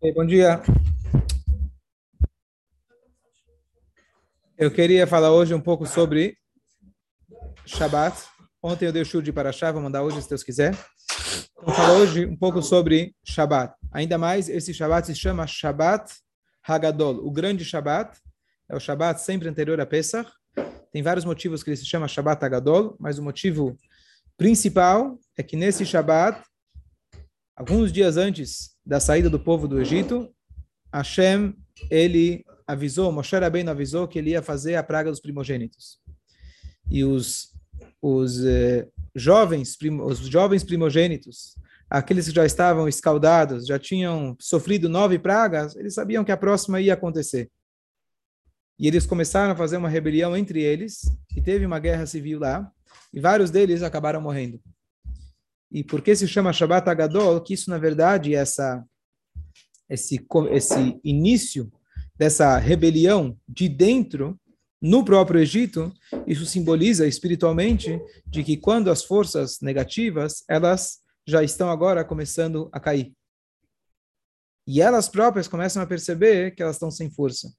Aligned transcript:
Hey, 0.00 0.12
bom 0.12 0.24
dia. 0.24 0.62
Eu 4.56 4.70
queria 4.70 5.08
falar 5.08 5.32
hoje 5.32 5.52
um 5.52 5.60
pouco 5.60 5.86
sobre 5.86 6.38
Shabbat. 7.66 8.16
Ontem 8.62 8.86
eu 8.86 8.92
dei 8.92 9.02
o 9.02 9.04
show 9.04 9.20
de 9.20 9.32
Paraxá, 9.32 9.72
vou 9.72 9.82
mandar 9.82 10.04
hoje 10.04 10.22
se 10.22 10.28
Deus 10.28 10.44
quiser. 10.44 10.72
Vou 11.60 11.74
falar 11.74 11.94
hoje 11.94 12.26
um 12.26 12.36
pouco 12.36 12.62
sobre 12.62 13.12
Shabbat. 13.24 13.74
Ainda 13.90 14.16
mais, 14.16 14.48
esse 14.48 14.72
Shabbat 14.72 15.04
se 15.08 15.16
chama 15.16 15.48
Shabbat 15.48 16.08
Hagadol, 16.62 17.16
o 17.26 17.32
grande 17.32 17.64
Shabbat. 17.64 18.20
É 18.70 18.76
o 18.76 18.80
Shabbat 18.80 19.20
sempre 19.20 19.48
anterior 19.48 19.80
a 19.80 19.86
Pesach. 19.86 20.30
Tem 20.92 21.02
vários 21.02 21.24
motivos 21.24 21.64
que 21.64 21.70
ele 21.70 21.76
se 21.76 21.86
chama 21.86 22.06
Shabbat 22.06 22.44
Hagadol, 22.44 22.96
mas 23.00 23.18
o 23.18 23.22
motivo 23.24 23.76
principal 24.36 25.18
é 25.36 25.42
que 25.42 25.56
nesse 25.56 25.84
Shabbat, 25.84 26.40
alguns 27.58 27.92
dias 27.92 28.16
antes 28.16 28.70
da 28.86 29.00
saída 29.00 29.28
do 29.28 29.38
povo 29.38 29.66
do 29.66 29.80
Egito, 29.80 30.32
Hashem, 30.94 31.54
ele 31.90 32.44
avisou, 32.64 33.10
Moshe 33.10 33.36
Rabbeinu 33.36 33.70
avisou 33.70 34.06
que 34.06 34.16
ele 34.16 34.30
ia 34.30 34.40
fazer 34.40 34.76
a 34.76 34.82
praga 34.82 35.10
dos 35.10 35.18
primogênitos. 35.18 35.98
E 36.88 37.02
os, 37.02 37.52
os 38.00 38.44
eh, 38.44 38.86
jovens, 39.12 39.76
prim, 39.76 40.00
os 40.00 40.20
jovens 40.20 40.62
primogênitos, 40.62 41.56
aqueles 41.90 42.28
que 42.28 42.34
já 42.34 42.46
estavam 42.46 42.86
escaldados, 42.86 43.66
já 43.66 43.78
tinham 43.78 44.36
sofrido 44.40 44.88
nove 44.88 45.18
pragas, 45.18 45.74
eles 45.74 45.94
sabiam 45.94 46.24
que 46.24 46.32
a 46.32 46.36
próxima 46.36 46.80
ia 46.80 46.94
acontecer. 46.94 47.50
E 48.78 48.86
eles 48.86 49.04
começaram 49.04 49.52
a 49.52 49.56
fazer 49.56 49.78
uma 49.78 49.88
rebelião 49.88 50.36
entre 50.36 50.62
eles, 50.62 51.00
e 51.36 51.42
teve 51.42 51.66
uma 51.66 51.80
guerra 51.80 52.06
civil 52.06 52.38
lá, 52.38 52.70
e 53.12 53.18
vários 53.18 53.50
deles 53.50 53.82
acabaram 53.82 54.20
morrendo. 54.20 54.60
E 55.70 55.84
por 55.84 56.00
que 56.02 56.14
se 56.16 56.26
chama 56.26 56.52
Shabbat 56.52 56.88
Agadol? 56.88 57.40
Que 57.40 57.54
isso, 57.54 57.70
na 57.70 57.78
verdade, 57.78 58.34
essa, 58.34 58.84
esse, 59.88 60.24
esse 60.50 61.00
início 61.04 61.70
dessa 62.16 62.56
rebelião 62.58 63.38
de 63.48 63.68
dentro, 63.68 64.38
no 64.80 65.04
próprio 65.04 65.40
Egito, 65.40 65.92
isso 66.26 66.46
simboliza 66.46 67.06
espiritualmente 67.06 68.00
de 68.26 68.42
que 68.42 68.56
quando 68.56 68.90
as 68.90 69.04
forças 69.04 69.58
negativas, 69.60 70.44
elas 70.48 70.98
já 71.26 71.42
estão 71.42 71.70
agora 71.70 72.04
começando 72.04 72.68
a 72.72 72.80
cair. 72.80 73.12
E 74.66 74.80
elas 74.80 75.08
próprias 75.08 75.48
começam 75.48 75.82
a 75.82 75.86
perceber 75.86 76.54
que 76.54 76.62
elas 76.62 76.76
estão 76.76 76.90
sem 76.90 77.10
força. 77.10 77.52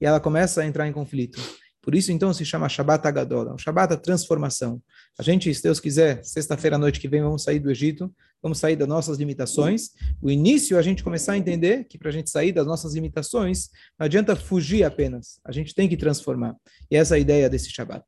E 0.00 0.06
ela 0.06 0.20
começa 0.20 0.62
a 0.62 0.66
entrar 0.66 0.88
em 0.88 0.92
conflito. 0.92 1.40
Por 1.82 1.96
isso, 1.96 2.12
então, 2.12 2.32
se 2.32 2.44
chama 2.44 2.68
Shabbat 2.68 3.04
Agadola, 3.08 3.54
o 3.54 3.58
Shabbat 3.58 3.90
da 3.90 3.96
transformação. 3.96 4.80
A 5.18 5.22
gente, 5.22 5.52
se 5.52 5.60
Deus 5.60 5.80
quiser, 5.80 6.24
sexta-feira 6.24 6.76
à 6.76 6.78
noite 6.78 7.00
que 7.00 7.08
vem, 7.08 7.20
vamos 7.20 7.42
sair 7.42 7.58
do 7.58 7.68
Egito, 7.72 8.14
vamos 8.40 8.58
sair 8.58 8.76
das 8.76 8.86
nossas 8.86 9.18
limitações. 9.18 9.90
O 10.22 10.30
início, 10.30 10.78
a 10.78 10.82
gente 10.82 11.02
começar 11.02 11.32
a 11.32 11.36
entender 11.36 11.84
que 11.84 11.98
para 11.98 12.08
a 12.08 12.12
gente 12.12 12.30
sair 12.30 12.52
das 12.52 12.66
nossas 12.68 12.94
limitações, 12.94 13.68
não 13.98 14.04
adianta 14.04 14.36
fugir 14.36 14.84
apenas, 14.84 15.40
a 15.44 15.50
gente 15.50 15.74
tem 15.74 15.88
que 15.88 15.96
transformar. 15.96 16.56
E 16.88 16.96
essa 16.96 17.16
é 17.16 17.18
a 17.18 17.20
ideia 17.20 17.50
desse 17.50 17.68
Shabbat. 17.68 18.04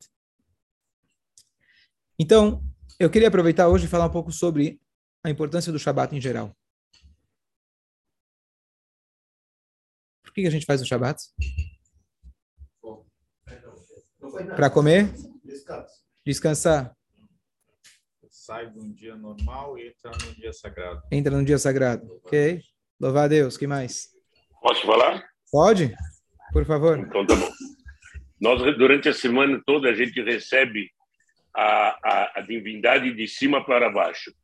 Então, 2.17 2.65
eu 3.01 3.11
queria 3.11 3.27
aproveitar 3.27 3.67
hoje 3.67 3.87
e 3.87 3.89
falar 3.89 4.07
um 4.07 4.13
pouco 4.13 4.31
sobre 4.31 4.81
a 5.25 5.31
importância 5.31 5.73
do 5.73 5.81
Shabbat 5.81 6.15
em 6.15 6.21
geral. 6.21 6.57
Por 10.23 10.33
que 10.33 10.47
a 10.47 10.51
gente 10.51 10.65
faz 10.65 10.81
o 10.81 10.87
Shabbat? 10.87 11.21
Para 14.57 14.71
comer? 14.71 15.13
Descansar. 16.25 16.95
Sai 18.31 18.71
de 18.71 18.79
um 18.79 18.93
dia 18.93 19.17
normal 19.17 19.79
e 19.79 19.89
entra 19.89 20.11
num 20.11 20.35
dia 20.35 20.53
sagrado. 20.53 21.03
Entra 21.11 21.37
num 21.37 21.45
dia 21.45 21.59
sagrado. 21.59 22.21
Ok. 22.25 22.61
Louvar 23.01 23.25
a 23.25 23.29
Deus. 23.29 23.57
que 23.57 23.67
mais? 23.67 24.09
Posso 24.61 24.87
falar? 24.87 25.25
Pode? 25.51 25.95
Por 26.53 26.65
favor. 26.65 26.99
Então 26.99 27.27
tá 27.27 27.35
bom. 27.35 27.51
Nós, 28.41 28.61
durante 28.77 29.09
a 29.09 29.15
semana 29.15 29.63
toda, 29.65 29.89
a 29.89 29.95
gente 29.95 30.21
recebe 30.23 30.91
a, 31.55 31.99
a, 32.03 32.33
a 32.37 32.41
divindade 32.43 33.15
de 33.15 33.27
cima 33.27 33.65
para 33.65 33.91
baixo. 33.91 34.35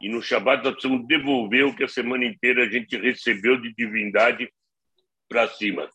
E 0.00 0.08
no 0.08 0.22
Shabat 0.22 0.64
nós 0.64 0.72
precisamos 0.72 1.06
devolver 1.06 1.66
o 1.66 1.76
que 1.76 1.84
a 1.84 1.88
semana 1.88 2.24
inteira 2.24 2.64
a 2.64 2.70
gente 2.70 2.96
recebeu 2.96 3.60
de 3.60 3.74
divindade 3.74 4.50
para 5.28 5.46
cima. 5.48 5.88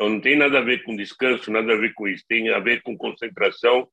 Então 0.00 0.08
não 0.08 0.18
tem 0.18 0.34
nada 0.34 0.56
a 0.56 0.62
ver 0.62 0.82
com 0.82 0.96
descanso, 0.96 1.50
nada 1.50 1.74
a 1.74 1.76
ver 1.76 1.92
com 1.92 2.08
isso. 2.08 2.24
Tem 2.26 2.48
a 2.48 2.58
ver 2.58 2.80
com 2.80 2.96
concentração, 2.96 3.86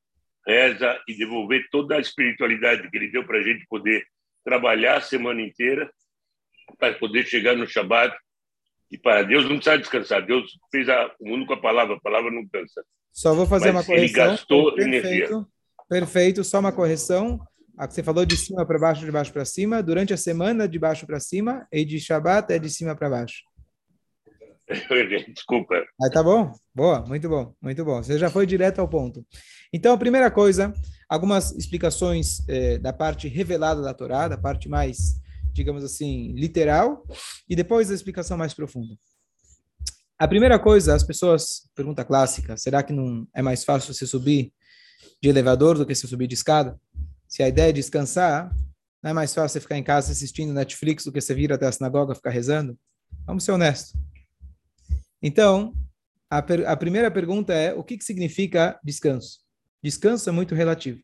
reza 0.47 0.97
e 1.05 1.17
devolver 1.17 1.67
toda 1.69 1.97
a 1.97 1.99
espiritualidade 1.99 2.89
que 2.89 2.95
ele 2.95 3.11
deu 3.11 3.25
para 3.25 3.39
a 3.39 3.43
gente 3.43 3.67
poder 3.67 4.05
trabalhar 4.41 4.95
a 4.95 5.01
semana 5.01 5.41
inteira 5.41 5.91
para 6.79 6.93
poder 6.93 7.25
chegar 7.25 7.57
no 7.57 7.67
Shabat. 7.67 8.17
E 8.89 8.97
para 8.97 9.23
Deus 9.23 9.43
não 9.43 9.57
precisa 9.57 9.77
descansar. 9.77 10.25
Deus 10.25 10.49
fez 10.71 10.87
a, 10.87 11.13
o 11.19 11.27
mundo 11.27 11.45
com 11.45 11.51
a 11.51 11.59
palavra, 11.59 11.97
a 11.97 11.99
palavra 11.99 12.31
não 12.31 12.47
cansa. 12.47 12.85
Só 13.11 13.33
vou 13.35 13.45
fazer 13.45 13.73
Mas 13.73 13.85
uma 13.85 13.93
correção. 13.93 14.23
Ele 14.23 14.29
gastou 14.29 14.75
perfeito, 14.75 15.07
energia. 15.07 15.45
Perfeito, 15.89 16.43
só 16.45 16.61
uma 16.61 16.71
correção. 16.71 17.37
A 17.77 17.85
que 17.85 17.93
você 17.93 18.01
falou 18.01 18.25
de 18.25 18.37
cima 18.37 18.65
para 18.65 18.79
baixo, 18.79 19.03
de 19.03 19.11
baixo 19.11 19.33
para 19.33 19.43
cima. 19.43 19.83
Durante 19.83 20.13
a 20.13 20.17
semana, 20.17 20.69
de 20.69 20.79
baixo 20.79 21.05
para 21.05 21.19
cima. 21.19 21.67
E 21.69 21.83
de 21.83 21.99
Shabat 21.99 22.53
é 22.53 22.57
de 22.57 22.69
cima 22.69 22.95
para 22.95 23.09
baixo. 23.09 23.43
Desculpa. 25.33 25.75
Aí 25.75 26.11
tá 26.11 26.21
bom? 26.21 26.51
Boa, 26.75 27.05
muito 27.05 27.29
bom, 27.29 27.53
muito 27.61 27.85
bom. 27.85 28.03
Você 28.03 28.17
já 28.19 28.29
foi 28.29 28.45
direto 28.45 28.79
ao 28.79 28.87
ponto. 28.87 29.25
Então, 29.71 29.93
a 29.93 29.97
primeira 29.97 30.29
coisa, 30.29 30.73
algumas 31.09 31.51
explicações 31.53 32.47
eh, 32.47 32.77
da 32.77 32.91
parte 32.91 33.27
revelada 33.27 33.81
da 33.81 33.93
Torá, 33.93 34.27
da 34.27 34.37
parte 34.37 34.67
mais, 34.67 35.19
digamos 35.53 35.83
assim, 35.83 36.33
literal, 36.33 37.03
e 37.49 37.55
depois 37.55 37.89
a 37.89 37.93
explicação 37.93 38.37
mais 38.37 38.53
profunda. 38.53 38.95
A 40.19 40.27
primeira 40.27 40.59
coisa, 40.59 40.95
as 40.95 41.03
pessoas, 41.03 41.69
pergunta 41.75 42.03
clássica, 42.03 42.57
será 42.57 42.83
que 42.83 42.91
não 42.91 43.27
é 43.33 43.41
mais 43.41 43.63
fácil 43.63 43.93
você 43.93 44.05
subir 44.05 44.51
de 45.21 45.29
elevador 45.29 45.77
do 45.77 45.85
que 45.85 45.95
você 45.95 46.07
subir 46.07 46.27
de 46.27 46.33
escada? 46.33 46.79
Se 47.27 47.43
a 47.43 47.47
ideia 47.47 47.69
é 47.69 47.73
descansar, 47.73 48.53
não 49.01 49.11
é 49.11 49.13
mais 49.13 49.33
fácil 49.33 49.53
você 49.53 49.59
ficar 49.61 49.77
em 49.77 49.83
casa 49.83 50.11
assistindo 50.11 50.53
Netflix 50.53 51.05
do 51.05 51.11
que 51.11 51.21
você 51.21 51.33
vir 51.33 51.53
até 51.53 51.67
a 51.67 51.71
sinagoga 51.71 52.15
ficar 52.15 52.31
rezando? 52.31 52.77
Vamos 53.25 53.43
ser 53.43 53.51
honestos. 53.51 53.93
Então, 55.21 55.73
a, 56.29 56.41
per 56.41 56.67
a 56.67 56.75
primeira 56.75 57.09
pergunta 57.09 57.53
é: 57.53 57.73
o 57.73 57.83
que, 57.83 57.97
que 57.97 58.03
significa 58.03 58.79
descanso? 58.83 59.39
Descanso 59.81 60.29
é 60.29 60.31
muito 60.31 60.55
relativo. 60.55 60.99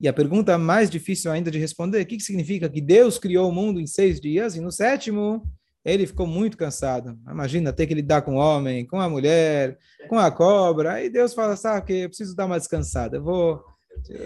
E 0.00 0.08
a 0.08 0.12
pergunta 0.12 0.58
mais 0.58 0.90
difícil 0.90 1.30
ainda 1.30 1.50
de 1.50 1.58
responder: 1.58 2.02
o 2.02 2.06
que, 2.06 2.16
que 2.16 2.22
significa 2.22 2.68
que 2.68 2.80
Deus 2.80 3.18
criou 3.18 3.48
o 3.48 3.52
mundo 3.52 3.80
em 3.80 3.86
seis 3.86 4.20
dias 4.20 4.56
e 4.56 4.60
no 4.60 4.70
sétimo 4.70 5.42
ele 5.84 6.06
ficou 6.06 6.26
muito 6.26 6.56
cansado? 6.56 7.18
Imagina 7.28 7.72
ter 7.72 7.86
que 7.86 7.94
lidar 7.94 8.22
com 8.22 8.34
o 8.34 8.38
homem, 8.38 8.86
com 8.86 9.00
a 9.00 9.08
mulher, 9.08 9.78
com 10.08 10.18
a 10.18 10.30
cobra. 10.30 10.94
Aí 10.94 11.08
Deus 11.08 11.32
fala: 11.32 11.56
sabe 11.56 11.86
que 11.86 11.92
eu 11.92 12.08
preciso 12.08 12.36
dar 12.36 12.46
uma 12.46 12.58
descansada. 12.58 13.16
Eu 13.16 13.24
vou. 13.24 13.64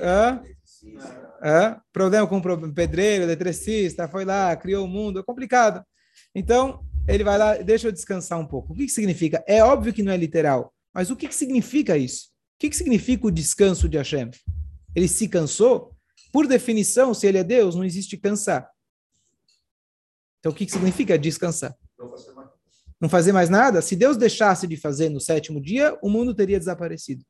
Hã? 0.03 0.43
Hã? 1.43 1.81
Problema 1.93 2.27
com 2.27 2.39
o 2.39 2.75
pedreiro, 2.75 3.25
eletricista, 3.25 4.09
foi 4.09 4.25
lá, 4.25 4.57
criou 4.57 4.85
o 4.85 4.89
mundo. 4.89 5.21
É 5.21 5.23
complicado. 5.23 5.85
Então, 6.35 6.83
ele 7.09 7.25
vai 7.25 7.39
lá, 7.39 7.57
deixa 7.57 7.89
eu 7.89 7.93
descansar 7.93 8.39
um 8.39 8.47
pouco. 8.47 8.73
O 8.73 8.77
que, 8.77 8.85
que 8.85 8.93
significa? 8.93 9.43
É 9.47 9.65
óbvio 9.65 9.93
que 9.93 10.03
não 10.03 10.13
é 10.13 10.17
literal, 10.17 10.73
mas 10.95 11.11
o 11.11 11.17
que, 11.17 11.27
que 11.27 11.35
significa 11.35 11.97
isso? 11.97 12.27
O 12.57 12.61
que, 12.61 12.69
que 12.69 12.77
significa 12.77 13.27
o 13.27 13.31
descanso 13.31 13.89
de 13.89 13.97
Hashem? 13.97 14.31
Ele 14.95 15.09
se 15.09 15.27
cansou? 15.27 15.97
Por 16.33 16.47
definição, 16.47 17.15
se 17.15 17.27
ele 17.27 17.39
é 17.39 17.45
Deus, 17.45 17.75
não 17.75 17.85
existe 17.85 18.17
cansar. 18.17 18.69
Então, 20.39 20.53
o 20.53 20.55
que, 20.55 20.67
que 20.67 20.73
significa 20.73 21.19
descansar? 21.19 21.75
Não 23.01 23.09
fazer 23.09 23.33
mais 23.33 23.49
nada? 23.49 23.81
Se 23.81 23.97
Deus 23.97 24.17
deixasse 24.17 24.67
de 24.67 24.77
fazer 24.77 25.09
no 25.09 25.21
sétimo 25.21 25.61
dia, 25.61 25.97
o 26.03 26.11
mundo 26.11 26.35
teria 26.35 26.59
desaparecido. 26.59 27.25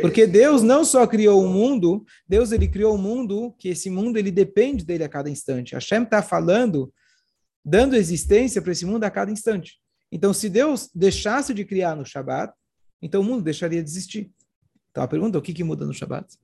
Porque 0.00 0.26
Deus 0.26 0.62
não 0.62 0.84
só 0.84 1.06
criou 1.06 1.42
o 1.42 1.48
mundo, 1.48 2.04
Deus 2.28 2.52
ele 2.52 2.68
criou 2.68 2.94
o 2.94 2.98
mundo, 2.98 3.54
que 3.58 3.68
esse 3.68 3.88
mundo 3.88 4.18
ele 4.18 4.30
depende 4.30 4.84
dele 4.84 5.04
a 5.04 5.08
cada 5.08 5.30
instante. 5.30 5.74
Hashem 5.74 6.02
está 6.02 6.22
falando 6.22 6.92
dando 7.68 7.94
existência 7.94 8.62
para 8.62 8.72
esse 8.72 8.86
mundo 8.86 9.04
a 9.04 9.10
cada 9.10 9.30
instante. 9.30 9.78
Então, 10.10 10.32
se 10.32 10.48
Deus 10.48 10.88
deixasse 10.94 11.52
de 11.52 11.66
criar 11.66 11.94
no 11.94 12.04
Shabat, 12.04 12.52
então 13.02 13.20
o 13.20 13.24
mundo 13.24 13.42
deixaria 13.44 13.82
de 13.82 13.88
existir. 13.88 14.32
Então, 14.90 15.02
a 15.02 15.08
pergunta 15.08 15.36
é 15.36 15.38
o 15.38 15.42
que, 15.42 15.52
que 15.52 15.62
muda 15.62 15.84
no 15.84 15.92
Shabat? 15.92 16.34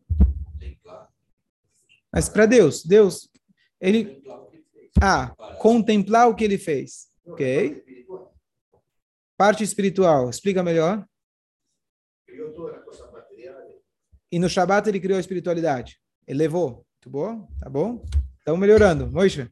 Mas 2.13 2.29
para 2.29 2.45
Deus, 2.45 2.85
Deus, 2.85 3.31
ele... 3.81 4.23
Ah, 5.01 5.35
contemplar 5.59 6.29
o 6.29 6.35
que 6.35 6.45
ele 6.45 6.59
fez. 6.59 7.09
Ok? 7.27 7.83
Parte 9.37 9.65
espiritual, 9.65 10.29
explica 10.29 10.63
melhor. 10.63 11.05
E 14.31 14.39
no 14.39 14.49
Shabat 14.49 14.89
ele 14.89 15.01
criou 15.01 15.17
a 15.17 15.21
espiritualidade. 15.21 15.99
Elevou. 16.27 16.87
Muito 16.95 17.11
bom? 17.11 17.49
Tá 17.59 17.69
bom? 17.69 18.05
Estamos 18.39 18.61
melhorando. 18.61 19.11
Moishe? 19.11 19.51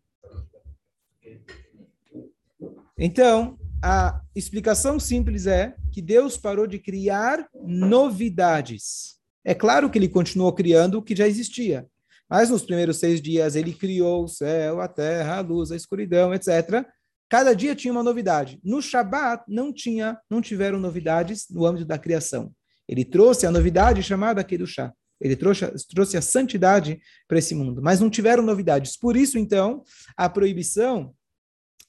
Então, 3.04 3.58
a 3.82 4.22
explicação 4.32 5.00
simples 5.00 5.48
é 5.48 5.74
que 5.90 6.00
Deus 6.00 6.36
parou 6.36 6.68
de 6.68 6.78
criar 6.78 7.48
novidades. 7.52 9.16
É 9.44 9.56
claro 9.56 9.90
que 9.90 9.98
ele 9.98 10.08
continuou 10.08 10.52
criando 10.52 10.98
o 10.98 11.02
que 11.02 11.16
já 11.16 11.26
existia, 11.26 11.84
mas 12.30 12.48
nos 12.48 12.62
primeiros 12.62 13.00
seis 13.00 13.20
dias 13.20 13.56
ele 13.56 13.72
criou 13.72 14.22
o 14.22 14.28
céu, 14.28 14.80
a 14.80 14.86
terra, 14.86 15.38
a 15.38 15.40
luz, 15.40 15.72
a 15.72 15.76
escuridão, 15.76 16.32
etc. 16.32 16.86
Cada 17.28 17.54
dia 17.54 17.74
tinha 17.74 17.90
uma 17.90 18.04
novidade. 18.04 18.60
No 18.62 18.80
Shabat 18.80 19.42
não 19.48 19.72
tinha, 19.72 20.16
não 20.30 20.40
tiveram 20.40 20.78
novidades 20.78 21.46
no 21.50 21.66
âmbito 21.66 21.84
da 21.84 21.98
criação. 21.98 22.52
Ele 22.88 23.04
trouxe 23.04 23.46
a 23.46 23.50
novidade 23.50 24.00
chamada 24.00 24.44
Kedushá. 24.44 24.92
Ele 25.20 25.34
trouxe, 25.34 25.66
trouxe 25.88 26.16
a 26.16 26.22
santidade 26.22 27.00
para 27.26 27.38
esse 27.38 27.52
mundo, 27.52 27.82
mas 27.82 27.98
não 27.98 28.08
tiveram 28.08 28.44
novidades. 28.44 28.96
Por 28.96 29.16
isso, 29.16 29.40
então, 29.40 29.82
a 30.16 30.28
proibição 30.28 31.12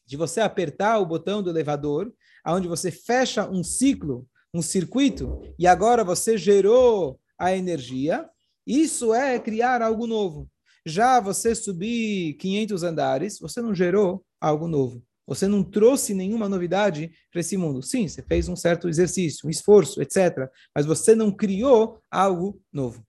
de 0.05 0.17
você 0.17 0.41
apertar 0.41 0.99
o 0.99 1.05
botão 1.05 1.41
do 1.41 1.49
elevador, 1.49 2.13
aonde 2.43 2.67
você 2.67 2.91
fecha 2.91 3.49
um 3.49 3.63
ciclo, 3.63 4.27
um 4.53 4.61
circuito, 4.61 5.41
e 5.57 5.65
agora 5.65 6.03
você 6.03 6.37
gerou 6.37 7.19
a 7.37 7.55
energia, 7.55 8.29
isso 8.65 9.13
é 9.13 9.39
criar 9.39 9.81
algo 9.81 10.07
novo. 10.07 10.49
Já 10.85 11.19
você 11.19 11.55
subir 11.55 12.33
500 12.35 12.83
andares, 12.83 13.39
você 13.39 13.61
não 13.61 13.73
gerou 13.73 14.23
algo 14.39 14.67
novo. 14.67 15.01
Você 15.25 15.47
não 15.47 15.63
trouxe 15.63 16.13
nenhuma 16.13 16.49
novidade 16.49 17.11
para 17.31 17.39
esse 17.39 17.55
mundo. 17.55 17.81
Sim, 17.81 18.07
você 18.07 18.21
fez 18.21 18.49
um 18.49 18.55
certo 18.55 18.89
exercício, 18.89 19.47
um 19.47 19.49
esforço, 19.49 20.01
etc. 20.01 20.49
Mas 20.75 20.85
você 20.85 21.15
não 21.15 21.31
criou 21.31 22.01
algo 22.11 22.61
novo. 22.71 23.05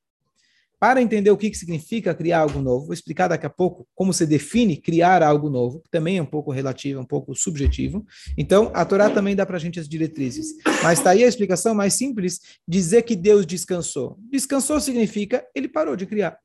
Para 0.84 1.00
entender 1.00 1.30
o 1.30 1.36
que, 1.38 1.54
significa 1.54 2.14
criar 2.14 2.40
algo 2.40 2.60
novo, 2.60 2.84
vou 2.84 2.92
explicar 2.92 3.26
daqui 3.26 3.46
a 3.46 3.48
pouco 3.48 3.88
como 3.94 4.12
se 4.12 4.26
define 4.26 4.76
criar 4.76 5.22
algo 5.22 5.48
novo, 5.48 5.80
que 5.80 5.88
também 5.90 6.18
é 6.18 6.22
um 6.22 6.26
pouco 6.26 6.52
relativo, 6.52 7.00
um 7.00 7.06
pouco 7.06 7.34
subjetivo. 7.34 8.04
Então, 8.36 8.70
a 8.74 8.84
Torá 8.84 9.08
também 9.08 9.34
dá 9.34 9.46
para 9.46 9.56
a 9.56 9.58
gente 9.58 9.80
as 9.80 9.88
diretrizes. 9.88 10.48
Mas 10.82 10.98
está 10.98 11.12
aí 11.12 11.24
a 11.24 11.26
explicação 11.26 11.74
mais 11.74 11.94
simples, 11.94 12.38
dizer 12.68 13.00
que 13.00 13.16
Deus 13.16 13.46
descansou. 13.46 14.18
Descansou 14.30 14.78
significa 14.78 15.42
ele 15.54 15.68
parou 15.68 15.96
de 15.96 16.04
criar. 16.04 16.36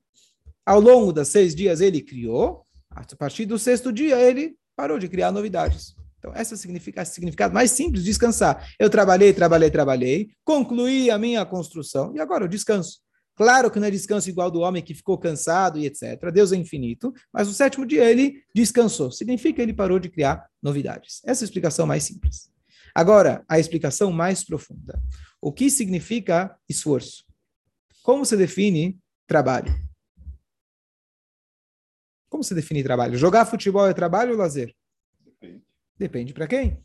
Ao 0.66 0.80
longo 0.80 1.12
dos 1.12 1.28
seis 1.28 1.54
dias 1.54 1.82
ele 1.82 2.00
criou, 2.00 2.64
a 2.90 3.04
partir 3.18 3.46
do 3.46 3.60
sexto 3.60 3.92
dia 3.92 4.18
ele 4.22 4.56
parou 4.74 4.98
de 4.98 5.10
criar 5.10 5.34
novidades. 5.34 5.98
Então, 6.18 6.34
esse 6.34 6.54
é 6.54 6.56
o 6.56 6.58
significado 7.06 7.54
mais 7.54 7.72
simples, 7.72 8.06
descansar. 8.06 8.70
Eu 8.80 8.90
trabalhei, 8.90 9.34
trabalhei, 9.34 9.70
trabalhei, 9.70 10.30
concluí 10.46 11.12
a 11.12 11.18
minha 11.18 11.46
construção 11.46 12.16
e 12.16 12.22
agora 12.22 12.46
eu 12.46 12.48
descanso. 12.48 13.02
Claro 13.40 13.72
que 13.72 13.80
não 13.80 13.88
é 13.88 13.92
descanso 13.92 14.30
igual 14.30 14.52
do 14.52 14.60
homem 14.60 14.84
que 14.84 14.94
ficou 14.94 15.18
cansado 15.18 15.80
e 15.80 15.86
etc. 15.86 16.30
Deus 16.30 16.52
é 16.52 16.58
infinito, 16.58 17.14
mas 17.32 17.48
no 17.48 17.54
sétimo 17.54 17.86
dia 17.86 18.04
ele 18.04 18.44
descansou. 18.54 19.14
Significa 19.14 19.56
que 19.56 19.62
ele 19.62 19.74
parou 19.74 19.98
de 19.98 20.10
criar 20.10 20.46
novidades. 20.62 21.22
Essa 21.24 21.42
é 21.42 21.46
a 21.46 21.48
explicação 21.48 21.88
mais 21.88 22.04
simples. 22.04 22.52
Agora, 22.94 23.46
a 23.48 23.58
explicação 23.58 24.12
mais 24.12 24.44
profunda. 24.44 25.02
O 25.42 25.54
que 25.54 25.72
significa 25.72 26.54
esforço? 26.68 27.24
Como 28.04 28.26
se 28.26 28.36
define 28.36 29.00
trabalho? 29.26 29.74
Como 32.28 32.44
se 32.44 32.54
define 32.54 32.84
trabalho? 32.84 33.18
Jogar 33.18 33.46
futebol 33.46 33.88
é 33.88 33.94
trabalho 33.94 34.34
ou 34.34 34.38
lazer? 34.38 34.76
Depende. 35.24 35.64
Depende 35.98 36.34
para 36.34 36.46
quem? 36.46 36.84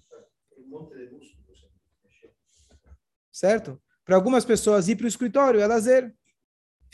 Certo? 3.33 3.83
Para 4.05 4.15
algumas 4.15 4.45
pessoas, 4.45 4.87
ir 4.87 4.95
para 4.95 5.07
o 5.07 5.09
escritório 5.09 5.61
é 5.61 5.67
lazer. 5.67 6.15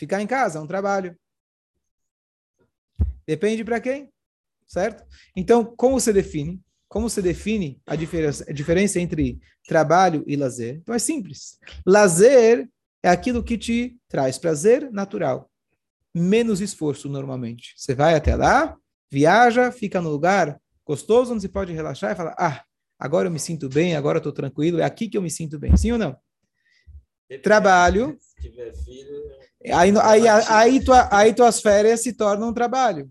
Ficar 0.01 0.23
em 0.23 0.27
casa 0.27 0.59
é 0.59 0.63
um 0.63 0.67
trabalho. 0.67 1.15
Depende 3.27 3.63
para 3.63 3.79
quem? 3.79 4.11
Certo? 4.67 5.05
Então, 5.37 5.63
como 5.63 6.01
se 6.01 6.11
define? 6.11 6.59
Como 6.89 7.11
se 7.11 7.21
define 7.21 7.83
a 7.85 7.95
diferença, 7.95 8.47
a 8.49 8.53
diferença 8.53 8.99
entre 8.99 9.39
trabalho 9.69 10.25
e 10.27 10.37
lazer? 10.37 10.77
Então, 10.77 10.95
é 10.95 10.99
simples. 10.99 11.59
Lazer 11.87 12.67
é 13.03 13.11
aquilo 13.11 13.45
que 13.45 13.59
te 13.59 13.99
traz 14.09 14.39
prazer 14.39 14.91
natural 14.91 15.51
menos 16.15 16.63
esforço 16.63 17.07
normalmente. 17.07 17.75
Você 17.77 17.95
vai 17.95 18.15
até 18.15 18.35
lá, 18.35 18.75
viaja, 19.11 19.71
fica 19.71 20.01
no 20.01 20.09
lugar 20.09 20.59
gostoso, 20.83 21.35
onde 21.35 21.43
você 21.43 21.49
pode 21.51 21.75
relaxar 21.75 22.13
e 22.13 22.17
falar: 22.17 22.35
ah, 22.39 22.65
agora 22.99 23.29
eu 23.29 23.31
me 23.31 23.39
sinto 23.39 23.69
bem, 23.69 23.95
agora 23.95 24.17
eu 24.17 24.21
estou 24.21 24.33
tranquilo, 24.33 24.81
é 24.81 24.85
aqui 24.85 25.11
que 25.11 25.19
eu 25.19 25.23
me 25.23 25.31
sinto 25.31 25.59
bem. 25.59 25.77
Sim 25.77 25.93
ou 25.93 25.99
não? 25.99 26.17
Depende. 27.29 27.43
Trabalho. 27.43 28.17
Se 28.19 28.41
tiver 28.41 28.75
filho. 28.75 29.40
Aí, 29.65 29.93
aí, 29.99 30.29
aí, 30.29 30.85
tua, 30.85 31.09
aí 31.15 31.35
tuas 31.35 31.61
férias 31.61 32.03
se 32.03 32.13
tornam 32.13 32.49
um 32.49 32.53
trabalho. 32.55 33.11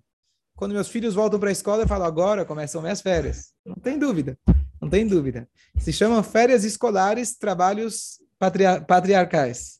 Quando 0.56 0.74
meus 0.74 0.90
filhos 0.90 1.14
voltam 1.16 1.40
para 1.40 1.50
a 1.50 1.52
escola, 1.52 1.84
eu 1.84 1.88
falo: 1.88 2.04
agora 2.04 2.46
começam 2.46 2.82
minhas 2.82 3.02
férias. 3.02 3.54
Não 3.66 3.76
tem 3.76 3.98
dúvida. 4.00 4.38
Não 4.82 4.90
tem 4.90 5.08
dúvida. 5.08 5.48
Se 5.78 5.94
chamam 5.94 6.24
férias 6.24 6.64
escolares, 6.64 7.38
trabalhos 7.38 8.22
patriar 8.40 8.86
patriarcais. 8.86 9.80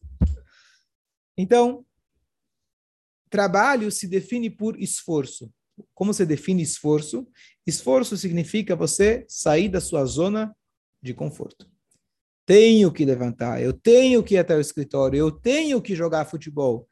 Então, 1.38 1.86
Trabalho 3.30 3.92
se 3.92 4.08
define 4.08 4.50
por 4.50 4.82
esforço. 4.82 5.54
Como 5.94 6.14
se 6.14 6.26
define 6.26 6.64
esforço? 6.64 7.28
Esforço 7.66 8.18
significa 8.18 8.76
você 8.76 9.24
sair 9.30 9.70
da 9.70 9.80
sua 9.80 10.04
zona 10.06 10.56
de 11.02 11.14
conforto. 11.14 11.70
Tenho 12.50 12.92
que 12.92 13.06
levantar, 13.06 13.62
eu 13.62 13.72
tenho 13.72 14.24
que 14.24 14.34
ir 14.34 14.40
até 14.40 14.56
o 14.56 14.60
escritório, 14.60 15.20
eu 15.20 15.30
tenho 15.30 15.80
que 15.80 15.96
jogar 15.96 16.26
futebol. 16.26 16.88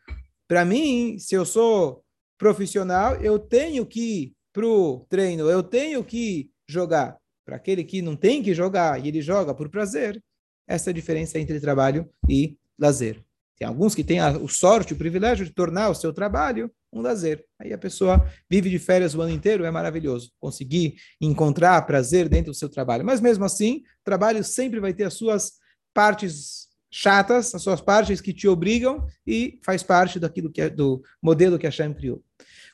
Para 0.47 0.63
mim, 0.63 1.17
se 1.17 1.33
eu 1.33 1.43
sou 1.47 2.03
profissional, 2.37 3.15
eu 3.15 3.39
tenho 3.39 3.83
que 3.83 3.99
ir 3.99 4.33
para 4.53 4.67
o 4.67 4.99
treino, 5.09 5.49
eu 5.49 5.63
tenho 5.63 6.03
que 6.03 6.51
jogar. 6.69 7.17
Para 7.43 7.55
aquele 7.55 7.83
que 7.83 8.03
não 8.03 8.15
tem 8.15 8.43
que 8.43 8.53
jogar 8.53 9.03
e 9.03 9.07
ele 9.07 9.19
joga 9.19 9.51
por 9.51 9.67
prazer, 9.67 10.23
essa 10.67 10.91
é 10.91 10.91
a 10.91 10.93
diferença 10.93 11.39
entre 11.39 11.59
trabalho 11.59 12.07
e 12.29 12.55
lazer. 12.77 13.19
Tem 13.57 13.67
alguns 13.67 13.95
que 13.95 14.03
têm 14.03 14.19
a, 14.19 14.37
o 14.37 14.47
sorte, 14.47 14.93
o 14.93 14.97
privilégio 14.97 15.43
de 15.43 15.51
tornar 15.51 15.89
o 15.89 15.95
seu 15.95 16.13
trabalho 16.13 16.71
um 16.91 17.01
lazer. 17.01 17.45
Aí 17.59 17.73
a 17.73 17.77
pessoa 17.77 18.29
vive 18.49 18.69
de 18.69 18.79
férias 18.79 19.13
o 19.15 19.21
ano 19.21 19.31
inteiro, 19.31 19.65
é 19.65 19.71
maravilhoso. 19.71 20.31
Conseguir 20.39 20.95
encontrar 21.19 21.81
prazer 21.85 22.29
dentro 22.29 22.51
do 22.51 22.57
seu 22.57 22.69
trabalho. 22.69 23.05
Mas 23.05 23.21
mesmo 23.21 23.45
assim, 23.45 23.83
trabalho 24.03 24.43
sempre 24.43 24.79
vai 24.79 24.93
ter 24.93 25.03
as 25.03 25.13
suas 25.13 25.53
partes 25.93 26.67
chatas, 26.89 27.53
as 27.53 27.61
suas 27.61 27.81
partes 27.81 28.21
que 28.21 28.33
te 28.33 28.47
obrigam 28.47 29.05
e 29.25 29.59
faz 29.63 29.83
parte 29.83 30.19
daquilo 30.19 30.51
que 30.51 30.61
é 30.61 30.69
do 30.69 31.03
modelo 31.21 31.59
que 31.59 31.67
a 31.67 31.69
Hashem 31.69 31.93
criou. 31.93 32.23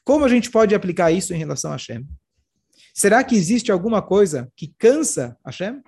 Como 0.04 0.26
a 0.26 0.30
gente 0.30 0.52
pode 0.52 0.76
aplicar 0.76 1.12
isso 1.12 1.34
em 1.34 1.38
relação 1.38 1.72
a 1.72 1.76
Hashem? 1.76 2.08
Será 2.94 3.24
que 3.24 3.36
existe 3.36 3.72
alguma 3.72 4.02
coisa 4.02 4.52
que 4.56 4.74
cansa 4.78 5.38
Hashem? 5.46 5.82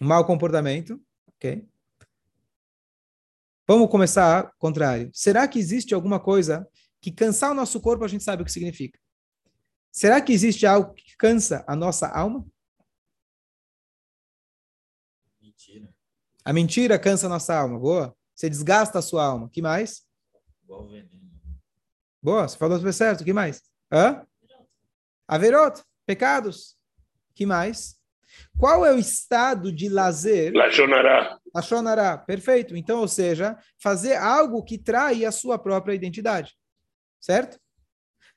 um 0.00 0.06
mau 0.06 0.24
comportamento, 0.24 1.00
ok? 1.28 1.66
Vamos 3.66 3.90
começar 3.90 4.52
contrário. 4.58 5.10
Será 5.14 5.48
que 5.48 5.58
existe 5.58 5.94
alguma 5.94 6.20
coisa 6.20 6.68
que 7.00 7.10
cansar 7.10 7.50
o 7.50 7.54
nosso 7.54 7.80
corpo 7.80 8.04
a 8.04 8.08
gente 8.08 8.22
sabe 8.22 8.42
o 8.42 8.44
que 8.44 8.52
significa? 8.52 8.98
Será 9.90 10.20
que 10.20 10.32
existe 10.32 10.66
algo 10.66 10.92
que 10.92 11.16
cansa 11.16 11.64
a 11.66 11.74
nossa 11.74 12.08
alma? 12.08 12.44
Mentira. 15.40 15.94
A 16.44 16.52
mentira 16.52 16.98
cansa 16.98 17.26
a 17.26 17.30
nossa 17.30 17.58
alma. 17.58 17.78
Boa. 17.78 18.16
Você 18.34 18.50
desgasta 18.50 18.98
a 18.98 19.02
sua 19.02 19.24
alma. 19.24 19.48
que 19.48 19.62
mais? 19.62 20.06
Igual 20.64 20.88
veneno. 20.88 21.24
Boa, 22.22 22.48
você 22.48 22.56
falou 22.58 22.92
certo. 22.92 23.24
que 23.24 23.32
mais? 23.32 23.62
Hã? 23.90 24.26
Averot. 25.26 25.82
Pecados. 26.04 26.76
que 27.34 27.46
mais? 27.46 27.98
Qual 28.58 28.84
é 28.84 28.92
o 28.92 28.98
estado 28.98 29.72
de 29.72 29.88
lazer? 29.88 30.52
Lachonará. 30.54 31.38
Lachonará, 31.54 32.18
perfeito. 32.18 32.76
Então, 32.76 33.00
ou 33.00 33.08
seja, 33.08 33.56
fazer 33.80 34.16
algo 34.16 34.62
que 34.62 34.78
trai 34.78 35.24
a 35.24 35.32
sua 35.32 35.58
própria 35.58 35.94
identidade. 35.94 36.54
Certo? 37.20 37.58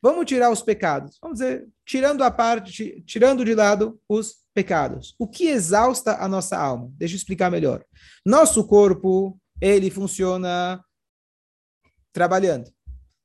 Vamos 0.02 0.26
tirar 0.26 0.52
os 0.52 0.62
pecados. 0.62 1.18
Vamos 1.22 1.40
dizer, 1.40 1.68
tirando 1.86 2.24
a 2.24 2.32
parte, 2.32 3.02
tirando 3.06 3.44
de 3.44 3.56
lado 3.56 4.00
os 4.08 4.36
pecados. 4.54 5.16
O 5.20 5.28
que 5.28 5.48
exausta 5.48 6.18
a 6.24 6.28
nossa 6.28 6.58
alma? 6.58 6.90
Deixa 6.94 7.16
eu 7.16 7.18
explicar 7.18 7.50
melhor. 7.50 7.84
Nosso 8.26 8.66
corpo, 8.68 9.40
ele 9.60 9.90
funciona 9.90 10.84
trabalhando 12.14 12.72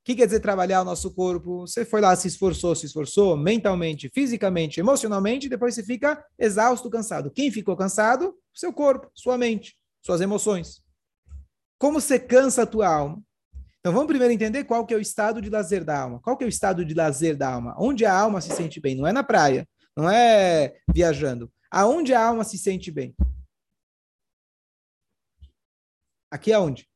que 0.03 0.15
quer 0.15 0.25
dizer 0.25 0.41
trabalhar 0.41 0.81
o 0.81 0.85
nosso 0.85 1.13
corpo? 1.13 1.61
Você 1.61 1.85
foi 1.85 2.01
lá, 2.01 2.15
se 2.15 2.27
esforçou, 2.27 2.75
se 2.75 2.85
esforçou 2.85 3.37
mentalmente, 3.37 4.09
fisicamente, 4.13 4.79
emocionalmente, 4.79 5.47
depois 5.47 5.73
você 5.73 5.83
fica 5.83 6.23
exausto, 6.37 6.89
cansado. 6.89 7.31
Quem 7.31 7.49
ficou 7.49 7.77
cansado? 7.77 8.35
Seu 8.53 8.73
corpo, 8.73 9.09
sua 9.13 9.37
mente, 9.37 9.77
suas 10.01 10.19
emoções. 10.19 10.81
Como 11.77 12.01
você 12.01 12.19
cansa 12.19 12.63
a 12.63 12.65
tua 12.65 12.87
alma? 12.87 13.21
Então 13.79 13.93
vamos 13.93 14.07
primeiro 14.07 14.33
entender 14.33 14.63
qual 14.63 14.85
que 14.85 14.93
é 14.93 14.97
o 14.97 15.01
estado 15.01 15.41
de 15.41 15.49
lazer 15.49 15.83
da 15.83 15.99
alma. 15.99 16.19
Qual 16.21 16.37
que 16.37 16.43
é 16.43 16.47
o 16.47 16.49
estado 16.49 16.85
de 16.85 16.93
lazer 16.93 17.35
da 17.35 17.53
alma? 17.53 17.75
Onde 17.77 18.05
a 18.05 18.13
alma 18.13 18.39
se 18.39 18.49
sente 18.49 18.79
bem? 18.79 18.95
Não 18.95 19.07
é 19.07 19.11
na 19.11 19.23
praia, 19.23 19.67
não 19.95 20.09
é 20.09 20.75
viajando. 20.93 21.51
Aonde 21.69 22.13
a 22.13 22.25
alma 22.25 22.43
se 22.43 22.57
sente 22.57 22.91
bem? 22.91 23.15
Aqui 26.31 26.51
aonde? 26.51 26.87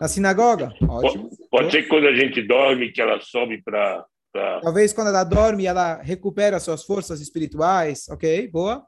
Na 0.00 0.08
sinagoga? 0.08 0.72
Ótimo. 0.88 1.30
Pode 1.50 1.70
ser 1.70 1.82
que 1.82 1.88
quando 1.88 2.06
a 2.06 2.14
gente 2.14 2.42
dorme, 2.42 2.92
que 2.92 3.00
ela 3.00 3.20
sobe 3.20 3.62
para. 3.62 4.04
Pra... 4.32 4.60
Talvez 4.60 4.92
quando 4.92 5.08
ela 5.08 5.24
dorme, 5.24 5.66
ela 5.66 6.00
recupera 6.02 6.60
suas 6.60 6.84
forças 6.84 7.20
espirituais, 7.20 8.06
ok? 8.08 8.48
Boa. 8.48 8.84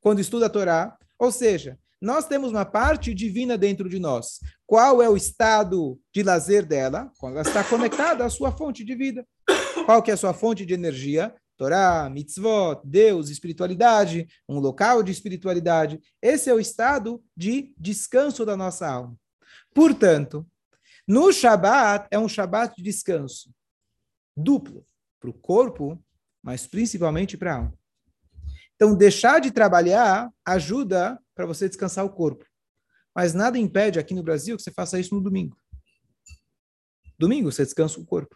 Quando 0.00 0.20
estuda 0.20 0.46
a 0.46 0.50
Torá. 0.50 0.96
Ou 1.18 1.30
seja, 1.30 1.78
nós 2.00 2.26
temos 2.26 2.50
uma 2.50 2.64
parte 2.64 3.12
divina 3.12 3.58
dentro 3.58 3.88
de 3.88 3.98
nós. 3.98 4.40
Qual 4.66 5.02
é 5.02 5.08
o 5.08 5.16
estado 5.16 5.98
de 6.14 6.22
lazer 6.22 6.64
dela? 6.64 7.10
Quando 7.18 7.34
ela 7.34 7.46
está 7.46 7.62
conectada 7.62 8.24
à 8.24 8.30
sua 8.30 8.50
fonte 8.50 8.84
de 8.84 8.94
vida. 8.94 9.26
Qual 9.84 10.02
que 10.02 10.10
é 10.10 10.14
a 10.14 10.16
sua 10.16 10.32
fonte 10.32 10.64
de 10.64 10.72
energia? 10.72 11.34
Torá, 11.58 12.08
mitzvot, 12.10 12.80
Deus, 12.82 13.28
espiritualidade, 13.28 14.26
um 14.48 14.58
local 14.58 15.02
de 15.02 15.12
espiritualidade. 15.12 16.00
Esse 16.22 16.48
é 16.48 16.54
o 16.54 16.60
estado 16.60 17.22
de 17.36 17.74
descanso 17.76 18.46
da 18.46 18.56
nossa 18.56 18.88
alma. 18.88 19.14
Portanto, 19.74 20.46
no 21.06 21.32
Shabat 21.32 22.08
é 22.10 22.18
um 22.18 22.28
Shabat 22.28 22.74
de 22.76 22.82
descanso 22.82 23.50
duplo 24.36 24.86
para 25.20 25.30
o 25.30 25.34
corpo, 25.34 26.02
mas 26.42 26.66
principalmente 26.66 27.36
para 27.36 27.52
a 27.52 27.56
alma. 27.56 27.78
Então, 28.74 28.96
deixar 28.96 29.40
de 29.40 29.50
trabalhar 29.50 30.30
ajuda 30.44 31.20
para 31.34 31.44
você 31.44 31.68
descansar 31.68 32.04
o 32.04 32.10
corpo. 32.10 32.46
Mas 33.14 33.34
nada 33.34 33.58
impede 33.58 33.98
aqui 33.98 34.14
no 34.14 34.22
Brasil 34.22 34.56
que 34.56 34.62
você 34.62 34.70
faça 34.70 34.98
isso 34.98 35.14
no 35.14 35.20
domingo. 35.20 35.56
Domingo 37.18 37.52
você 37.52 37.64
descansa 37.64 38.00
o 38.00 38.06
corpo. 38.06 38.34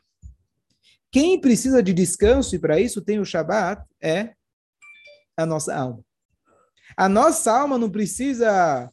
Quem 1.11 1.41
precisa 1.41 1.83
de 1.83 1.93
descanso, 1.95 2.55
e 2.55 2.59
para 2.59 2.79
isso 2.79 3.01
tem 3.01 3.19
o 3.19 3.25
Shabat, 3.25 3.83
é 4.03 4.35
a 5.37 5.47
nossa 5.47 5.75
alma. 5.75 6.05
A 6.97 7.09
nossa 7.09 7.53
alma 7.53 7.79
não 7.79 7.91
precisa 7.91 8.93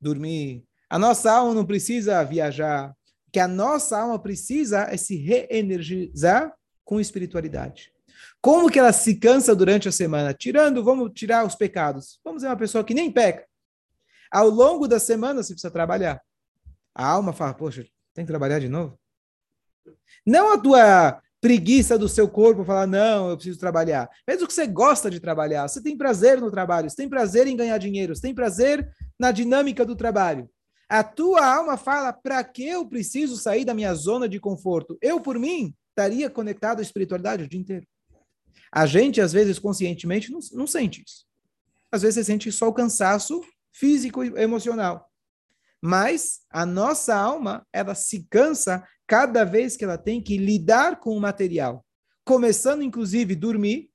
dormir, 0.00 0.64
a 0.92 0.98
nossa 0.98 1.32
alma 1.32 1.54
não 1.54 1.64
precisa 1.64 2.22
viajar. 2.22 2.94
Que 3.32 3.40
a 3.40 3.48
nossa 3.48 3.98
alma 3.98 4.18
precisa 4.18 4.82
é 4.90 4.98
se 4.98 5.16
reenergizar 5.16 6.52
com 6.84 7.00
espiritualidade. 7.00 7.90
Como 8.42 8.70
que 8.70 8.78
ela 8.78 8.92
se 8.92 9.14
cansa 9.14 9.56
durante 9.56 9.88
a 9.88 9.92
semana? 9.92 10.34
Tirando, 10.34 10.84
vamos 10.84 11.12
tirar 11.14 11.46
os 11.46 11.54
pecados. 11.54 12.20
Vamos 12.22 12.42
ver 12.42 12.48
uma 12.48 12.58
pessoa 12.58 12.84
que 12.84 12.92
nem 12.92 13.10
peca. 13.10 13.46
Ao 14.30 14.50
longo 14.50 14.86
da 14.86 14.98
semana 14.98 15.42
você 15.42 15.54
precisa 15.54 15.70
trabalhar. 15.70 16.20
A 16.94 17.06
alma 17.06 17.32
fala, 17.32 17.54
poxa, 17.54 17.86
tem 18.12 18.26
que 18.26 18.30
trabalhar 18.30 18.58
de 18.58 18.68
novo? 18.68 19.00
Não 20.26 20.52
a 20.52 20.58
tua 20.58 21.22
preguiça 21.40 21.96
do 21.96 22.06
seu 22.06 22.28
corpo 22.28 22.66
falar, 22.66 22.86
não, 22.86 23.30
eu 23.30 23.36
preciso 23.36 23.58
trabalhar. 23.58 24.10
Mesmo 24.28 24.46
que 24.46 24.52
você 24.52 24.66
gosta 24.66 25.10
de 25.10 25.20
trabalhar, 25.20 25.66
você 25.66 25.82
tem 25.82 25.96
prazer 25.96 26.38
no 26.38 26.50
trabalho, 26.50 26.90
você 26.90 26.96
tem 26.96 27.08
prazer 27.08 27.46
em 27.46 27.56
ganhar 27.56 27.78
dinheiro, 27.78 28.14
você 28.14 28.20
tem 28.20 28.34
prazer 28.34 28.86
na 29.18 29.32
dinâmica 29.32 29.86
do 29.86 29.96
trabalho. 29.96 30.50
A 30.92 31.02
tua 31.02 31.42
alma 31.42 31.78
fala, 31.78 32.12
para 32.12 32.44
que 32.44 32.68
eu 32.68 32.86
preciso 32.86 33.38
sair 33.38 33.64
da 33.64 33.72
minha 33.72 33.94
zona 33.94 34.28
de 34.28 34.38
conforto? 34.38 34.98
Eu, 35.00 35.22
por 35.22 35.38
mim, 35.38 35.74
estaria 35.88 36.28
conectado 36.28 36.80
à 36.80 36.82
espiritualidade 36.82 37.44
o 37.44 37.48
dia 37.48 37.58
inteiro. 37.58 37.86
A 38.70 38.84
gente, 38.84 39.18
às 39.18 39.32
vezes, 39.32 39.58
conscientemente, 39.58 40.30
não, 40.30 40.38
não 40.52 40.66
sente 40.66 41.02
isso. 41.02 41.24
Às 41.90 42.02
vezes, 42.02 42.26
sente 42.26 42.52
só 42.52 42.68
o 42.68 42.74
cansaço 42.74 43.40
físico 43.72 44.22
e 44.22 44.38
emocional. 44.38 45.10
Mas 45.80 46.40
a 46.50 46.66
nossa 46.66 47.16
alma, 47.16 47.66
ela 47.72 47.94
se 47.94 48.26
cansa 48.28 48.86
cada 49.06 49.44
vez 49.44 49.78
que 49.78 49.84
ela 49.84 49.96
tem 49.96 50.22
que 50.22 50.36
lidar 50.36 51.00
com 51.00 51.16
o 51.16 51.20
material. 51.22 51.86
Começando, 52.22 52.82
inclusive, 52.82 53.34
dormir, 53.34 53.90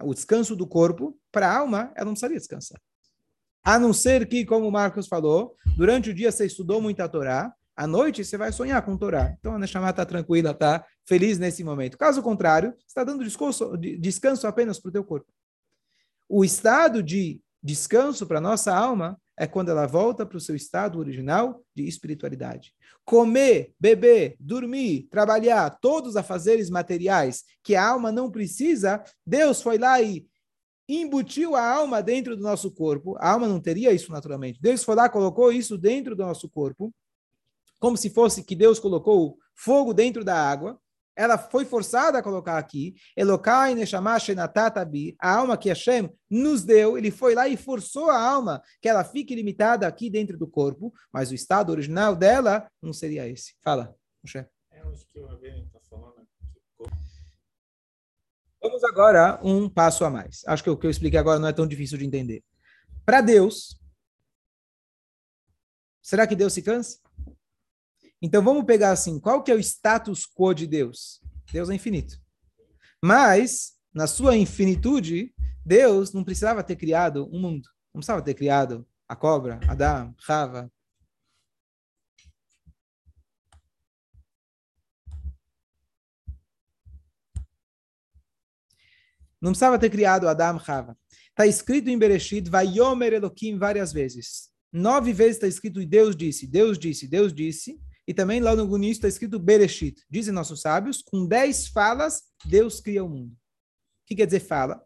o 0.00 0.14
descanso 0.14 0.56
do 0.56 0.66
corpo, 0.66 1.20
para 1.30 1.50
a 1.50 1.58
alma, 1.58 1.92
ela 1.94 2.06
não 2.06 2.12
precisaria 2.12 2.38
descansar. 2.38 2.80
A 3.64 3.78
não 3.78 3.94
ser 3.94 4.28
que, 4.28 4.44
como 4.44 4.68
o 4.68 4.72
Marcos 4.72 5.08
falou, 5.08 5.56
durante 5.74 6.10
o 6.10 6.14
dia 6.14 6.30
você 6.30 6.44
estudou 6.44 6.82
muita 6.82 7.08
Torá, 7.08 7.50
à 7.74 7.86
noite 7.86 8.22
você 8.22 8.36
vai 8.36 8.52
sonhar 8.52 8.80
com 8.82 8.94
Torá. 8.94 9.34
Então 9.40 9.54
a 9.54 9.58
Neshama 9.58 9.88
está 9.88 10.04
tranquila, 10.04 10.50
está 10.50 10.84
feliz 11.06 11.38
nesse 11.38 11.64
momento. 11.64 11.96
Caso 11.96 12.22
contrário, 12.22 12.74
está 12.86 13.02
dando 13.02 13.24
descanso, 13.24 13.74
descanso 13.76 14.46
apenas 14.46 14.78
para 14.78 14.90
o 14.90 14.92
teu 14.92 15.02
corpo. 15.02 15.32
O 16.28 16.44
estado 16.44 17.02
de 17.02 17.40
descanso 17.62 18.26
para 18.26 18.40
nossa 18.40 18.74
alma 18.74 19.18
é 19.36 19.46
quando 19.46 19.70
ela 19.70 19.86
volta 19.86 20.24
para 20.26 20.36
o 20.36 20.40
seu 20.40 20.54
estado 20.54 20.98
original 20.98 21.62
de 21.74 21.88
espiritualidade. 21.88 22.72
Comer, 23.04 23.72
beber, 23.80 24.36
dormir, 24.38 25.08
trabalhar, 25.10 25.70
todos 25.80 26.10
os 26.10 26.16
afazeres 26.16 26.70
materiais 26.70 27.44
que 27.62 27.74
a 27.74 27.86
alma 27.86 28.12
não 28.12 28.30
precisa, 28.30 29.02
Deus 29.26 29.60
foi 29.60 29.78
lá 29.78 30.00
e 30.00 30.26
embutiu 30.88 31.56
a 31.56 31.66
alma 31.66 32.02
dentro 32.02 32.36
do 32.36 32.42
nosso 32.42 32.70
corpo. 32.70 33.16
A 33.18 33.32
alma 33.32 33.48
não 33.48 33.60
teria 33.60 33.92
isso 33.92 34.12
naturalmente. 34.12 34.60
Deus 34.60 34.84
foi 34.84 34.94
lá, 34.94 35.08
colocou 35.08 35.52
isso 35.52 35.78
dentro 35.78 36.14
do 36.14 36.24
nosso 36.24 36.48
corpo, 36.48 36.92
como 37.80 37.96
se 37.96 38.10
fosse 38.10 38.42
que 38.42 38.54
Deus 38.54 38.78
colocou 38.78 39.38
fogo 39.54 39.92
dentro 39.92 40.24
da 40.24 40.36
água 40.36 40.78
ela 41.16 41.38
foi 41.38 41.64
forçada 41.64 42.18
a 42.18 42.22
colocar 42.22 42.58
aqui, 42.58 42.94
Elokai 43.16 43.74
Neshama 43.74 44.18
Shenatatabi, 44.18 45.14
a 45.20 45.36
alma 45.36 45.56
que 45.56 45.68
Hashem 45.68 46.10
nos 46.28 46.64
deu, 46.64 46.98
ele 46.98 47.10
foi 47.10 47.34
lá 47.34 47.48
e 47.48 47.56
forçou 47.56 48.10
a 48.10 48.20
alma 48.20 48.60
que 48.80 48.88
ela 48.88 49.04
fique 49.04 49.34
limitada 49.34 49.86
aqui 49.86 50.10
dentro 50.10 50.36
do 50.36 50.46
corpo, 50.46 50.92
mas 51.12 51.30
o 51.30 51.34
estado 51.34 51.70
original 51.70 52.16
dela 52.16 52.68
não 52.82 52.92
seria 52.92 53.28
esse. 53.28 53.54
Fala, 53.62 53.94
Moshe. 54.22 54.38
É 54.38 54.80
que 55.12 55.20
o. 55.20 55.73
Vamos 58.64 58.82
agora 58.82 59.38
um 59.42 59.68
passo 59.68 60.06
a 60.06 60.10
mais. 60.10 60.42
Acho 60.46 60.64
que 60.64 60.70
o 60.70 60.76
que 60.78 60.86
eu 60.86 60.90
expliquei 60.90 61.18
agora 61.18 61.38
não 61.38 61.48
é 61.48 61.52
tão 61.52 61.66
difícil 61.66 61.98
de 61.98 62.06
entender. 62.06 62.42
Para 63.04 63.20
Deus, 63.20 63.78
será 66.00 66.26
que 66.26 66.34
Deus 66.34 66.54
se 66.54 66.62
cansa? 66.62 66.98
Então 68.22 68.42
vamos 68.42 68.64
pegar 68.64 68.92
assim, 68.92 69.20
qual 69.20 69.42
que 69.42 69.52
é 69.52 69.54
o 69.54 69.60
status 69.60 70.24
quo 70.26 70.54
de 70.54 70.66
Deus? 70.66 71.20
Deus 71.52 71.68
é 71.68 71.74
infinito. 71.74 72.18
Mas, 73.04 73.74
na 73.92 74.06
sua 74.06 74.34
infinitude, 74.34 75.34
Deus 75.62 76.14
não 76.14 76.24
precisava 76.24 76.64
ter 76.64 76.76
criado 76.76 77.28
um 77.30 77.38
mundo. 77.38 77.68
Não 77.92 77.98
precisava 77.98 78.22
ter 78.22 78.32
criado 78.32 78.88
a 79.06 79.14
cobra, 79.14 79.60
Adão, 79.68 80.14
Rava. 80.26 80.72
Não 89.44 89.52
precisava 89.52 89.78
ter 89.78 89.90
criado 89.90 90.26
Adão, 90.26 90.56
Rava. 90.56 90.96
Está 91.28 91.46
escrito 91.46 91.90
em 91.90 91.98
Bereshit, 91.98 92.48
vai 92.48 92.66
Yomer 92.66 93.12
Elohim 93.12 93.58
várias 93.58 93.92
vezes. 93.92 94.48
Nove 94.72 95.12
vezes 95.12 95.36
está 95.36 95.46
escrito 95.46 95.82
e 95.82 95.86
Deus 95.86 96.16
disse, 96.16 96.46
Deus 96.46 96.78
disse, 96.78 97.06
Deus 97.06 97.30
disse. 97.30 97.78
E 98.08 98.14
também 98.14 98.40
lá 98.40 98.56
no 98.56 98.74
início 98.74 98.92
está 98.92 99.08
escrito 99.08 99.38
Bereshit. 99.38 100.02
Dizem 100.08 100.32
nossos 100.32 100.62
sábios, 100.62 101.02
com 101.02 101.26
dez 101.26 101.68
falas, 101.68 102.22
Deus 102.46 102.80
cria 102.80 103.04
o 103.04 103.08
mundo. 103.08 103.32
O 103.32 104.06
que 104.06 104.16
quer 104.16 104.24
dizer 104.24 104.40
fala? 104.40 104.82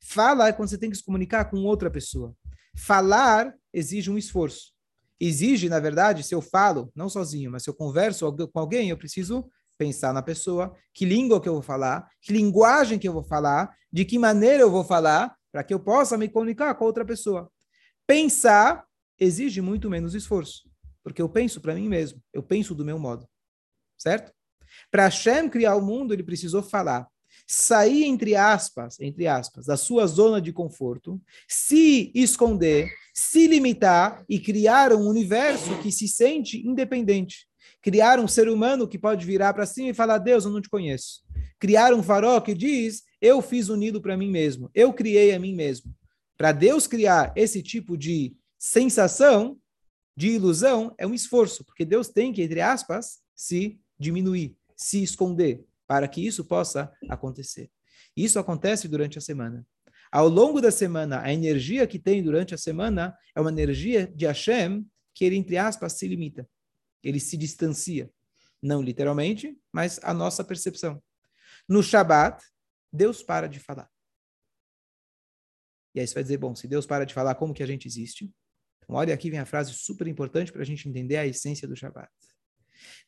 Fala 0.00 0.46
é 0.46 0.52
quando 0.52 0.68
você 0.68 0.78
tem 0.78 0.90
que 0.90 0.96
se 0.96 1.04
comunicar 1.04 1.46
com 1.46 1.56
outra 1.64 1.90
pessoa. 1.90 2.36
Falar 2.76 3.52
exige 3.74 4.12
um 4.12 4.16
esforço. 4.16 4.74
Exige, 5.18 5.68
na 5.68 5.80
verdade, 5.80 6.22
se 6.22 6.32
eu 6.32 6.40
falo, 6.40 6.92
não 6.94 7.08
sozinho, 7.08 7.50
mas 7.50 7.64
se 7.64 7.70
eu 7.70 7.74
converso 7.74 8.32
com 8.52 8.60
alguém, 8.60 8.90
eu 8.90 8.96
preciso 8.96 9.50
pensar 9.78 10.12
na 10.12 10.20
pessoa, 10.20 10.74
que 10.92 11.04
língua 11.06 11.40
que 11.40 11.48
eu 11.48 11.54
vou 11.54 11.62
falar, 11.62 12.10
que 12.20 12.32
linguagem 12.32 12.98
que 12.98 13.08
eu 13.08 13.12
vou 13.12 13.22
falar, 13.22 13.74
de 13.90 14.04
que 14.04 14.18
maneira 14.18 14.62
eu 14.62 14.70
vou 14.70 14.84
falar, 14.84 15.34
para 15.50 15.64
que 15.64 15.72
eu 15.72 15.80
possa 15.80 16.18
me 16.18 16.28
comunicar 16.28 16.74
com 16.74 16.84
outra 16.84 17.04
pessoa. 17.04 17.50
Pensar 18.06 18.84
exige 19.18 19.60
muito 19.60 19.88
menos 19.88 20.14
esforço 20.14 20.68
porque 21.08 21.22
eu 21.22 21.28
penso 21.28 21.58
para 21.60 21.74
mim 21.74 21.88
mesmo, 21.88 22.22
eu 22.34 22.42
penso 22.42 22.74
do 22.74 22.84
meu 22.84 22.98
modo. 22.98 23.26
Certo? 23.96 24.30
Para 24.90 25.04
Hashem 25.04 25.48
criar 25.48 25.74
o 25.74 25.82
mundo, 25.82 26.12
ele 26.12 26.22
precisou 26.22 26.62
falar. 26.62 27.08
Sair, 27.46 28.04
entre 28.04 28.36
aspas, 28.36 29.00
entre 29.00 29.26
aspas, 29.26 29.64
da 29.64 29.76
sua 29.76 30.06
zona 30.06 30.38
de 30.38 30.52
conforto, 30.52 31.18
se 31.48 32.12
esconder, 32.14 32.90
se 33.14 33.46
limitar 33.46 34.22
e 34.28 34.38
criar 34.38 34.92
um 34.92 35.08
universo 35.08 35.80
que 35.80 35.90
se 35.90 36.06
sente 36.06 36.58
independente. 36.66 37.47
Criar 37.82 38.18
um 38.18 38.28
ser 38.28 38.48
humano 38.48 38.88
que 38.88 38.98
pode 38.98 39.24
virar 39.24 39.54
para 39.54 39.66
cima 39.66 39.90
e 39.90 39.94
falar: 39.94 40.18
Deus, 40.18 40.44
eu 40.44 40.50
não 40.50 40.60
te 40.60 40.68
conheço. 40.68 41.22
Criar 41.58 41.94
um 41.94 42.02
farol 42.02 42.40
que 42.42 42.54
diz: 42.54 43.02
Eu 43.20 43.40
fiz 43.40 43.68
o 43.68 43.76
nido 43.76 44.00
para 44.00 44.16
mim 44.16 44.30
mesmo, 44.30 44.70
eu 44.74 44.92
criei 44.92 45.32
a 45.34 45.38
mim 45.38 45.54
mesmo. 45.54 45.94
Para 46.36 46.52
Deus 46.52 46.86
criar 46.86 47.32
esse 47.34 47.62
tipo 47.62 47.96
de 47.96 48.36
sensação, 48.58 49.58
de 50.16 50.28
ilusão 50.30 50.94
é 50.98 51.06
um 51.06 51.14
esforço, 51.14 51.64
porque 51.64 51.84
Deus 51.84 52.08
tem 52.08 52.32
que, 52.32 52.42
entre 52.42 52.60
aspas, 52.60 53.18
se 53.34 53.78
diminuir, 53.98 54.56
se 54.76 55.02
esconder, 55.02 55.64
para 55.86 56.08
que 56.08 56.24
isso 56.24 56.44
possa 56.44 56.92
acontecer. 57.08 57.70
Isso 58.16 58.38
acontece 58.38 58.88
durante 58.88 59.16
a 59.16 59.20
semana. 59.20 59.64
Ao 60.10 60.28
longo 60.28 60.60
da 60.60 60.70
semana, 60.70 61.22
a 61.22 61.32
energia 61.32 61.86
que 61.86 61.98
tem 61.98 62.22
durante 62.22 62.54
a 62.54 62.58
semana 62.58 63.16
é 63.34 63.40
uma 63.40 63.50
energia 63.50 64.06
de 64.06 64.26
Hashem 64.26 64.84
que 65.14 65.24
ele, 65.24 65.36
entre 65.36 65.56
aspas, 65.56 65.92
se 65.94 66.08
limita. 66.08 66.48
Ele 67.02 67.20
se 67.20 67.36
distancia. 67.36 68.10
Não 68.62 68.82
literalmente, 68.82 69.56
mas 69.72 70.00
a 70.02 70.12
nossa 70.12 70.42
percepção. 70.42 71.02
No 71.68 71.82
Shabat, 71.82 72.42
Deus 72.92 73.22
para 73.22 73.48
de 73.48 73.60
falar. 73.60 73.90
E 75.94 76.00
aí 76.00 76.06
você 76.06 76.14
vai 76.14 76.22
dizer, 76.22 76.38
bom, 76.38 76.54
se 76.54 76.66
Deus 76.66 76.86
para 76.86 77.04
de 77.04 77.14
falar, 77.14 77.34
como 77.34 77.54
que 77.54 77.62
a 77.62 77.66
gente 77.66 77.86
existe? 77.86 78.32
Então, 78.78 78.96
olha 78.96 79.12
aqui 79.12 79.30
vem 79.30 79.38
a 79.38 79.46
frase 79.46 79.72
super 79.74 80.06
importante 80.06 80.52
para 80.52 80.62
a 80.62 80.64
gente 80.64 80.88
entender 80.88 81.16
a 81.16 81.26
essência 81.26 81.68
do 81.68 81.76
Shabat. 81.76 82.10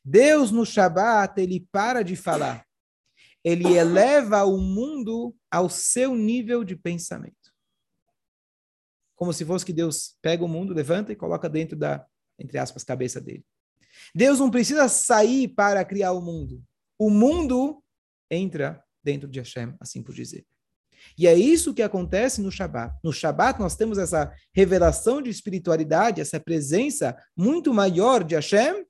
Deus 0.04 0.50
no 0.50 0.66
Shabat, 0.66 1.40
ele 1.40 1.66
para 1.73 2.02
de 2.02 2.16
falar. 2.16 2.66
Ele 3.42 3.66
eleva 3.75 4.44
o 4.44 4.59
mundo 4.59 5.35
ao 5.50 5.70
seu 5.70 6.14
nível 6.14 6.62
de 6.62 6.76
pensamento. 6.76 7.35
Como 9.16 9.32
se 9.32 9.44
fosse 9.44 9.64
que 9.64 9.73
Deus 9.73 10.16
pega 10.20 10.44
o 10.44 10.49
mundo, 10.49 10.75
levanta 10.75 11.12
e 11.12 11.16
coloca 11.16 11.49
dentro 11.49 11.76
da, 11.76 12.06
entre 12.38 12.59
aspas, 12.59 12.85
cabeça 12.85 13.20
dele. 13.20 13.44
Deus 14.14 14.38
não 14.38 14.50
precisa 14.50 14.88
sair 14.88 15.49
para 15.49 15.85
criar 15.85 16.12
o 16.12 16.20
mundo. 16.20 16.62
O 16.99 17.11
mundo 17.11 17.82
entra 18.30 18.82
dentro 19.02 19.28
de 19.28 19.38
Hashem, 19.38 19.75
assim 19.80 20.02
por 20.02 20.14
dizer. 20.14 20.44
E 21.16 21.26
é 21.26 21.35
isso 21.35 21.75
que 21.75 21.82
acontece 21.82 22.40
no 22.40 22.50
Shabat. 22.50 22.94
No 23.02 23.12
Shabat 23.12 23.59
nós 23.59 23.76
temos 23.76 23.99
essa 23.99 24.32
revelação 24.54 25.23
de 25.23 25.30
espiritualidade, 25.30 26.20
essa 26.20 26.38
presença 26.38 27.16
muito 27.37 27.73
maior 27.73 28.23
de 28.23 28.35
Hashem. 28.35 28.85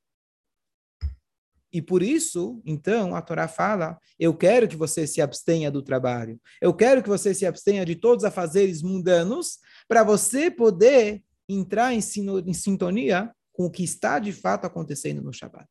E 1.73 1.81
por 1.81 2.03
isso, 2.03 2.61
então, 2.67 3.15
a 3.15 3.23
Torá 3.23 3.47
fala: 3.47 3.97
eu 4.19 4.35
quero 4.35 4.67
que 4.67 4.77
você 4.77 5.07
se 5.07 5.21
abstenha 5.21 5.71
do 5.71 5.83
trabalho, 5.83 6.41
eu 6.61 6.75
quero 6.75 7.03
que 7.03 7.09
você 7.09 7.33
se 7.33 7.47
abstenha 7.47 7.85
de 7.85 7.95
todos 7.95 8.25
os 8.25 8.29
afazeres 8.29 8.83
mundanos, 8.83 9.59
para 9.87 10.03
você 10.03 10.51
poder 10.51 11.23
entrar 11.49 11.93
em, 11.93 12.01
em 12.47 12.55
sintonia 12.55 13.33
com 13.53 13.67
o 13.67 13.71
que 13.71 13.85
está 13.85 14.19
de 14.19 14.33
fato 14.33 14.65
acontecendo 14.65 15.23
no 15.23 15.33
Shabat. 15.33 15.69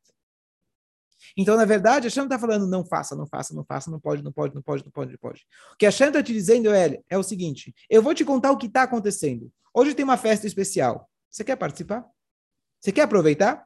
Então, 1.38 1.55
na 1.55 1.65
verdade, 1.65 2.07
Hashem 2.07 2.24
está 2.24 2.39
falando, 2.39 2.67
não 2.67 2.86
faça, 2.86 3.15
não 3.15 3.27
faça, 3.27 3.53
não 3.53 3.63
faça, 3.63 3.91
não 3.91 4.00
pode, 4.00 4.24
não 4.24 4.31
pode, 4.31 4.55
não 4.55 4.62
pode, 4.62 4.83
não 4.83 4.91
pode, 4.91 5.12
não 5.12 5.19
pode. 5.19 5.45
O 5.74 5.77
que 5.77 5.86
Hashem 5.86 6.07
está 6.07 6.24
te 6.24 6.33
dizendo, 6.33 6.74
é, 6.74 7.00
é 7.09 7.17
o 7.17 7.24
seguinte, 7.24 7.74
eu 7.89 8.01
vou 8.01 8.13
te 8.13 8.25
contar 8.25 8.51
o 8.51 8.57
que 8.57 8.67
está 8.67 8.83
acontecendo. 8.83 9.51
Hoje 9.74 9.93
tem 9.93 10.03
uma 10.03 10.17
festa 10.17 10.48
especial. 10.48 11.09
Você 11.29 11.43
quer 11.43 11.55
participar? 11.55 12.05
Você 12.79 12.91
quer 12.91 13.01
aproveitar? 13.01 13.65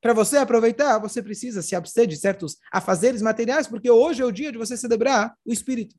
Para 0.00 0.12
você 0.12 0.36
aproveitar, 0.36 0.98
você 0.98 1.22
precisa 1.22 1.62
se 1.62 1.76
abster 1.76 2.08
de 2.08 2.16
certos 2.16 2.56
afazeres 2.72 3.22
materiais, 3.22 3.68
porque 3.68 3.88
hoje 3.88 4.20
é 4.20 4.24
o 4.24 4.32
dia 4.32 4.50
de 4.50 4.58
você 4.58 4.76
celebrar 4.76 5.36
o 5.44 5.52
Espírito. 5.52 5.94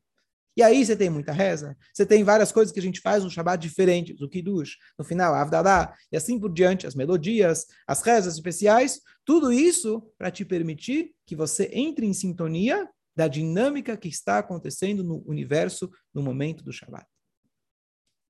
E 0.55 0.61
aí 0.61 0.85
você 0.85 0.95
tem 0.95 1.09
muita 1.09 1.31
reza, 1.31 1.75
você 1.91 2.05
tem 2.05 2.23
várias 2.23 2.51
coisas 2.51 2.71
que 2.71 2.79
a 2.79 2.83
gente 2.83 3.01
faz 3.01 3.23
no 3.23 3.29
Shabbat 3.29 3.61
diferentes, 3.61 4.21
o 4.21 4.29
Kiddush, 4.29 4.77
no 4.97 5.03
final, 5.03 5.33
a 5.33 5.41
Avdalá, 5.41 5.95
e 6.11 6.17
assim 6.17 6.39
por 6.39 6.53
diante, 6.53 6.85
as 6.85 6.93
melodias, 6.93 7.65
as 7.87 8.01
rezas 8.03 8.35
especiais, 8.35 9.01
tudo 9.25 9.51
isso 9.51 10.01
para 10.17 10.29
te 10.29 10.45
permitir 10.45 11.11
que 11.25 11.35
você 11.35 11.69
entre 11.73 12.05
em 12.05 12.13
sintonia 12.13 12.87
da 13.15 13.27
dinâmica 13.27 13.97
que 13.97 14.07
está 14.07 14.39
acontecendo 14.39 15.03
no 15.03 15.23
universo 15.27 15.89
no 16.13 16.21
momento 16.21 16.63
do 16.63 16.71
Shabbat. 16.71 17.05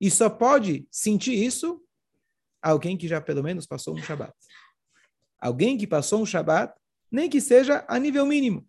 E 0.00 0.10
só 0.10 0.28
pode 0.30 0.86
sentir 0.90 1.34
isso 1.34 1.80
alguém 2.62 2.96
que 2.96 3.06
já 3.06 3.20
pelo 3.20 3.42
menos 3.42 3.66
passou 3.66 3.94
um 3.94 4.02
Shabbat. 4.02 4.32
Alguém 5.38 5.76
que 5.76 5.86
passou 5.86 6.22
um 6.22 6.26
Shabbat, 6.26 6.74
nem 7.10 7.28
que 7.28 7.40
seja 7.40 7.84
a 7.86 7.98
nível 7.98 8.24
mínimo. 8.24 8.66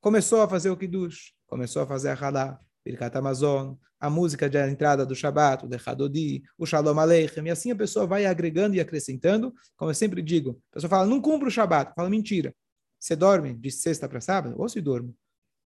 Começou 0.00 0.40
a 0.40 0.48
fazer 0.48 0.70
o 0.70 0.76
Kiddush, 0.76 1.34
começou 1.46 1.82
a 1.82 1.86
fazer 1.86 2.08
a 2.08 2.14
Halá, 2.14 2.60
Birkat 2.86 3.16
Amazon, 3.18 3.74
a 3.98 4.08
música 4.08 4.48
de 4.48 4.58
entrada 4.58 5.04
do 5.04 5.14
Shabbat, 5.14 5.64
o 5.64 5.68
Dechadodi, 5.68 6.44
o 6.56 6.64
Shalom 6.64 6.98
Aleichem, 6.98 7.46
e 7.46 7.50
assim 7.50 7.72
a 7.72 7.76
pessoa 7.76 8.06
vai 8.06 8.26
agregando 8.26 8.76
e 8.76 8.80
acrescentando, 8.80 9.52
como 9.76 9.90
eu 9.90 9.94
sempre 9.94 10.22
digo, 10.22 10.62
a 10.70 10.74
pessoa 10.74 10.88
fala, 10.88 11.06
não 11.06 11.20
cumpre 11.20 11.48
o 11.48 11.50
Shabbat, 11.50 11.92
fala 11.96 12.08
mentira. 12.08 12.54
Você 12.98 13.16
dorme 13.16 13.54
de 13.54 13.70
sexta 13.72 14.08
para 14.08 14.20
sábado? 14.20 14.54
Ou 14.56 14.68
se 14.68 14.80
dorme? 14.80 15.14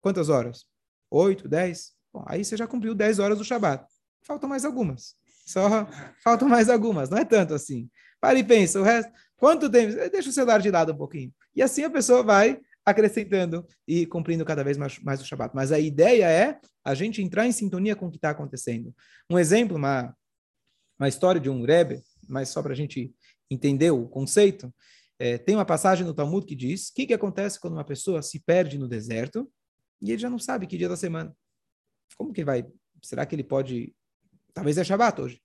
Quantas 0.00 0.28
horas? 0.28 0.64
Oito, 1.10 1.48
dez? 1.48 1.92
Bom, 2.12 2.24
aí 2.26 2.44
você 2.44 2.56
já 2.56 2.66
cumpriu 2.66 2.94
dez 2.94 3.18
horas 3.18 3.38
do 3.38 3.44
Shabbat. 3.44 3.84
Faltam 4.22 4.48
mais 4.48 4.64
algumas. 4.64 5.16
Só 5.44 5.88
faltam 6.22 6.48
mais 6.48 6.70
algumas, 6.70 7.10
não 7.10 7.18
é 7.18 7.24
tanto 7.24 7.52
assim. 7.52 7.90
Para 8.20 8.38
e 8.38 8.44
pensa, 8.44 8.80
o 8.80 8.84
resto, 8.84 9.12
quanto 9.36 9.68
tempo? 9.68 9.94
Deixa 10.10 10.30
o 10.30 10.32
celular 10.32 10.60
de 10.60 10.70
lado 10.70 10.92
um 10.92 10.96
pouquinho. 10.96 11.32
E 11.54 11.62
assim 11.62 11.82
a 11.82 11.90
pessoa 11.90 12.22
vai 12.22 12.60
acrescentando 12.88 13.66
e 13.86 14.06
cumprindo 14.06 14.44
cada 14.44 14.64
vez 14.64 14.76
mais, 14.76 14.98
mais 15.00 15.20
o 15.20 15.24
Shabat. 15.24 15.54
Mas 15.54 15.72
a 15.72 15.78
ideia 15.78 16.30
é 16.30 16.60
a 16.84 16.94
gente 16.94 17.22
entrar 17.22 17.46
em 17.46 17.52
sintonia 17.52 17.94
com 17.94 18.06
o 18.06 18.10
que 18.10 18.16
está 18.16 18.30
acontecendo. 18.30 18.94
Um 19.30 19.38
exemplo, 19.38 19.76
uma, 19.76 20.14
uma 20.98 21.08
história 21.08 21.40
de 21.40 21.50
um 21.50 21.64
Rebbe, 21.64 22.02
mas 22.28 22.48
só 22.48 22.62
para 22.62 22.72
a 22.72 22.76
gente 22.76 23.12
entender 23.50 23.90
o 23.90 24.08
conceito, 24.08 24.72
é, 25.18 25.36
tem 25.36 25.54
uma 25.54 25.64
passagem 25.64 26.06
no 26.06 26.14
Talmud 26.14 26.46
que 26.46 26.54
diz 26.54 26.88
o 26.88 26.94
que, 26.94 27.06
que 27.06 27.14
acontece 27.14 27.58
quando 27.58 27.74
uma 27.74 27.84
pessoa 27.84 28.22
se 28.22 28.38
perde 28.40 28.78
no 28.78 28.86
deserto 28.86 29.50
e 30.00 30.12
ele 30.12 30.18
já 30.18 30.30
não 30.30 30.38
sabe 30.38 30.66
que 30.66 30.78
dia 30.78 30.88
da 30.88 30.96
semana. 30.96 31.34
Como 32.16 32.32
que 32.32 32.44
vai? 32.44 32.66
Será 33.02 33.26
que 33.26 33.34
ele 33.34 33.44
pode... 33.44 33.94
Talvez 34.54 34.78
é 34.78 34.84
Shabat 34.84 35.20
hoje. 35.20 35.42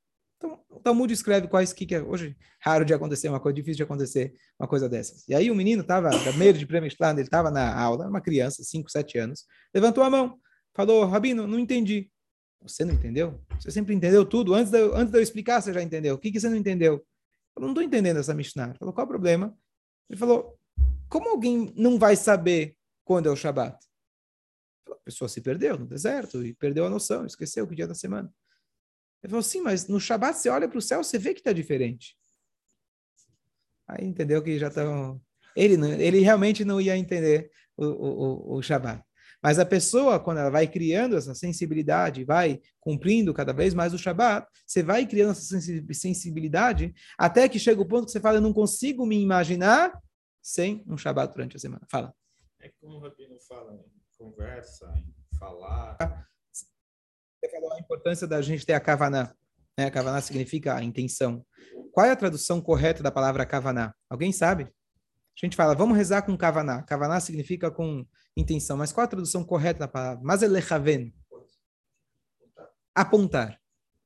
Talmud 0.84 1.12
escreve 1.12 1.48
quais 1.48 1.74
que, 1.74 1.86
que 1.86 1.96
é 1.96 2.02
hoje 2.02 2.36
raro 2.62 2.86
de 2.86 2.94
acontecer, 2.94 3.30
uma 3.30 3.40
coisa 3.40 3.56
difícil 3.56 3.78
de 3.78 3.84
acontecer, 3.84 4.34
uma 4.60 4.68
coisa 4.68 4.88
dessas. 4.88 5.28
E 5.28 5.34
aí 5.34 5.50
o 5.50 5.56
menino 5.56 5.82
estava, 5.82 6.10
meio 6.38 6.54
de 6.54 6.66
Premistland, 6.66 7.20
ele 7.20 7.28
estava 7.28 7.50
na 7.50 7.78
aula, 7.78 8.08
uma 8.08 8.22
criança, 8.22 8.64
5, 8.64 8.90
7 8.90 9.18
anos, 9.18 9.46
levantou 9.74 10.04
a 10.04 10.10
mão, 10.10 10.38
falou, 10.74 11.06
Rabino, 11.06 11.48
não 11.48 11.60
entendi. 11.60 12.10
Você 12.62 12.86
não 12.86 12.94
entendeu? 12.94 13.42
Você 13.60 13.72
sempre 13.72 13.94
entendeu 13.94 14.26
tudo? 14.26 14.54
Antes 14.54 14.72
de 14.72 14.80
eu, 14.80 14.96
antes 14.96 15.12
de 15.12 15.18
eu 15.18 15.22
explicar, 15.22 15.62
você 15.62 15.74
já 15.74 15.82
entendeu. 15.82 16.16
O 16.16 16.18
que, 16.18 16.32
que 16.32 16.40
você 16.40 16.48
não 16.48 16.56
entendeu? 16.56 17.06
Eu 17.56 17.62
não 17.62 17.70
estou 17.70 17.84
entendendo 17.84 18.18
essa 18.18 18.34
Mishnah. 18.34 18.74
Falou, 18.76 18.94
qual 18.94 19.06
o 19.06 19.10
problema? 19.10 19.56
Ele 20.10 20.18
falou, 20.18 20.58
como 21.10 21.30
alguém 21.30 21.74
não 21.76 22.00
vai 22.00 22.16
saber 22.16 22.76
quando 23.04 23.28
é 23.28 23.32
o 23.32 23.36
Shabat? 23.36 23.78
A 24.90 24.96
pessoa 25.04 25.28
se 25.28 25.42
perdeu 25.42 25.78
no 25.78 25.86
deserto 25.86 26.46
e 26.46 26.54
perdeu 26.54 26.86
a 26.86 26.90
noção, 26.90 27.26
esqueceu 27.26 27.68
que 27.68 27.76
dia 27.76 27.88
da 27.88 27.94
semana. 27.94 28.34
Ele 29.24 29.32
falou, 29.32 29.44
sim, 29.44 29.62
mas 29.62 29.88
no 29.88 30.00
Shabat 30.00 30.38
você 30.38 30.50
olha 30.50 30.68
para 30.68 30.78
o 30.78 30.82
céu, 30.82 31.02
você 31.02 31.18
vê 31.18 31.34
que 31.34 31.40
está 31.40 31.54
diferente. 31.54 32.18
Aí 33.88 34.06
entendeu 34.06 34.44
que 34.44 34.60
já 34.60 34.68
estão... 34.68 35.22
Ele, 35.56 35.76
ele 36.02 36.20
realmente 36.20 36.66
não 36.66 36.82
ia 36.82 36.98
entender 36.98 37.50
o, 37.78 37.86
o, 37.86 38.56
o, 38.56 38.58
o 38.58 38.62
Shabat. 38.62 39.04
Mas 39.42 39.60
a 39.60 39.66
pessoa, 39.66 40.20
quando 40.20 40.38
ela 40.40 40.50
vai 40.50 40.68
criando 40.68 41.18
essa 41.18 41.36
sensibilidade, 41.36 42.24
vai 42.24 42.62
cumprindo 42.80 43.34
cada 43.34 43.52
vez 43.52 43.74
mais 43.74 43.94
o 43.94 43.98
Shabat, 43.98 44.48
você 44.66 44.82
vai 44.82 45.06
criando 45.06 45.32
essa 45.32 45.60
sensibilidade, 45.92 46.94
até 47.18 47.48
que 47.50 47.60
chega 47.60 47.82
o 47.82 47.86
ponto 47.86 48.06
que 48.06 48.12
você 48.12 48.22
fala, 48.22 48.38
eu 48.38 48.42
não 48.42 48.54
consigo 48.54 49.06
me 49.06 49.22
imaginar 49.22 50.02
sem 50.42 50.84
um 50.88 50.98
Shabat 50.98 51.34
durante 51.34 51.58
a 51.58 51.60
semana. 51.60 51.86
Fala. 51.90 52.14
É 52.62 52.70
como 52.80 52.96
o 52.96 53.00
Rabino 53.00 53.38
fala, 53.48 53.74
em 53.74 53.84
conversa, 54.18 54.94
em 54.96 55.14
falar. 55.38 55.98
Você 57.44 57.50
falou 57.50 57.74
a 57.74 57.80
importância 57.80 58.26
da 58.26 58.42
gente 58.42 58.66
ter 58.66 58.72
a 58.72 58.80
kavaná. 58.80 59.36
Né? 59.78 59.90
Kavaná 59.90 60.22
significa 60.22 60.76
a 60.76 60.82
intenção. 60.82 61.46
Qual 61.92 62.06
é 62.06 62.12
a 62.12 62.16
tradução 62.16 62.62
correta 62.62 63.04
da 63.04 63.12
palavra 63.12 63.46
kavaná? 63.46 63.94
Alguém 64.10 64.32
sabe? 64.32 64.64
A 64.64 65.46
gente 65.46 65.54
fala, 65.54 65.76
vamos 65.76 65.98
rezar 65.98 66.22
com 66.22 66.38
kavaná. 66.38 66.84
Kavaná 66.84 67.20
significa 67.20 67.70
com 67.70 68.06
intenção. 68.38 68.78
Mas 68.78 68.94
qual 68.94 69.04
a 69.04 69.10
tradução 69.10 69.44
correta 69.44 69.80
da 69.80 69.90
palavra? 69.90 70.22
Mas 70.24 70.42
elechaven. 70.42 71.14
Apontar. 72.96 73.60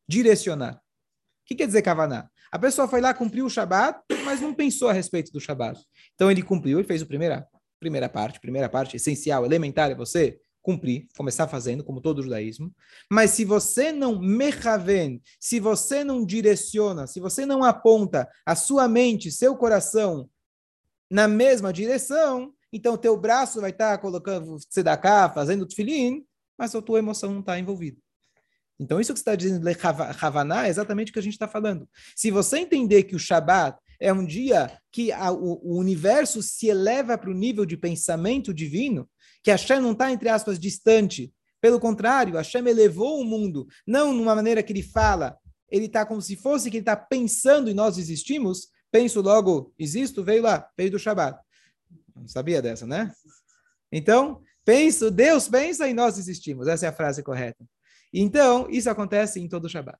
Direcionar. 0.07 0.77
O 0.77 1.45
que 1.45 1.53
quer 1.53 1.67
dizer 1.67 1.83
kavaná? 1.83 2.31
A 2.51 2.57
pessoa 2.57 2.87
foi 2.87 3.01
lá, 3.01 3.13
cumpriu 3.13 3.45
o 3.45 3.49
Shabat, 3.51 3.99
mas 4.25 4.41
não 4.41 4.51
pensou 4.51 4.89
a 4.89 4.93
respeito 4.93 5.31
do 5.31 5.39
Shabat. 5.39 5.79
Então 6.15 6.31
ele 6.31 6.41
cumpriu, 6.41 6.79
ele 6.79 6.87
fez 6.87 7.03
a 7.03 7.05
primeira, 7.05 7.47
primeira 7.79 8.09
parte, 8.09 8.39
primeira 8.39 8.67
parte 8.67 8.95
essencial, 8.95 9.45
elementar 9.45 9.91
é 9.91 9.95
você 9.95 10.39
cumprir, 10.67 11.07
começar 11.15 11.47
fazendo, 11.47 11.81
como 11.81 12.01
todo 12.01 12.21
judaísmo. 12.21 12.75
Mas 13.09 13.31
se 13.31 13.45
você 13.45 13.93
não 13.93 14.19
mechaven, 14.19 15.21
se 15.39 15.61
você 15.61 16.03
não 16.03 16.25
direciona, 16.25 17.07
se 17.07 17.21
você 17.21 17.45
não 17.45 17.63
aponta 17.63 18.27
a 18.45 18.53
sua 18.53 18.85
mente, 18.85 19.31
seu 19.31 19.55
coração 19.55 20.29
na 21.09 21.25
mesma 21.25 21.71
direção, 21.71 22.53
então 22.73 22.95
o 22.95 22.97
teu 22.97 23.15
braço 23.15 23.61
vai 23.61 23.69
estar 23.69 23.97
colocando 23.99 24.57
tzedakah, 24.57 25.29
fazendo 25.29 25.65
tefilim, 25.65 26.25
mas 26.57 26.75
a 26.75 26.81
tua 26.81 26.99
emoção 26.99 27.31
não 27.31 27.39
está 27.39 27.57
envolvida. 27.57 27.97
Então, 28.77 28.99
isso 28.99 29.13
que 29.13 29.19
você 29.19 29.21
está 29.21 29.35
dizendo, 29.35 29.65
Havaná, 30.21 30.67
é 30.67 30.69
exatamente 30.69 31.11
o 31.11 31.13
que 31.13 31.19
a 31.19 31.23
gente 31.23 31.33
está 31.33 31.47
falando. 31.47 31.87
Se 32.13 32.29
você 32.29 32.59
entender 32.59 33.03
que 33.03 33.15
o 33.15 33.19
Shabat 33.19 33.79
é 33.99 34.11
um 34.11 34.25
dia 34.25 34.77
que 34.91 35.13
a, 35.13 35.31
o, 35.31 35.59
o 35.63 35.79
universo 35.79 36.43
se 36.43 36.67
eleva 36.67 37.17
para 37.17 37.31
o 37.31 37.33
nível 37.33 37.65
de 37.65 37.77
pensamento 37.77 38.53
divino, 38.53 39.09
que 39.47 39.51
Hashem 39.51 39.79
não 39.79 39.93
está, 39.93 40.11
entre 40.11 40.27
aspas, 40.27 40.59
distante. 40.59 41.33
Pelo 41.61 41.79
contrário, 41.79 42.35
Hashem 42.35 42.67
elevou 42.67 43.21
o 43.21 43.23
mundo, 43.23 43.65
não 43.87 44.11
numa 44.11 44.35
maneira 44.35 44.61
que 44.61 44.73
ele 44.73 44.83
fala, 44.83 45.37
ele 45.69 45.85
está 45.85 46.05
como 46.05 46.21
se 46.21 46.35
fosse 46.35 46.69
que 46.69 46.75
ele 46.75 46.81
está 46.81 46.97
pensando 46.97 47.69
e 47.69 47.73
nós 47.73 47.97
existimos, 47.97 48.67
penso 48.91 49.21
logo, 49.21 49.73
existo, 49.79 50.21
veio 50.21 50.43
lá, 50.43 50.69
veio 50.77 50.91
do 50.91 50.99
Shabat. 50.99 51.39
Não 52.13 52.27
sabia 52.27 52.61
dessa, 52.61 52.85
né? 52.85 53.13
Então, 53.89 54.41
penso, 54.65 55.09
Deus 55.09 55.47
pensa 55.47 55.87
e 55.87 55.93
nós 55.93 56.17
existimos. 56.17 56.67
Essa 56.67 56.87
é 56.87 56.89
a 56.89 56.93
frase 56.93 57.23
correta. 57.23 57.65
Então, 58.11 58.69
isso 58.69 58.89
acontece 58.89 59.39
em 59.39 59.47
todo 59.47 59.63
o 59.63 59.69
Shabat. 59.69 59.97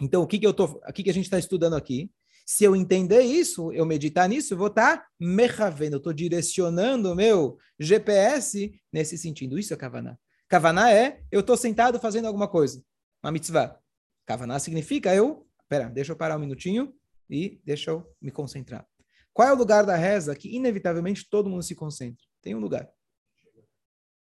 Então, 0.00 0.22
o 0.22 0.28
que, 0.28 0.38
que, 0.38 0.46
eu 0.46 0.54
tô, 0.54 0.66
o 0.66 0.92
que, 0.92 1.02
que 1.02 1.10
a 1.10 1.14
gente 1.14 1.24
está 1.24 1.40
estudando 1.40 1.74
aqui? 1.74 2.08
Se 2.48 2.62
eu 2.62 2.76
entender 2.76 3.22
isso, 3.22 3.72
eu 3.72 3.84
meditar 3.84 4.28
nisso, 4.28 4.54
eu 4.54 4.58
vou 4.58 4.68
estar 4.68 4.98
tá 4.98 5.08
mechavendo, 5.18 5.96
eu 5.96 5.98
estou 5.98 6.12
direcionando 6.12 7.10
o 7.10 7.14
meu 7.14 7.58
GPS 7.76 8.72
nesse 8.92 9.18
sentido. 9.18 9.58
Isso 9.58 9.74
é 9.74 9.76
kavaná. 9.76 10.16
Kavaná 10.48 10.92
é 10.92 11.24
eu 11.32 11.40
estou 11.40 11.56
sentado 11.56 11.98
fazendo 11.98 12.26
alguma 12.26 12.46
coisa, 12.46 12.80
uma 13.20 13.32
mitzvah. 13.32 13.76
Kavaná 14.24 14.60
significa 14.60 15.12
eu, 15.12 15.44
pera, 15.68 15.88
deixa 15.88 16.12
eu 16.12 16.16
parar 16.16 16.36
um 16.36 16.40
minutinho 16.40 16.94
e 17.28 17.60
deixa 17.64 17.90
eu 17.90 18.08
me 18.22 18.30
concentrar. 18.30 18.86
Qual 19.32 19.48
é 19.48 19.52
o 19.52 19.56
lugar 19.56 19.84
da 19.84 19.96
reza 19.96 20.34
que 20.36 20.54
inevitavelmente 20.54 21.28
todo 21.28 21.50
mundo 21.50 21.64
se 21.64 21.74
concentra? 21.74 22.24
Tem 22.40 22.54
um 22.54 22.60
lugar. 22.60 22.88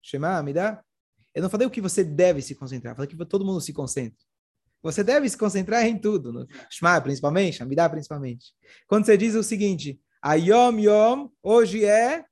Shema, 0.02 0.42
me 0.42 0.54
dá? 0.54 0.82
Eu 1.36 1.42
não 1.42 1.50
falei 1.50 1.68
o 1.68 1.70
que 1.70 1.82
você 1.82 2.06
deve 2.06 2.42
se 2.42 2.56
concentrar, 2.56 2.96
falei 2.96 3.10
que 3.10 3.26
todo 3.26 3.46
mundo 3.46 3.60
se 3.60 3.74
concentra. 3.74 4.18
Você 4.84 5.04
deve 5.04 5.28
se 5.30 5.38
concentrar 5.38 5.86
em 5.86 5.98
tudo, 5.98 6.34
no 6.34 6.48
Shema 6.70 7.00
principalmente, 7.02 7.64
Amidá 7.64 7.90
principalmente. 7.90 8.54
Quando 8.86 9.06
você 9.06 9.16
diz 9.18 9.34
o 9.34 9.42
seguinte, 9.42 10.00
Ayom 10.22 10.78
Yom, 10.78 11.30
hoje 11.42 11.86
é 11.86 12.26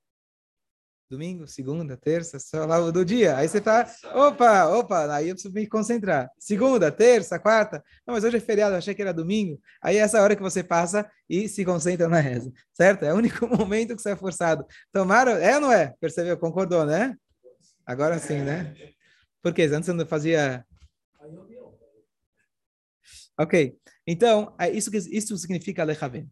domingo, 1.12 1.46
segunda, 1.46 1.98
terça, 1.98 2.40
só 2.40 2.66
lá 2.66 2.80
do 2.90 3.04
dia. 3.04 3.36
Aí 3.36 3.48
você 3.48 3.62
fala, 3.62 3.86
opa, 4.14 4.68
opa, 4.68 5.14
aí 5.14 5.28
eu 5.28 5.36
preciso 5.36 5.54
me 5.54 5.68
concentrar. 5.68 6.30
Segunda, 6.40 6.90
terça, 6.90 7.38
quarta. 7.38 7.84
Não, 8.08 8.14
mas 8.14 8.24
hoje 8.24 8.38
é 8.38 8.40
feriado, 8.40 8.74
eu 8.74 8.78
achei 8.78 8.96
que 8.96 9.02
era 9.02 9.14
domingo. 9.14 9.60
Aí 9.82 9.98
é 9.98 10.00
essa 10.00 10.22
hora 10.22 10.38
que 10.38 10.42
você 10.42 10.64
passa 10.64 11.10
e 11.30 11.50
se 11.50 11.66
concentra 11.66 12.08
na 12.08 12.22
reza, 12.22 12.52
certo? 12.74 13.04
É 13.04 13.14
o 13.14 13.18
único 13.18 13.46
momento 13.58 13.94
que 13.94 14.02
você 14.02 14.12
é 14.12 14.16
forçado. 14.16 14.66
Tomaram, 14.92 15.34
é 15.34 15.56
ou 15.56 15.62
não 15.62 15.72
é? 15.72 15.94
Percebeu? 16.00 16.38
Concordou, 16.38 16.86
né? 16.86 17.16
Agora 17.86 18.18
sim, 18.18 18.40
né? 18.40 18.74
Porque 19.42 19.64
antes 19.64 19.88
você 19.88 19.94
não 19.94 20.06
fazia... 20.06 20.66
Ok, 23.39 23.76
então, 24.06 24.54
é 24.60 24.70
isso, 24.70 24.89
isso 24.96 25.38
significa 25.38 25.84
Lechavem. 25.84 26.30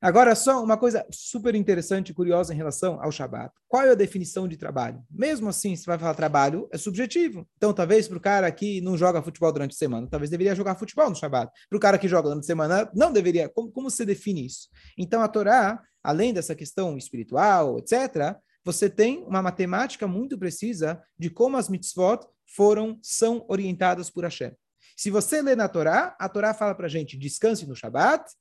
Agora, 0.00 0.34
só 0.34 0.62
uma 0.62 0.76
coisa 0.76 1.06
super 1.10 1.54
interessante 1.54 2.10
e 2.10 2.14
curiosa 2.14 2.52
em 2.52 2.56
relação 2.56 3.02
ao 3.02 3.10
Shabat. 3.10 3.50
Qual 3.66 3.82
é 3.82 3.90
a 3.90 3.94
definição 3.94 4.46
de 4.46 4.56
trabalho? 4.56 5.02
Mesmo 5.10 5.48
assim, 5.48 5.74
se 5.74 5.86
vai 5.86 5.98
falar 5.98 6.14
trabalho, 6.14 6.68
é 6.70 6.76
subjetivo. 6.76 7.48
Então, 7.56 7.72
talvez 7.72 8.06
para 8.06 8.18
o 8.18 8.20
cara 8.20 8.52
que 8.52 8.80
não 8.82 8.96
joga 8.96 9.22
futebol 9.22 9.50
durante 9.50 9.72
a 9.72 9.76
semana, 9.76 10.06
talvez 10.06 10.30
deveria 10.30 10.54
jogar 10.54 10.74
futebol 10.74 11.08
no 11.08 11.16
Shabat. 11.16 11.50
Para 11.68 11.76
o 11.76 11.80
cara 11.80 11.98
que 11.98 12.08
joga 12.08 12.28
durante 12.28 12.44
a 12.44 12.46
semana, 12.46 12.90
não 12.94 13.10
deveria. 13.10 13.48
Como, 13.48 13.70
como 13.72 13.90
você 13.90 14.04
define 14.04 14.44
isso? 14.44 14.68
Então, 14.98 15.22
a 15.22 15.28
Torá, 15.28 15.82
além 16.04 16.32
dessa 16.32 16.54
questão 16.54 16.98
espiritual, 16.98 17.78
etc., 17.78 18.36
você 18.62 18.90
tem 18.90 19.24
uma 19.24 19.40
matemática 19.40 20.06
muito 20.06 20.36
precisa 20.36 21.02
de 21.18 21.30
como 21.30 21.56
as 21.56 21.70
mitzvot 21.70 22.26
foram, 22.46 22.98
são 23.02 23.46
orientadas 23.48 24.10
por 24.10 24.24
Hashem. 24.24 24.52
Se 24.96 25.10
você 25.10 25.42
lê 25.42 25.54
na 25.54 25.68
Torá, 25.68 26.16
a 26.18 26.28
Torá 26.28 26.54
fala 26.54 26.74
para 26.74 26.86
a 26.86 26.88
gente, 26.88 27.18
descanse 27.18 27.66
no 27.66 27.76
Shabat, 27.76 28.32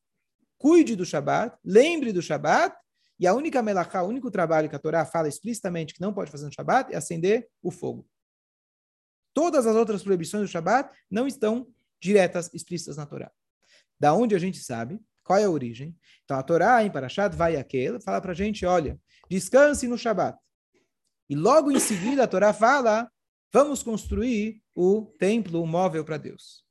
cuide 0.58 0.96
do 0.96 1.06
Shabat, 1.06 1.58
lembre 1.64 2.14
do 2.14 2.22
Shabat, 2.22 2.76
e 3.20 3.28
a 3.28 3.34
única 3.34 3.62
melachá, 3.62 4.02
o 4.02 4.08
único 4.08 4.32
trabalho 4.32 4.70
que 4.70 4.76
a 4.76 4.80
Torá 4.80 5.06
fala 5.06 5.28
explicitamente 5.28 5.94
que 5.94 6.02
não 6.02 6.14
pode 6.14 6.32
fazer 6.32 6.46
no 6.46 6.54
Shabat 6.54 6.94
é 6.94 6.98
acender 6.98 7.48
o 7.62 7.72
fogo. 7.72 8.08
Todas 9.34 9.68
as 9.68 9.76
outras 9.76 10.02
proibições 10.02 10.44
do 10.44 10.52
Shabat 10.52 10.90
não 11.12 11.28
estão 11.28 11.68
diretas, 12.02 12.50
explícitas 12.54 12.98
na 12.98 13.06
Torá. 13.06 13.32
Da 14.00 14.14
onde 14.14 14.34
a 14.34 14.40
gente 14.40 14.60
sabe 14.60 15.00
qual 15.26 15.40
é 15.40 15.44
a 15.44 15.50
origem? 15.50 15.98
Então 16.24 16.38
a 16.38 16.44
Torá 16.44 16.84
em 16.84 16.92
Parashat 16.92 17.36
vai 17.36 17.58
aquele 17.58 18.00
fala 18.00 18.22
para 18.22 18.32
a 18.32 18.36
gente, 18.36 18.66
olha, 18.66 18.98
descanse 19.30 19.88
no 19.88 19.98
Shabat. 19.98 20.38
E 21.28 21.36
logo 21.36 21.72
em 21.72 21.80
seguida 21.80 22.24
a 22.24 22.28
Torá 22.28 22.54
fala, 22.54 23.12
vamos 23.56 23.82
construir 23.82 24.62
o 24.76 25.14
templo, 25.18 25.62
o 25.62 25.66
móvel 25.66 26.04
para 26.04 26.18
Deus. 26.18 26.66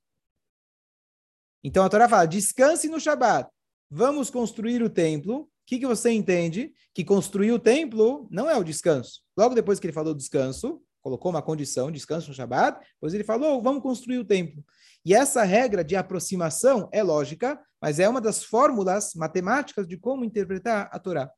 Então 1.63 1.83
a 1.83 1.89
Torá 1.89 2.07
fala, 2.07 2.27
descanse 2.27 2.89
no 2.89 3.01
Shabat 3.01 3.49
vamos 3.91 4.29
construir 4.29 4.83
o 4.83 4.91
templo. 4.91 5.43
O 5.43 5.49
que, 5.65 5.79
que 5.79 5.87
você 5.87 6.11
entende? 6.11 6.75
Que 6.93 7.03
construir 7.03 7.53
o 7.53 7.59
templo 7.59 8.29
não 8.31 8.51
é 8.51 8.57
o 8.59 8.63
descanso. 8.65 9.23
Logo 9.35 9.55
depois 9.55 9.81
que 9.81 9.87
ele 9.87 9.95
falou 9.95 10.13
descanso, 10.13 10.83
colocou 11.01 11.31
uma 11.31 11.41
condição, 11.41 11.91
descanso 11.91 12.29
no 12.29 12.35
Shabat, 12.35 12.79
depois 12.95 13.15
ele 13.15 13.25
falou, 13.25 13.63
vamos 13.63 13.83
construir 13.83 14.19
o 14.19 14.25
templo. 14.25 14.63
E 15.07 15.15
essa 15.15 15.43
regra 15.43 15.83
de 15.83 15.97
aproximação 15.97 16.91
é 16.93 17.03
lógica, 17.03 17.59
mas 17.81 17.99
é 17.99 18.07
uma 18.07 18.21
das 18.21 18.45
fórmulas 18.45 19.15
matemáticas 19.15 19.89
de 19.89 19.97
como 19.97 20.23
interpretar 20.23 20.91
a 20.93 20.99
Torá. 20.99 21.31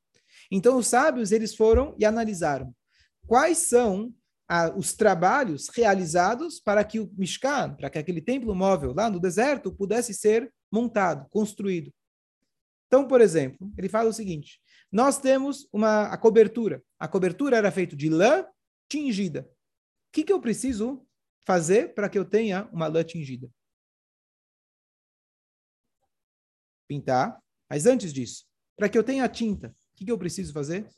Então 0.51 0.77
os 0.77 0.89
sábios 0.89 1.31
eles 1.31 1.55
foram 1.55 1.95
e 1.99 2.05
analisaram 2.05 2.75
quais 3.29 3.59
são 3.59 4.13
ah, 4.49 4.73
os 4.77 4.95
trabalhos 4.95 5.69
realizados 5.69 6.61
para 6.61 6.85
que 6.85 7.01
o 7.01 7.11
Mishkan, 7.17 7.75
para 7.75 7.91
que 7.91 7.99
aquele 7.99 8.21
templo 8.21 8.55
móvel 8.55 8.93
lá 8.95 9.11
no 9.11 9.19
deserto 9.19 9.73
pudesse 9.73 10.15
ser 10.15 10.53
montado, 10.71 11.29
construído. 11.31 11.93
Então, 12.87 13.07
por 13.07 13.21
exemplo, 13.21 13.73
ele 13.77 13.89
fala 13.89 14.09
o 14.09 14.13
seguinte: 14.13 14.61
nós 14.91 15.19
temos 15.19 15.69
uma 15.73 16.05
a 16.05 16.17
cobertura. 16.17 16.83
A 16.99 17.09
cobertura 17.09 17.57
era 17.57 17.73
feita 17.73 17.97
de 17.97 18.09
lã 18.09 18.47
tingida. 18.89 19.43
O 19.43 20.13
que, 20.13 20.25
que 20.25 20.33
eu 20.33 20.41
preciso 20.41 21.05
fazer 21.45 21.95
para 21.95 22.09
que 22.09 22.19
eu 22.19 22.25
tenha 22.25 22.69
uma 22.73 22.87
lã 22.87 23.03
tingida? 23.03 23.51
Pintar. 26.89 27.43
Mas 27.69 27.85
antes 27.85 28.13
disso, 28.13 28.47
para 28.77 28.89
que 28.89 28.97
eu 28.97 29.03
tenha 29.03 29.29
tinta, 29.29 29.69
o 29.69 29.97
que, 29.97 30.05
que 30.05 30.13
eu 30.13 30.19
preciso 30.19 30.53
fazer? 30.53 30.89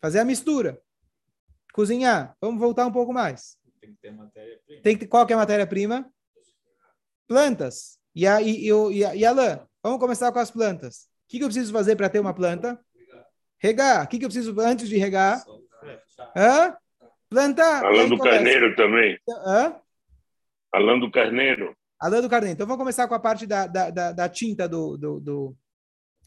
Fazer 0.00 0.20
a 0.20 0.24
mistura. 0.24 0.80
Cozinhar. 1.72 2.36
Vamos 2.40 2.60
voltar 2.60 2.86
um 2.86 2.92
pouco 2.92 3.12
mais. 3.12 3.56
Tem 3.80 3.92
que 3.92 4.00
ter 4.00 4.12
matéria-prima. 4.12 4.82
Tem 4.82 4.98
que, 4.98 5.06
qual 5.06 5.26
que 5.26 5.32
é 5.32 5.36
a 5.36 5.38
matéria-prima? 5.38 6.08
Plantas. 7.26 7.98
E 8.14 8.26
a, 8.26 8.42
e, 8.42 8.68
e, 8.68 9.04
a, 9.04 9.14
e 9.14 9.24
a 9.24 9.32
lã? 9.32 9.66
Vamos 9.82 9.98
começar 9.98 10.30
com 10.30 10.38
as 10.38 10.50
plantas. 10.50 11.08
O 11.24 11.28
que, 11.28 11.38
que 11.38 11.44
eu 11.44 11.48
preciso 11.48 11.72
fazer 11.72 11.96
para 11.96 12.10
ter 12.10 12.20
uma 12.20 12.34
planta? 12.34 12.78
Regar. 13.58 14.04
O 14.04 14.08
que, 14.08 14.18
que 14.18 14.24
eu 14.24 14.28
preciso 14.28 14.54
antes 14.60 14.88
de 14.88 14.98
regar? 14.98 15.42
Hã? 16.36 16.76
Plantar. 17.28 17.80
Falando 17.80 18.16
do 18.16 18.18
carneiro 18.18 18.76
também. 18.76 19.18
Hã? 19.46 19.76
Falando 20.70 21.06
do 21.06 21.10
carneiro. 21.10 21.76
Alã 21.98 22.20
do 22.20 22.28
carneiro. 22.28 22.54
Então 22.54 22.66
vamos 22.66 22.80
começar 22.80 23.06
com 23.06 23.14
a 23.14 23.20
parte 23.20 23.46
da, 23.46 23.66
da, 23.66 23.90
da, 23.90 24.12
da 24.12 24.28
tinta 24.28 24.68
do, 24.68 24.96
do, 24.96 25.20
do, 25.20 25.56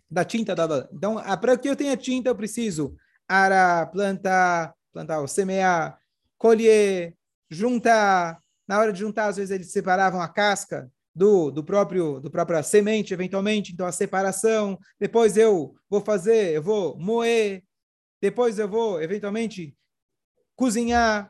da 0.10 0.23
tinta 0.23 0.55
da 0.55 0.65
lã. 0.65 0.88
Então, 0.93 1.15
para 1.41 1.58
que 1.58 1.67
eu 1.67 1.75
tenha 1.75 1.97
tinta, 1.97 2.29
eu 2.29 2.36
preciso 2.36 2.95
arar, 3.27 3.91
plantar, 3.91 4.75
plantar, 4.95 5.27
semear, 5.27 5.99
colher, 6.38 7.17
juntar. 7.49 8.41
Na 8.65 8.79
hora 8.79 8.93
de 8.93 8.99
juntar, 8.99 9.27
às 9.27 9.36
vezes 9.36 9.51
eles 9.51 9.71
separavam 9.71 10.21
a 10.21 10.27
casca 10.29 10.89
do, 11.13 11.51
do 11.51 11.63
próprio 11.63 12.21
do 12.21 12.31
própria 12.31 12.63
semente, 12.63 13.13
eventualmente, 13.13 13.73
então 13.73 13.86
a 13.86 13.91
separação. 13.91 14.79
Depois 14.97 15.36
eu 15.36 15.75
vou 15.89 15.99
fazer, 15.99 16.53
eu 16.53 16.63
vou 16.63 16.97
moer. 16.97 17.62
Depois 18.21 18.58
eu 18.58 18.69
vou, 18.69 19.01
eventualmente, 19.01 19.77
cozinhar, 20.55 21.29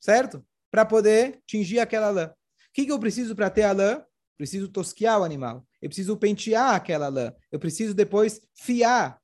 certo? 0.00 0.44
Para 0.68 0.84
poder 0.84 1.40
tingir 1.46 1.78
aquela 1.78 2.10
lã. 2.10 2.26
O 2.26 2.32
que, 2.74 2.84
que 2.84 2.92
eu 2.92 2.98
preciso 2.98 3.34
para 3.36 3.48
ter 3.48 3.62
a 3.62 3.72
lã? 3.72 4.04
Preciso 4.36 4.68
tosquiar 4.68 5.20
o 5.20 5.24
animal. 5.24 5.64
Eu 5.80 5.88
preciso 5.88 6.16
pentear 6.16 6.74
aquela 6.74 7.08
lã. 7.08 7.32
Eu 7.50 7.60
preciso 7.60 7.94
depois 7.94 8.40
fiar. 8.54 9.20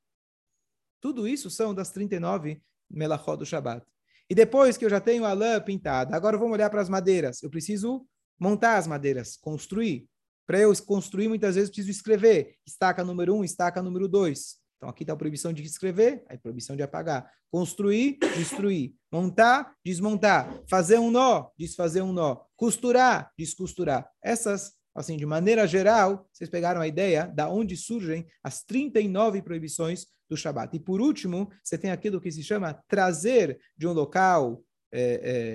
Tudo 1.01 1.27
isso 1.27 1.49
são 1.49 1.73
das 1.73 1.91
39 1.91 2.61
melachot 2.89 3.37
do 3.37 3.45
Shabat. 3.45 3.85
E 4.29 4.33
depois 4.33 4.77
que 4.77 4.85
eu 4.85 4.89
já 4.89 4.99
tenho 4.99 5.25
a 5.25 5.33
lã 5.33 5.61
pintada, 5.61 6.15
agora 6.15 6.37
vamos 6.37 6.53
olhar 6.53 6.69
para 6.69 6.81
as 6.81 6.89
madeiras. 6.89 7.43
Eu 7.43 7.49
preciso 7.49 8.05
montar 8.39 8.77
as 8.77 8.87
madeiras, 8.87 9.37
construir. 9.37 10.07
Para 10.47 10.59
eu 10.59 10.73
construir, 10.83 11.27
muitas 11.27 11.55
vezes 11.55 11.69
preciso 11.69 11.91
escrever. 11.91 12.55
Estaca 12.65 13.03
número 13.03 13.35
um, 13.35 13.43
estaca 13.43 13.81
número 13.81 14.07
dois. 14.07 14.57
Então 14.77 14.89
aqui 14.89 15.03
está 15.03 15.13
a 15.13 15.17
proibição 15.17 15.53
de 15.53 15.63
escrever, 15.63 16.23
a 16.29 16.37
proibição 16.37 16.75
de 16.75 16.83
apagar. 16.83 17.31
Construir, 17.51 18.19
destruir. 18.37 18.93
Montar, 19.11 19.73
desmontar. 19.83 20.61
Fazer 20.69 20.99
um 20.99 21.09
nó, 21.09 21.49
desfazer 21.57 22.01
um 22.01 22.11
nó. 22.11 22.43
Costurar, 22.55 23.31
descosturar. 23.37 24.07
Essas, 24.23 24.73
assim, 24.95 25.17
de 25.17 25.25
maneira 25.25 25.67
geral, 25.67 26.27
vocês 26.31 26.49
pegaram 26.49 26.79
a 26.79 26.87
ideia 26.87 27.27
da 27.27 27.49
onde 27.49 27.75
surgem 27.75 28.25
as 28.41 28.63
39 28.63 29.41
proibições 29.41 30.07
do 30.29 30.37
Shabat. 30.37 30.75
E 30.75 30.79
por 30.79 31.01
último, 31.01 31.49
você 31.63 31.77
tem 31.77 31.91
aquilo 31.91 32.21
que 32.21 32.31
se 32.31 32.41
chama 32.41 32.81
trazer 32.87 33.59
de 33.77 33.85
um 33.85 33.91
local 33.91 34.63
é, 34.91 35.01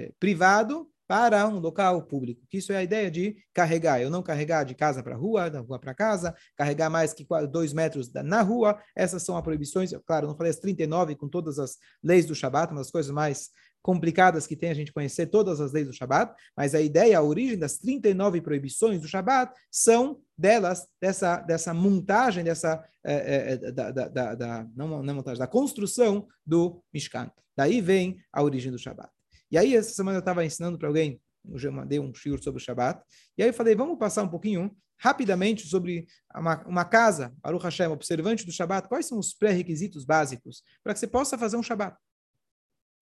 é, 0.07 0.13
privado 0.21 0.89
para 1.11 1.49
um 1.49 1.59
local 1.59 2.05
público. 2.05 2.47
Que 2.49 2.59
isso 2.59 2.73
é 2.73 2.77
a 2.77 2.85
ideia 2.85 3.11
de 3.11 3.37
carregar. 3.53 4.01
Eu 4.01 4.11
não 4.11 4.23
carregar 4.23 4.63
de 4.63 4.77
casa 4.77 5.03
para 5.03 5.17
rua, 5.17 5.51
da 5.51 5.59
rua 5.59 5.77
para 5.77 5.93
casa, 5.93 6.33
carregar 6.55 6.89
mais 6.89 7.13
que 7.13 7.27
dois 7.51 7.73
metros 7.73 8.13
na 8.13 8.43
rua. 8.43 8.81
Essas 8.95 9.25
são 9.25 9.37
as 9.37 9.43
proibições. 9.43 9.91
Claro, 10.07 10.29
não 10.29 10.37
falei 10.37 10.51
as 10.51 10.61
39 10.61 11.17
com 11.17 11.29
todas 11.29 11.59
as 11.59 11.79
leis 12.01 12.27
do 12.27 12.35
Shabat, 12.35 12.73
uma 12.73 12.81
das 12.81 12.93
coisas 12.93 13.11
mais 13.11 13.51
complicadas 13.83 14.47
que 14.47 14.57
tem 14.57 14.71
a 14.71 14.75
gente 14.75 14.93
conhecer 14.93 15.27
todas 15.27 15.61
as 15.61 15.73
leis 15.73 15.87
do 15.87 15.93
Shabat, 15.93 16.35
mas 16.57 16.75
a 16.75 16.81
ideia, 16.81 17.19
a 17.19 17.23
origem 17.23 17.59
das 17.59 17.79
39 17.79 18.41
proibições 18.41 19.01
do 19.01 19.09
Shabat 19.09 19.53
são 19.71 20.21
delas, 20.37 20.87
dessa, 21.01 21.37
dessa 21.41 21.73
montagem, 21.73 22.45
dessa, 22.45 22.85
é, 23.05 23.53
é, 23.53 23.73
da, 23.73 23.91
da, 23.91 24.35
da, 24.35 24.67
não, 24.77 25.03
não 25.03 25.15
montagem, 25.15 25.39
da 25.39 25.47
construção 25.47 26.27
do 26.45 26.83
Mishkan. 26.93 27.31
Daí 27.57 27.81
vem 27.81 28.19
a 28.33 28.43
origem 28.43 28.71
do 28.71 28.79
Shabat. 28.79 29.11
E 29.51 29.59
aí, 29.59 29.75
essa 29.75 29.91
semana 29.91 30.19
eu 30.19 30.21
estava 30.21 30.45
ensinando 30.45 30.79
para 30.79 30.89
alguém, 30.89 31.21
eu 31.45 31.73
mandei 31.73 31.99
um 31.99 32.15
shiur 32.15 32.41
sobre 32.43 32.61
o 32.61 32.65
Shabat, 32.65 33.03
e 33.37 33.43
aí 33.43 33.49
eu 33.49 33.55
falei, 33.55 33.75
vamos 33.75 33.99
passar 33.99 34.23
um 34.23 34.29
pouquinho, 34.29 34.75
rapidamente, 34.99 35.67
sobre 35.67 36.07
uma, 36.35 36.63
uma 36.67 36.85
casa, 36.85 37.35
Baruch 37.43 37.65
Hashem, 37.65 37.87
observante 37.87 38.45
do 38.45 38.53
Shabat, 38.53 38.87
quais 38.87 39.07
são 39.07 39.19
os 39.19 39.33
pré-requisitos 39.33 40.05
básicos 40.05 40.63
para 40.85 40.93
que 40.93 41.01
você 41.01 41.07
possa 41.07 41.39
fazer 41.39 41.57
um 41.57 41.63
Shabat? 41.63 41.97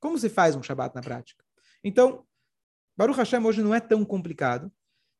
Como 0.01 0.19
se 0.19 0.29
faz 0.29 0.55
um 0.57 0.63
Shabat 0.63 0.95
na 0.95 1.01
prática? 1.01 1.45
Então, 1.83 2.27
Baruch 2.97 3.19
Hashem 3.19 3.45
hoje 3.45 3.63
não 3.63 3.75
é 3.75 3.81
tão 3.81 4.05
complicado, 4.05 4.73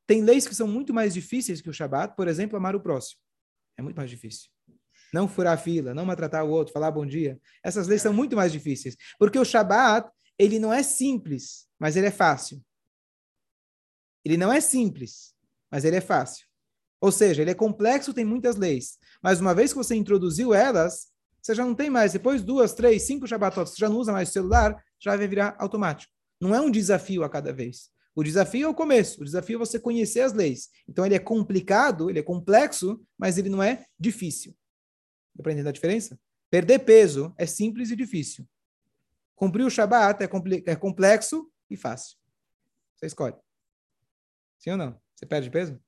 tem 0.07 0.23
leis 0.23 0.49
que 0.49 0.55
são 0.55 0.67
muito 0.67 0.93
mais 0.95 1.13
difíceis 1.13 1.61
que 1.61 1.69
o 1.69 1.73
Shabat, 1.73 2.17
por 2.17 2.29
exemplo, 2.29 2.57
amar 2.57 2.75
o 2.75 2.81
próximo. 2.81 3.21
É 3.77 3.83
muito 3.83 3.97
mais 3.97 4.09
difícil. 4.11 4.51
Não 5.13 5.29
furar 5.29 5.55
a 5.55 5.57
fila, 5.57 5.95
não 5.95 6.05
maltratar 6.05 6.45
o 6.45 6.51
outro, 6.51 6.73
falar 6.73 6.91
bom 6.91 7.07
dia. 7.07 7.39
Essas 7.63 7.87
leis 7.87 8.03
são 8.03 8.13
muito 8.13 8.35
mais 8.35 8.51
difíceis. 8.51 8.97
Porque 9.19 9.39
o 9.39 9.45
Shabat 9.45 10.11
ele 10.39 10.59
não 10.59 10.73
é 10.73 10.83
simples, 10.83 11.67
mas 11.79 11.97
ele 11.97 12.07
é 12.07 12.11
fácil. 12.11 12.65
Ele 14.25 14.37
não 14.37 14.53
é 14.53 14.61
simples, 14.61 15.35
mas 15.71 15.85
ele 15.85 15.97
é 15.97 16.01
fácil. 16.01 16.47
Ou 17.01 17.13
seja, 17.13 17.43
ele 17.43 17.51
é 17.51 17.55
complexo, 17.55 18.15
tem 18.15 18.25
muitas 18.25 18.57
leis. 18.57 18.99
Mas 19.23 19.41
uma 19.41 19.55
vez 19.55 19.73
que 19.73 19.79
você 19.79 19.95
introduziu 19.95 20.55
elas, 20.55 21.09
você 21.49 21.55
já 21.55 21.65
não 21.65 21.75
tem 21.75 21.89
mais, 21.89 22.13
depois 22.13 22.43
duas, 22.43 22.75
três, 22.75 23.05
cinco 23.05 23.27
Shabbatot, 23.27 23.71
você 23.71 23.77
já 23.79 23.89
não 23.89 23.97
usa 23.97 24.13
mais 24.13 24.29
o 24.29 24.33
celular, 24.33 24.85
já 25.01 25.17
vai 25.17 25.27
virar 25.27 25.57
automático. 25.59 26.13
Não 26.39 26.55
é 26.55 26.61
um 26.61 26.71
desafio 26.71 27.25
a 27.25 27.31
cada 27.31 27.55
vez. 27.55 27.91
O 28.15 28.23
desafio 28.23 28.67
é 28.67 28.69
o 28.69 28.75
começo, 28.75 29.23
o 29.23 29.25
desafio 29.25 29.57
é 29.57 29.59
você 29.59 29.81
conhecer 29.81 30.21
as 30.21 30.35
leis. 30.35 30.69
Então 30.87 31.07
ele 31.07 31.15
é 31.15 31.19
complicado, 31.19 32.11
ele 32.11 32.19
é 32.19 32.23
complexo, 32.23 33.03
mas 33.17 33.39
ele 33.39 33.49
não 33.49 33.63
é 33.63 33.87
difícil. 33.99 34.55
Dá 35.35 35.43
para 35.43 35.53
entender 35.53 35.71
a 35.71 35.73
diferença? 35.73 36.21
Perder 36.51 36.81
peso 36.81 37.35
é 37.39 37.47
simples 37.47 37.91
e 37.91 37.97
difícil. 37.97 38.47
Cumprir 39.35 39.65
o 39.65 39.71
Shabat 39.71 40.23
é, 40.23 40.29
é 40.67 40.77
complexo 40.77 41.51
e 41.71 41.79
fácil. 41.79 42.19
Você 42.95 43.07
escolhe. 43.07 43.37
Sim 44.59 44.73
ou 44.73 44.77
não? 44.77 45.01
Você 45.15 45.25
perde 45.25 45.49
peso? 45.49 45.81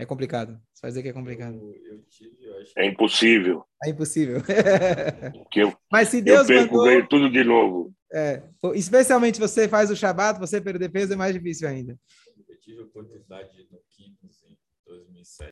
É 0.00 0.06
complicado. 0.06 0.58
Você 0.72 0.80
vai 0.80 0.90
dizer 0.90 1.02
que 1.02 1.08
é 1.10 1.12
complicado. 1.12 1.56
Eu, 1.56 1.92
eu 1.92 2.02
tive, 2.08 2.34
eu 2.40 2.54
é 2.78 2.86
impossível. 2.86 3.66
É 3.84 3.90
impossível. 3.90 4.38
eu, 5.54 5.76
Mas 5.92 6.08
se 6.08 6.22
Deus 6.22 6.48
eu 6.48 6.56
perco, 6.56 6.76
mandou... 6.78 7.06
tudo 7.06 7.30
de 7.30 7.44
novo. 7.44 7.94
É, 8.10 8.42
especialmente 8.74 9.38
você 9.38 9.68
faz 9.68 9.90
o 9.90 9.96
Shabat, 9.96 10.40
você 10.40 10.58
perder 10.58 10.88
peso 10.88 11.12
é 11.12 11.16
mais 11.16 11.34
difícil 11.34 11.68
ainda. 11.68 11.94
Eu 12.48 12.58
tive 12.58 12.80
a 12.80 12.84
oportunidade 12.84 13.50
no 13.70 13.78
Kings 13.90 14.46
em 14.48 14.56
2007. 14.86 15.50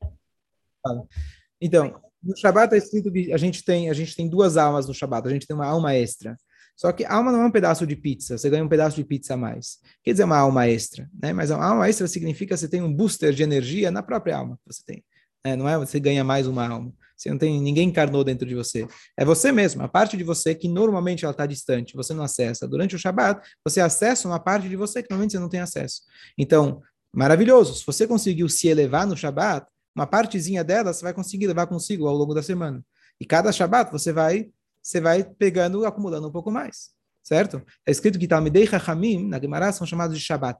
Então, 1.61 2.01
no 2.23 2.35
Shabat 2.35 2.73
é 2.73 2.79
escrito 2.79 3.11
que 3.11 3.31
a 3.31 3.37
gente 3.37 3.63
tem 3.63 3.87
a 3.87 3.93
gente 3.93 4.15
tem 4.15 4.27
duas 4.27 4.57
almas 4.57 4.87
no 4.87 4.95
Shabat. 4.95 5.27
A 5.27 5.31
gente 5.31 5.45
tem 5.45 5.55
uma 5.55 5.67
alma 5.67 5.93
extra. 5.93 6.35
Só 6.79 6.93
que 6.93 7.03
alma 7.03 7.29
não 7.29 7.41
é 7.41 7.45
um 7.45 7.51
pedaço 7.51 7.85
de 7.85 7.93
pizza, 7.93 8.37
você 8.37 8.49
ganha 8.49 8.63
um 8.63 8.69
pedaço 8.69 8.95
de 8.95 9.03
pizza 9.03 9.33
a 9.33 9.37
mais. 9.37 9.79
Quer 10.01 10.13
dizer, 10.13 10.23
uma 10.23 10.37
alma 10.37 10.65
extra, 10.65 11.09
né? 11.21 11.33
Mas 11.33 11.51
a 11.51 11.61
alma 11.61 11.89
extra 11.89 12.07
significa 12.07 12.55
que 12.55 12.57
você 12.57 12.69
tem 12.69 12.81
um 12.81 12.93
booster 12.93 13.33
de 13.33 13.43
energia 13.43 13.91
na 13.91 14.01
própria 14.01 14.37
alma 14.37 14.55
que 14.55 14.73
você 14.73 14.81
tem. 14.85 15.03
É, 15.43 15.57
não 15.57 15.67
é 15.67 15.77
você 15.77 15.99
ganha 15.99 16.23
mais 16.23 16.47
uma 16.47 16.65
alma. 16.65 16.93
Você 17.17 17.29
não 17.29 17.37
tem 17.37 17.59
ninguém 17.59 17.89
encarnou 17.89 18.23
dentro 18.23 18.47
de 18.47 18.55
você. 18.55 18.87
É 19.17 19.25
você 19.25 19.51
mesmo, 19.51 19.83
a 19.83 19.89
parte 19.89 20.15
de 20.15 20.23
você 20.23 20.55
que 20.55 20.69
normalmente 20.69 21.25
ela 21.25 21.33
está 21.33 21.45
distante, 21.45 21.97
você 21.97 22.13
não 22.13 22.23
acessa. 22.23 22.65
Durante 22.65 22.95
o 22.95 22.97
Shabat, 22.97 23.45
você 23.61 23.81
acessa 23.81 24.25
uma 24.25 24.39
parte 24.39 24.69
de 24.69 24.77
você 24.77 25.03
que 25.03 25.09
normalmente 25.09 25.33
você 25.33 25.39
não 25.39 25.49
tem 25.49 25.59
acesso. 25.59 26.03
Então, 26.37 26.81
maravilhoso. 27.13 27.75
Se 27.75 27.85
você 27.85 28.07
conseguiu 28.07 28.47
se 28.47 28.69
elevar 28.69 29.05
no 29.05 29.17
Shabat, 29.17 29.67
uma 29.93 30.07
partezinha 30.07 30.63
dela 30.63 30.93
você 30.93 31.03
vai 31.03 31.13
conseguir 31.13 31.47
levar 31.47 31.67
consigo 31.67 32.07
ao 32.07 32.15
longo 32.15 32.33
da 32.33 32.41
semana. 32.41 32.81
E 33.19 33.25
cada 33.25 33.51
Shabat 33.51 33.91
você 33.91 34.13
vai 34.13 34.49
você 34.89 34.99
vai 34.99 35.23
pegando, 35.23 35.85
acumulando 35.85 36.27
um 36.27 36.31
pouco 36.31 36.49
mais, 36.49 36.89
certo? 37.21 37.61
É 37.85 37.91
escrito 37.91 38.17
que 38.17 38.27
Talmidei 38.27 38.65
Chachamim, 38.65 39.27
na 39.27 39.39
Gemara, 39.39 39.71
são 39.71 39.85
chamados 39.85 40.17
de 40.17 40.23
Shabat. 40.23 40.59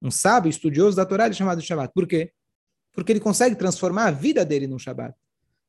Um 0.00 0.10
sábio 0.10 0.48
estudioso 0.48 0.96
da 0.96 1.04
Torá 1.04 1.26
é 1.26 1.32
chamado 1.32 1.60
de 1.60 1.66
Shabat. 1.66 1.92
Por 1.94 2.06
quê? 2.06 2.32
Porque 2.94 3.12
ele 3.12 3.20
consegue 3.20 3.54
transformar 3.54 4.06
a 4.06 4.10
vida 4.10 4.46
dele 4.46 4.66
num 4.66 4.78
Shabat. 4.78 5.14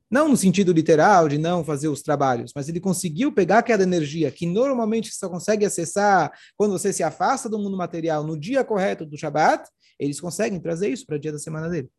Não 0.10 0.30
no 0.30 0.38
sentido 0.38 0.72
literal 0.72 1.28
de 1.28 1.38
não 1.38 1.66
fazer 1.66 1.90
os 1.90 2.02
trabalhos, 2.02 2.54
mas 2.56 2.70
ele 2.70 2.80
conseguiu 2.80 3.34
pegar 3.34 3.58
aquela 3.58 3.84
energia 3.84 4.32
que 4.32 4.46
normalmente 4.46 5.14
só 5.14 5.28
consegue 5.28 5.66
acessar 5.66 6.32
quando 6.56 6.72
você 6.72 6.94
se 6.94 7.04
afasta 7.04 7.50
do 7.50 7.60
mundo 7.60 7.76
material 7.76 8.24
no 8.24 8.40
dia 8.40 8.64
correto 8.64 9.06
do 9.06 9.18
Shabat, 9.18 9.68
eles 10.00 10.22
conseguem 10.22 10.62
trazer 10.62 10.88
isso 10.88 11.06
para 11.06 11.18
o 11.18 11.20
dia 11.20 11.32
da 11.32 11.40
semana 11.40 11.68
dele. 11.68 11.90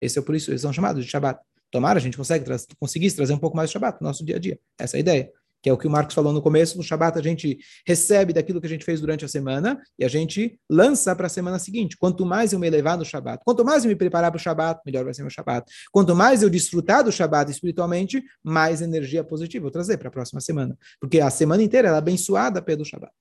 Esse 0.00 0.18
é 0.18 0.22
por 0.22 0.34
isso 0.34 0.50
eles 0.50 0.62
são 0.62 0.72
chamados 0.72 1.04
de 1.04 1.10
Shabat. 1.10 1.40
Tomara 1.72 1.98
a 1.98 2.02
gente 2.02 2.18
consegue 2.18 2.44
tra 2.44 2.56
conseguisse 2.78 3.16
trazer 3.16 3.32
um 3.32 3.38
pouco 3.38 3.56
mais 3.56 3.70
de 3.70 3.72
Shabat 3.72 3.98
no 4.00 4.06
nosso 4.06 4.24
dia 4.24 4.36
a 4.36 4.38
dia. 4.38 4.60
Essa 4.78 4.96
é 4.96 4.98
a 4.98 5.00
ideia. 5.00 5.30
Que 5.62 5.70
é 5.70 5.72
o 5.72 5.78
que 5.78 5.86
o 5.86 5.90
Marcos 5.90 6.14
falou 6.14 6.32
no 6.32 6.42
começo, 6.42 6.76
no 6.76 6.82
Shabat 6.82 7.18
a 7.18 7.22
gente 7.22 7.56
recebe 7.86 8.32
daquilo 8.32 8.60
que 8.60 8.66
a 8.66 8.68
gente 8.68 8.84
fez 8.84 9.00
durante 9.00 9.24
a 9.24 9.28
semana 9.28 9.80
e 9.96 10.04
a 10.04 10.08
gente 10.08 10.58
lança 10.68 11.14
para 11.16 11.28
a 11.28 11.30
semana 11.30 11.58
seguinte. 11.58 11.96
Quanto 11.96 12.26
mais 12.26 12.52
eu 12.52 12.58
me 12.58 12.66
elevar 12.66 12.98
no 12.98 13.04
Shabat, 13.04 13.42
quanto 13.44 13.64
mais 13.64 13.84
eu 13.84 13.88
me 13.88 13.96
preparar 13.96 14.30
para 14.30 14.38
o 14.38 14.40
Shabat, 14.40 14.80
melhor 14.84 15.04
vai 15.04 15.14
ser 15.14 15.22
meu 15.22 15.30
Shabat. 15.30 15.70
Quanto 15.90 16.14
mais 16.14 16.42
eu 16.42 16.50
desfrutar 16.50 17.04
do 17.04 17.12
Shabat 17.12 17.50
espiritualmente, 17.50 18.22
mais 18.42 18.82
energia 18.82 19.24
positiva 19.24 19.66
eu 19.66 19.70
trazer 19.70 19.96
para 19.96 20.08
a 20.08 20.10
próxima 20.10 20.40
semana. 20.40 20.76
Porque 21.00 21.20
a 21.20 21.30
semana 21.30 21.62
inteira 21.62 21.88
ela 21.88 21.98
é 21.98 21.98
abençoada 21.98 22.60
pelo 22.60 22.84
Shabat. 22.84 23.12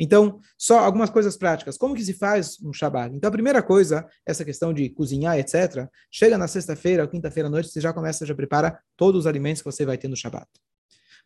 Então, 0.00 0.40
só 0.58 0.80
algumas 0.80 1.10
coisas 1.10 1.36
práticas. 1.36 1.76
Como 1.76 1.94
que 1.94 2.04
se 2.04 2.14
faz 2.14 2.58
um 2.62 2.72
Shabbat? 2.72 3.14
Então, 3.14 3.28
a 3.28 3.32
primeira 3.32 3.62
coisa, 3.62 4.06
essa 4.26 4.44
questão 4.44 4.72
de 4.72 4.90
cozinhar, 4.90 5.38
etc. 5.38 5.88
Chega 6.10 6.36
na 6.36 6.48
sexta-feira 6.48 7.02
ou 7.02 7.08
quinta-feira 7.08 7.48
à 7.48 7.50
noite, 7.50 7.68
você 7.68 7.80
já 7.80 7.92
começa, 7.92 8.26
já 8.26 8.34
prepara 8.34 8.78
todos 8.96 9.20
os 9.20 9.26
alimentos 9.26 9.62
que 9.62 9.66
você 9.66 9.84
vai 9.84 9.96
ter 9.98 10.08
no 10.08 10.16
Shabbat. 10.16 10.48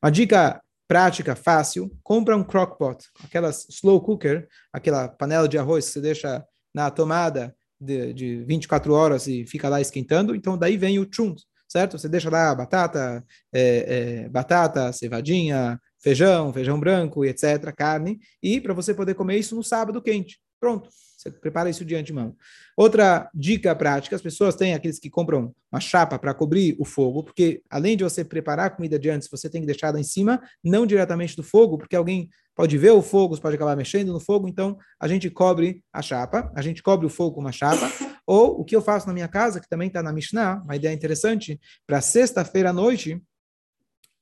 Uma 0.02 0.10
dica 0.10 0.60
prática, 0.86 1.36
fácil, 1.36 1.94
compra 2.02 2.36
um 2.36 2.42
crockpot, 2.42 3.04
aquelas 3.22 3.66
slow 3.68 4.00
cooker, 4.00 4.48
aquela 4.72 5.06
panela 5.06 5.46
de 5.46 5.58
arroz 5.58 5.86
que 5.86 5.92
você 5.92 6.00
deixa 6.00 6.44
na 6.74 6.90
tomada 6.90 7.54
de, 7.80 8.12
de 8.14 8.44
24 8.44 8.92
horas 8.92 9.26
e 9.26 9.44
fica 9.44 9.68
lá 9.68 9.80
esquentando. 9.80 10.34
Então, 10.34 10.56
daí 10.56 10.76
vem 10.76 10.98
o 10.98 11.06
chunt, 11.10 11.42
certo? 11.68 11.98
Você 11.98 12.08
deixa 12.08 12.30
lá 12.30 12.54
batata, 12.54 13.24
é, 13.52 14.22
é, 14.24 14.28
batata, 14.28 14.92
cevadinha, 14.92 15.78
feijão, 16.00 16.52
feijão 16.52 16.78
branco 16.78 17.24
e 17.24 17.28
etc., 17.28 17.72
carne, 17.76 18.20
e 18.42 18.60
para 18.60 18.74
você 18.74 18.94
poder 18.94 19.14
comer 19.14 19.38
isso 19.38 19.54
no 19.54 19.62
sábado 19.62 20.00
quente. 20.00 20.38
Pronto, 20.60 20.88
você 21.16 21.30
prepara 21.30 21.68
isso 21.68 21.84
de 21.84 21.94
antemão. 21.94 22.36
Outra 22.76 23.28
dica 23.34 23.74
prática: 23.74 24.14
as 24.14 24.22
pessoas 24.22 24.54
têm 24.54 24.74
aqueles 24.74 24.98
que 24.98 25.10
compram 25.10 25.54
uma 25.70 25.80
chapa 25.80 26.18
para 26.18 26.32
cobrir 26.32 26.76
o 26.78 26.84
fogo, 26.84 27.24
porque 27.24 27.62
além 27.68 27.96
de 27.96 28.04
você 28.04 28.24
preparar 28.24 28.66
a 28.66 28.70
comida 28.70 28.98
de 28.98 29.10
antes, 29.10 29.28
você 29.28 29.50
tem 29.50 29.60
que 29.60 29.66
deixar 29.66 29.92
lá 29.92 30.00
em 30.00 30.04
cima, 30.04 30.40
não 30.62 30.86
diretamente 30.86 31.36
do 31.36 31.42
fogo, 31.42 31.76
porque 31.76 31.96
alguém 31.96 32.28
pode 32.54 32.76
ver 32.76 32.90
o 32.90 33.02
fogo, 33.02 33.40
pode 33.40 33.54
acabar 33.54 33.76
mexendo 33.76 34.12
no 34.12 34.20
fogo, 34.20 34.48
então 34.48 34.76
a 34.98 35.06
gente 35.06 35.30
cobre 35.30 35.82
a 35.92 36.02
chapa, 36.02 36.52
a 36.54 36.62
gente 36.62 36.82
cobre 36.82 37.06
o 37.06 37.10
fogo 37.10 37.36
com 37.36 37.40
uma 37.40 37.52
chapa, 37.52 37.88
ou 38.26 38.60
o 38.60 38.64
que 38.64 38.74
eu 38.74 38.82
faço 38.82 39.06
na 39.06 39.12
minha 39.12 39.28
casa, 39.28 39.60
que 39.60 39.68
também 39.68 39.88
está 39.88 40.02
na 40.02 40.12
Mishnah, 40.12 40.62
uma 40.64 40.74
ideia 40.74 40.92
interessante, 40.92 41.60
para 41.86 42.00
sexta-feira 42.00 42.70
à 42.70 42.72
noite, 42.72 43.22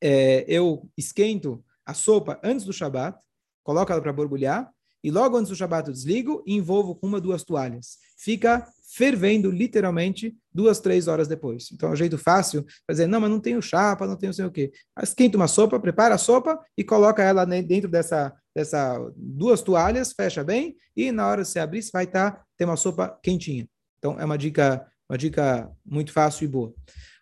é, 0.02 0.44
eu 0.46 0.88
esquento 0.96 1.64
a 1.86 1.94
sopa 1.94 2.38
antes 2.42 2.66
do 2.66 2.72
Shabat, 2.72 3.18
coloco 3.62 3.92
ela 3.92 4.02
para 4.02 4.12
borbulhar, 4.12 4.70
e 5.02 5.10
logo 5.10 5.36
antes 5.36 5.50
do 5.50 5.56
Shabat 5.56 5.88
eu 5.88 5.94
desligo 5.94 6.42
e 6.44 6.54
envolvo 6.54 6.96
com 6.96 7.06
uma, 7.06 7.20
duas 7.20 7.44
toalhas. 7.44 7.98
Fica 8.18 8.66
fervendo, 8.92 9.50
literalmente, 9.50 10.36
duas, 10.52 10.80
três 10.80 11.06
horas 11.06 11.28
depois. 11.28 11.70
Então 11.72 11.90
é 11.90 11.92
um 11.92 11.96
jeito 11.96 12.16
fácil 12.16 12.64
fazer, 12.86 13.06
não, 13.06 13.20
mas 13.20 13.30
não 13.30 13.38
tenho 13.38 13.60
chapa, 13.60 14.06
não 14.06 14.16
tenho 14.16 14.32
sei 14.32 14.44
o 14.44 14.50
quê. 14.50 14.72
Esquenta 15.02 15.36
uma 15.36 15.46
sopa, 15.46 15.78
prepara 15.78 16.14
a 16.14 16.18
sopa 16.18 16.58
e 16.76 16.82
coloca 16.82 17.22
ela 17.22 17.44
dentro 17.44 17.88
dessa, 17.88 18.34
dessa 18.54 18.98
duas 19.16 19.60
toalhas, 19.60 20.12
fecha 20.12 20.42
bem, 20.42 20.76
e 20.96 21.12
na 21.12 21.26
hora 21.26 21.42
de 21.42 21.48
você 21.48 21.58
abrir, 21.58 21.82
você 21.82 21.90
vai 21.92 22.04
estar, 22.04 22.30
tá, 22.32 22.44
ter 22.56 22.64
uma 22.64 22.76
sopa 22.76 23.18
quentinha. 23.22 23.68
Então 23.98 24.18
é 24.18 24.24
uma 24.24 24.38
dica, 24.38 24.86
uma 25.08 25.18
dica 25.18 25.70
muito 25.84 26.12
fácil 26.12 26.44
e 26.44 26.48
boa. 26.48 26.74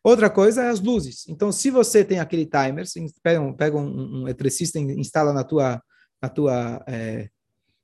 Outra 0.05 0.29
coisa 0.29 0.63
é 0.63 0.69
as 0.69 0.81
luzes. 0.81 1.27
Então, 1.29 1.51
se 1.51 1.71
você 1.71 2.05
tem 2.05 2.21
aquele 2.21 2.45
timer, 2.45 2.85
pega 3.23 3.41
um, 3.41 3.55
pega 3.55 3.77
um, 3.79 4.21
um 4.21 4.23
eletricista 4.29 4.79
e 4.79 4.83
instala 5.01 5.33
na 5.33 5.43
tua, 5.43 5.83
na 6.23 6.29
tua 6.29 6.85
é, 6.87 7.31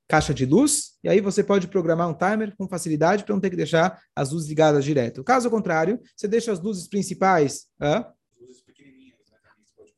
caixa 0.06 0.34
de 0.34 0.44
luz, 0.44 0.98
e 1.02 1.08
aí 1.08 1.18
você 1.18 1.42
pode 1.42 1.66
programar 1.66 2.10
um 2.10 2.14
timer 2.14 2.54
com 2.58 2.68
facilidade 2.68 3.24
para 3.24 3.34
não 3.34 3.40
ter 3.40 3.48
que 3.48 3.56
deixar 3.56 3.98
as 4.14 4.32
luzes 4.32 4.50
ligadas 4.50 4.84
direto. 4.84 5.24
Caso 5.24 5.48
contrário, 5.48 5.98
você 6.14 6.28
deixa 6.28 6.52
as 6.52 6.60
luzes 6.60 6.86
principais. 6.86 7.66
Hã? 7.80 8.00
Né? 8.00 8.06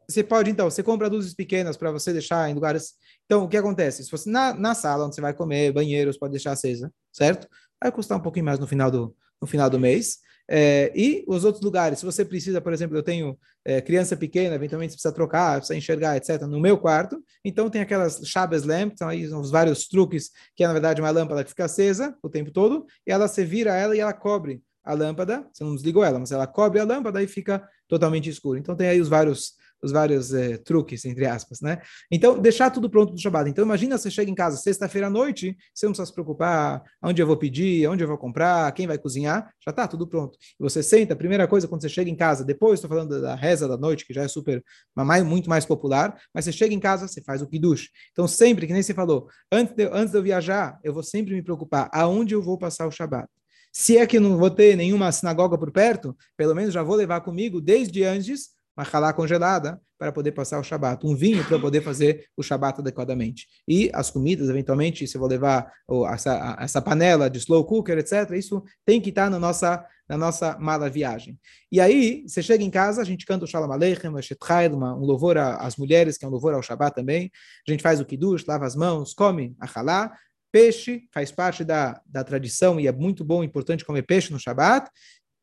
Você 0.08 0.22
pode, 0.22 0.50
então, 0.50 0.70
você 0.70 0.82
compra 0.82 1.08
luzes 1.08 1.34
pequenas 1.34 1.76
para 1.76 1.90
você 1.90 2.12
deixar 2.12 2.48
em 2.48 2.54
lugares. 2.54 2.92
Então, 3.24 3.44
o 3.44 3.48
que 3.48 3.56
acontece? 3.56 4.04
Se 4.04 4.10
você 4.10 4.30
na, 4.30 4.52
na 4.54 4.74
sala 4.74 5.06
onde 5.06 5.14
você 5.14 5.20
vai 5.20 5.32
comer, 5.32 5.72
banheiros, 5.72 6.18
pode 6.18 6.32
deixar 6.32 6.52
acesa, 6.52 6.92
certo? 7.10 7.48
Vai 7.82 7.90
custar 7.90 8.18
um 8.18 8.22
pouquinho 8.22 8.44
mais 8.44 8.60
no 8.60 8.66
final 8.66 8.90
do, 8.90 9.16
no 9.40 9.46
final 9.48 9.68
do 9.70 9.80
mês. 9.80 10.18
É, 10.54 10.92
e 10.94 11.24
os 11.26 11.46
outros 11.46 11.64
lugares, 11.64 11.98
se 11.98 12.04
você 12.04 12.26
precisa, 12.26 12.60
por 12.60 12.74
exemplo, 12.74 12.94
eu 12.94 13.02
tenho 13.02 13.38
é, 13.64 13.80
criança 13.80 14.14
pequena, 14.14 14.54
eventualmente 14.54 14.92
precisa 14.92 15.14
trocar, 15.14 15.56
precisa 15.56 15.78
enxergar, 15.78 16.14
etc., 16.18 16.42
no 16.42 16.60
meu 16.60 16.76
quarto, 16.76 17.24
então 17.42 17.70
tem 17.70 17.80
aquelas 17.80 18.20
chaves 18.26 18.62
lamp, 18.62 18.92
são 18.94 19.08
aí 19.08 19.26
os 19.26 19.50
vários 19.50 19.88
truques, 19.88 20.30
que 20.54 20.62
é 20.62 20.66
na 20.66 20.74
verdade 20.74 21.00
uma 21.00 21.08
lâmpada 21.08 21.42
que 21.42 21.48
fica 21.48 21.64
acesa 21.64 22.14
o 22.22 22.28
tempo 22.28 22.50
todo, 22.50 22.84
e 23.06 23.10
ela 23.10 23.28
se 23.28 23.42
vira 23.46 23.74
ela 23.74 23.96
e 23.96 24.00
ela 24.00 24.12
cobre 24.12 24.62
a 24.84 24.92
lâmpada, 24.92 25.48
você 25.50 25.64
não 25.64 25.74
desligou 25.74 26.04
ela, 26.04 26.18
mas 26.18 26.32
ela 26.32 26.46
cobre 26.46 26.78
a 26.78 26.84
lâmpada 26.84 27.22
e 27.22 27.26
fica 27.26 27.66
totalmente 27.88 28.28
escuro. 28.28 28.58
Então 28.58 28.76
tem 28.76 28.88
aí 28.88 29.00
os 29.00 29.08
vários 29.08 29.54
os 29.82 29.90
vários 29.90 30.32
é, 30.32 30.56
truques, 30.58 31.04
entre 31.04 31.26
aspas, 31.26 31.60
né? 31.60 31.80
Então, 32.10 32.38
deixar 32.38 32.70
tudo 32.70 32.88
pronto 32.88 33.12
do 33.12 33.20
Shabbat. 33.20 33.50
Então, 33.50 33.64
imagina 33.64 33.98
você 33.98 34.10
chega 34.10 34.30
em 34.30 34.34
casa 34.34 34.56
sexta-feira 34.56 35.08
à 35.08 35.10
noite, 35.10 35.56
você 35.74 35.86
não 35.86 35.92
precisa 35.92 36.06
se 36.06 36.12
preocupar 36.12 36.82
onde 37.02 37.20
eu 37.20 37.26
vou 37.26 37.36
pedir, 37.36 37.88
onde 37.88 38.04
eu 38.04 38.08
vou 38.08 38.16
comprar, 38.16 38.70
quem 38.72 38.86
vai 38.86 38.96
cozinhar, 38.96 39.52
já 39.64 39.70
está 39.70 39.88
tudo 39.88 40.06
pronto. 40.06 40.38
E 40.58 40.62
você 40.62 40.82
senta, 40.82 41.14
a 41.14 41.16
primeira 41.16 41.48
coisa, 41.48 41.66
quando 41.66 41.82
você 41.82 41.88
chega 41.88 42.10
em 42.10 42.16
casa, 42.16 42.44
depois 42.44 42.74
estou 42.74 42.88
falando 42.88 43.20
da 43.20 43.34
reza 43.34 43.66
da 43.66 43.76
noite, 43.76 44.06
que 44.06 44.14
já 44.14 44.22
é 44.22 44.28
super, 44.28 44.62
mais, 44.94 45.24
muito 45.24 45.50
mais 45.50 45.66
popular, 45.66 46.16
mas 46.32 46.44
você 46.44 46.52
chega 46.52 46.72
em 46.72 46.80
casa, 46.80 47.08
você 47.08 47.20
faz 47.20 47.42
o 47.42 47.46
kiddush. 47.46 47.88
Então, 48.12 48.28
sempre, 48.28 48.66
que 48.66 48.72
nem 48.72 48.82
você 48.82 48.94
falou, 48.94 49.26
antes 49.50 49.74
de, 49.74 49.84
antes 49.92 50.12
de 50.12 50.18
eu 50.18 50.22
viajar, 50.22 50.78
eu 50.84 50.92
vou 50.92 51.02
sempre 51.02 51.34
me 51.34 51.42
preocupar 51.42 51.90
aonde 51.92 52.34
eu 52.34 52.42
vou 52.42 52.56
passar 52.56 52.86
o 52.86 52.90
Shabbat. 52.90 53.28
Se 53.72 53.96
é 53.96 54.06
que 54.06 54.20
não 54.20 54.36
vou 54.36 54.50
ter 54.50 54.76
nenhuma 54.76 55.10
sinagoga 55.10 55.56
por 55.56 55.72
perto, 55.72 56.14
pelo 56.36 56.54
menos 56.54 56.74
já 56.74 56.82
vou 56.82 56.94
levar 56.94 57.22
comigo 57.22 57.58
desde 57.60 58.04
antes 58.04 58.50
uma 58.76 58.86
halá 58.90 59.12
congelada 59.12 59.80
para 59.98 60.10
poder 60.10 60.32
passar 60.32 60.58
o 60.58 60.64
Shabat, 60.64 61.06
um 61.06 61.14
vinho 61.14 61.44
para 61.44 61.58
poder 61.58 61.80
fazer 61.80 62.26
o 62.36 62.42
Shabat 62.42 62.80
adequadamente. 62.80 63.46
E 63.68 63.90
as 63.94 64.10
comidas, 64.10 64.48
eventualmente, 64.48 65.06
se 65.06 65.16
eu 65.16 65.20
vou 65.20 65.28
levar 65.28 65.72
essa, 66.12 66.56
essa 66.58 66.82
panela 66.82 67.30
de 67.30 67.38
slow 67.38 67.64
cooker, 67.64 67.98
etc., 67.98 68.32
isso 68.32 68.64
tem 68.84 69.00
que 69.00 69.10
estar 69.10 69.30
na 69.30 69.38
nossa, 69.38 69.84
na 70.08 70.18
nossa 70.18 70.58
mala 70.58 70.90
viagem. 70.90 71.38
E 71.70 71.80
aí, 71.80 72.24
você 72.26 72.42
chega 72.42 72.64
em 72.64 72.70
casa, 72.70 73.00
a 73.00 73.04
gente 73.04 73.24
canta 73.24 73.44
o 73.44 73.48
Shalom 73.48 73.70
Aleichem, 73.70 74.10
um 74.10 75.04
louvor 75.04 75.38
às 75.38 75.76
mulheres, 75.76 76.18
que 76.18 76.24
é 76.24 76.28
um 76.28 76.32
louvor 76.32 76.54
ao 76.54 76.62
Shabat 76.62 76.96
também. 76.96 77.30
A 77.66 77.70
gente 77.70 77.82
faz 77.82 78.00
o 78.00 78.04
Kiddush, 78.04 78.44
lava 78.46 78.66
as 78.66 78.74
mãos, 78.74 79.14
come 79.14 79.54
a 79.60 79.68
halá, 79.72 80.12
Peixe 80.52 81.08
faz 81.10 81.32
parte 81.32 81.64
da, 81.64 81.98
da 82.04 82.22
tradição 82.22 82.78
e 82.78 82.86
é 82.86 82.92
muito 82.92 83.24
bom, 83.24 83.42
importante 83.42 83.86
comer 83.86 84.02
peixe 84.02 84.30
no 84.30 84.38
Shabat. 84.38 84.90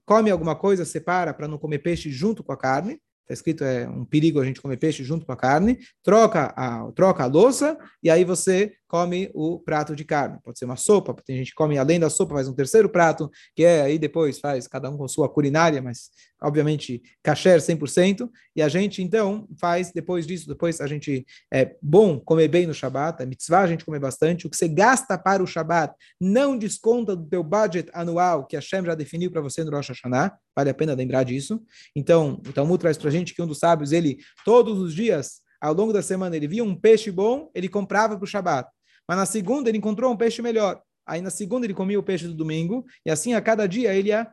Come 0.06 0.30
alguma 0.30 0.56
coisa, 0.56 0.86
separa 0.86 1.34
para 1.34 1.48
não 1.48 1.58
comer 1.58 1.80
peixe 1.80 2.12
junto 2.12 2.44
com 2.44 2.52
a 2.52 2.58
carne. 2.58 3.02
Está 3.30 3.34
escrito, 3.36 3.64
é 3.64 3.88
um 3.88 4.04
perigo 4.04 4.42
a 4.42 4.44
gente 4.44 4.60
comer 4.60 4.78
peixe 4.78 5.04
junto 5.04 5.24
com 5.24 5.32
a 5.32 5.38
carne. 5.38 5.78
Troca 6.04 6.52
a, 6.58 6.92
troca 6.94 7.24
a 7.24 7.28
louça 7.28 7.78
e 8.02 8.10
aí 8.10 8.26
você 8.26 8.74
come 8.88 9.30
o 9.36 9.60
prato 9.60 9.96
de 9.96 10.04
carne. 10.04 10.40
Pode 10.44 10.58
ser 10.58 10.66
uma 10.66 10.76
sopa, 10.76 11.14
tem 11.24 11.38
gente 11.38 11.52
que 11.52 11.56
come 11.56 11.78
além 11.78 12.00
da 12.00 12.10
sopa, 12.10 12.34
faz 12.34 12.48
um 12.48 12.56
terceiro 12.56 12.90
prato, 12.90 13.30
que 13.56 13.64
é 13.64 13.82
aí 13.82 14.00
depois 14.00 14.40
faz 14.40 14.68
cada 14.68 14.90
um 14.90 14.98
com 14.98 15.08
sua 15.08 15.30
culinária, 15.30 15.80
mas 15.80 16.10
obviamente 16.42 17.02
kasher 17.24 17.60
100%. 17.60 18.30
E 18.56 18.62
a 18.62 18.70
gente 18.70 19.02
então 19.02 19.48
faz 19.60 19.92
depois 19.92 20.26
disso, 20.26 20.48
depois 20.48 20.82
a 20.82 20.88
gente 20.88 21.26
é 21.52 21.76
bom 21.82 22.20
comer 22.20 22.48
bem 22.48 22.66
no 22.66 22.74
Shabat, 22.74 23.22
é 23.22 23.26
mitzvah 23.26 23.62
a 23.62 23.68
gente 23.68 23.86
comer 23.86 24.00
bastante. 24.00 24.48
O 24.48 24.50
que 24.50 24.58
você 24.58 24.68
gasta 24.68 25.18
para 25.18 25.44
o 25.44 25.48
Shabat 25.48 25.94
não 26.20 26.58
desconta 26.58 27.16
do 27.16 27.26
teu 27.26 27.44
budget 27.44 27.90
anual 27.94 28.46
que 28.46 28.56
a 28.56 28.60
Hashem 28.60 28.86
já 28.86 28.96
definiu 28.96 29.32
para 29.32 29.42
você 29.42 29.64
no 29.64 29.72
Rosh 29.72 29.90
Hashanah. 29.90 30.38
Vale 30.56 30.70
a 30.70 30.74
pena 30.74 30.94
lembrar 30.94 31.24
disso. 31.24 31.62
Então, 31.96 32.42
o 32.48 32.54
Talmud 32.54 32.80
traz 32.80 32.98
para 32.98 33.10
a 33.10 33.12
gente 33.12 33.34
que 33.34 33.42
um 33.42 33.48
dos 33.48 33.60
sábios, 33.60 33.92
ele 33.92 34.18
todos 34.44 34.80
os 34.80 34.94
dias 34.94 35.42
ao 35.62 35.74
longo 35.74 35.92
da 35.92 36.02
semana 36.02 36.36
ele 36.36 36.48
via 36.48 36.64
um 36.64 36.76
peixe 36.76 37.12
bom, 37.12 37.50
ele 37.54 37.68
comprava 37.68 38.16
para 38.16 38.24
o 38.24 38.28
Shabat. 38.28 38.70
Mas 39.08 39.18
na 39.18 39.26
segunda 39.26 39.70
ele 39.70 39.78
encontrou 39.78 40.12
um 40.12 40.18
peixe 40.18 40.42
melhor. 40.42 40.82
Aí 41.10 41.22
na 41.22 41.32
segunda 41.32 41.66
ele 41.66 41.74
comia 41.74 42.00
o 42.00 42.04
peixe 42.04 42.28
do 42.28 42.36
domingo, 42.36 42.86
e 43.04 43.10
assim 43.10 43.34
a 43.34 43.42
cada 43.42 43.66
dia 43.66 43.94
ele 43.96 44.10
ia 44.10 44.32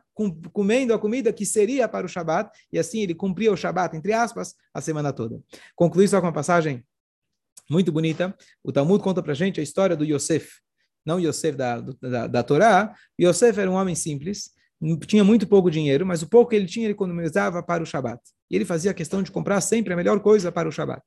comendo 0.53 0.93
a 0.93 0.99
comida 0.99 1.33
que 1.33 1.43
seria 1.43 1.87
para 1.87 2.05
o 2.05 2.09
Shabat, 2.09 2.51
e 2.71 2.77
assim 2.77 3.01
ele 3.01 3.15
cumpria 3.15 3.51
o 3.51 3.57
Shabat, 3.57 3.97
entre 3.97 4.13
aspas, 4.13 4.53
a 4.71 4.79
semana 4.79 5.11
toda. 5.11 5.41
Concluí 5.75 6.07
só 6.07 6.21
com 6.21 6.27
uma 6.27 6.33
passagem 6.33 6.85
muito 7.67 7.91
bonita. 7.91 8.35
O 8.63 8.71
Talmud 8.71 9.03
conta 9.03 9.23
para 9.23 9.33
gente 9.33 9.59
a 9.59 9.63
história 9.63 9.95
do 9.95 10.05
Yosef, 10.05 10.59
não 11.03 11.19
Yosef 11.19 11.57
da, 11.57 11.81
da, 11.81 12.27
da 12.27 12.43
Torá. 12.43 12.93
Yosef 13.19 13.59
era 13.59 13.71
um 13.71 13.73
homem 13.73 13.95
simples, 13.95 14.51
tinha 15.07 15.23
muito 15.23 15.47
pouco 15.47 15.71
dinheiro, 15.71 16.05
mas 16.05 16.21
o 16.21 16.29
pouco 16.29 16.51
que 16.51 16.55
ele 16.55 16.67
tinha 16.67 16.85
ele 16.85 16.93
economizava 16.93 17.63
para 17.63 17.81
o 17.81 17.85
Shabat. 17.87 18.21
E 18.51 18.55
ele 18.55 18.65
fazia 18.65 18.93
questão 18.93 19.23
de 19.23 19.31
comprar 19.31 19.61
sempre 19.61 19.93
a 19.93 19.95
melhor 19.95 20.19
coisa 20.19 20.51
para 20.51 20.69
o 20.69 20.71
Shabat. 20.71 21.01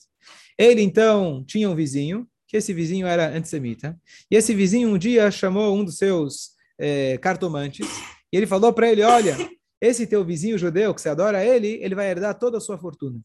Ele 0.59 0.83
então 0.83 1.45
tinha 1.47 1.71
um 1.71 1.77
vizinho 1.77 2.27
que 2.51 2.57
esse 2.57 2.75
vizinho 2.75 3.07
era 3.07 3.29
antissemita. 3.29 3.97
E 4.29 4.35
esse 4.35 4.53
vizinho 4.53 4.89
um 4.89 4.99
dia 4.99 5.31
chamou 5.31 5.77
um 5.77 5.85
dos 5.85 5.99
seus 5.99 6.51
é, 6.77 7.17
cartomantes 7.19 7.87
e 8.33 8.37
ele 8.37 8.47
falou 8.47 8.73
para 8.73 8.91
ele: 8.91 9.03
Olha, 9.03 9.37
esse 9.81 10.05
teu 10.05 10.25
vizinho 10.25 10.59
judeu, 10.59 10.93
que 10.93 11.01
você 11.01 11.09
adora 11.09 11.45
ele, 11.45 11.79
ele 11.81 11.95
vai 11.95 12.11
herdar 12.11 12.37
toda 12.37 12.59
a 12.59 12.61
sua 12.61 12.77
fortuna. 12.77 13.21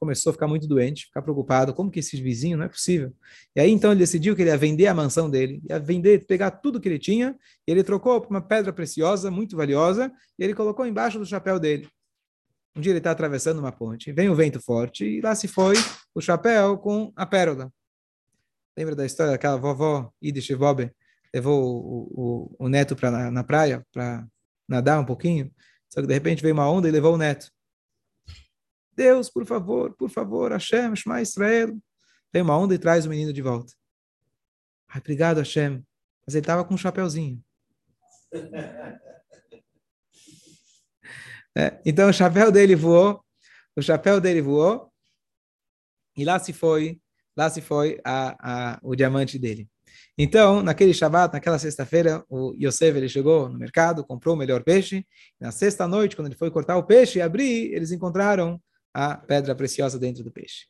Começou 0.00 0.30
a 0.30 0.32
ficar 0.32 0.48
muito 0.48 0.66
doente, 0.66 1.04
ficar 1.04 1.20
preocupado: 1.20 1.74
como 1.74 1.90
que 1.90 2.00
esse 2.00 2.18
vizinho 2.18 2.56
não 2.56 2.64
é 2.64 2.68
possível? 2.68 3.12
E 3.54 3.60
aí 3.60 3.70
então 3.70 3.92
ele 3.92 4.00
decidiu 4.00 4.34
que 4.34 4.40
ele 4.40 4.50
ia 4.50 4.56
vender 4.56 4.86
a 4.86 4.94
mansão 4.94 5.28
dele, 5.28 5.60
ia 5.68 5.78
vender, 5.78 6.24
pegar 6.24 6.50
tudo 6.50 6.80
que 6.80 6.88
ele 6.88 6.98
tinha, 6.98 7.36
e 7.68 7.70
ele 7.70 7.84
trocou 7.84 8.22
por 8.22 8.30
uma 8.30 8.40
pedra 8.40 8.72
preciosa, 8.72 9.30
muito 9.30 9.54
valiosa, 9.54 10.10
e 10.38 10.44
ele 10.44 10.54
colocou 10.54 10.86
embaixo 10.86 11.18
do 11.18 11.26
chapéu 11.26 11.60
dele. 11.60 11.86
Um 12.74 12.80
dia 12.80 12.92
ele 12.92 12.98
está 13.00 13.10
atravessando 13.10 13.58
uma 13.58 13.70
ponte, 13.70 14.10
vem 14.12 14.30
um 14.30 14.34
vento 14.34 14.58
forte, 14.58 15.04
e 15.04 15.20
lá 15.20 15.34
se 15.34 15.46
foi 15.46 15.74
o 16.14 16.22
chapéu 16.22 16.78
com 16.78 17.12
a 17.14 17.26
pérola. 17.26 17.70
Lembra 18.76 18.96
da 18.96 19.04
história 19.04 19.32
daquela 19.32 19.56
vovó 19.56 20.12
Yiddish 20.22 20.56
Bob 20.56 20.90
levou 21.34 21.62
o, 21.62 22.52
o, 22.58 22.66
o 22.66 22.68
neto 22.68 22.94
para 22.94 23.10
na, 23.10 23.30
na 23.30 23.44
praia 23.44 23.86
para 23.92 24.26
nadar 24.68 25.00
um 25.00 25.04
pouquinho? 25.04 25.52
Só 25.88 26.00
que 26.00 26.06
de 26.06 26.14
repente 26.14 26.42
veio 26.42 26.54
uma 26.54 26.70
onda 26.70 26.88
e 26.88 26.90
levou 26.90 27.14
o 27.14 27.18
neto. 27.18 27.50
Deus, 28.94 29.30
por 29.30 29.46
favor, 29.46 29.94
por 29.94 30.10
favor, 30.10 30.52
Hashem, 30.52 30.94
Shema 30.94 31.22
Israel. 31.22 31.78
Vem 32.32 32.42
uma 32.42 32.56
onda 32.56 32.74
e 32.74 32.78
traz 32.78 33.06
o 33.06 33.08
menino 33.10 33.32
de 33.32 33.42
volta. 33.42 33.72
Ai, 34.88 35.00
obrigado, 35.00 35.38
Hashem. 35.38 35.84
Mas 36.26 36.34
ele 36.34 36.42
estava 36.42 36.64
com 36.64 36.74
um 36.74 36.78
chapéuzinho. 36.78 37.42
É, 41.54 41.78
então 41.84 42.08
o 42.08 42.12
chapéu 42.14 42.50
dele 42.50 42.74
voou, 42.74 43.22
o 43.76 43.82
chapéu 43.82 44.18
dele 44.18 44.40
voou, 44.40 44.90
e 46.16 46.24
lá 46.24 46.38
se 46.38 46.50
foi 46.50 46.98
lá 47.36 47.48
se 47.50 47.60
foi 47.60 48.00
a, 48.04 48.74
a, 48.74 48.78
o 48.82 48.94
diamante 48.94 49.38
dele. 49.38 49.68
Então, 50.16 50.62
naquele 50.62 50.92
Shabat, 50.92 51.32
naquela 51.32 51.58
sexta-feira, 51.58 52.24
o 52.28 52.54
Yosef 52.54 52.96
ele 52.96 53.08
chegou 53.08 53.48
no 53.48 53.58
mercado, 53.58 54.04
comprou 54.04 54.34
o 54.34 54.38
melhor 54.38 54.62
peixe. 54.62 55.06
Na 55.40 55.50
sexta 55.50 55.88
noite, 55.88 56.14
quando 56.14 56.26
ele 56.26 56.36
foi 56.36 56.50
cortar 56.50 56.76
o 56.76 56.84
peixe 56.84 57.18
e 57.18 57.22
abrir, 57.22 57.72
eles 57.72 57.90
encontraram 57.90 58.60
a 58.92 59.16
pedra 59.16 59.54
preciosa 59.54 59.98
dentro 59.98 60.22
do 60.22 60.30
peixe. 60.30 60.66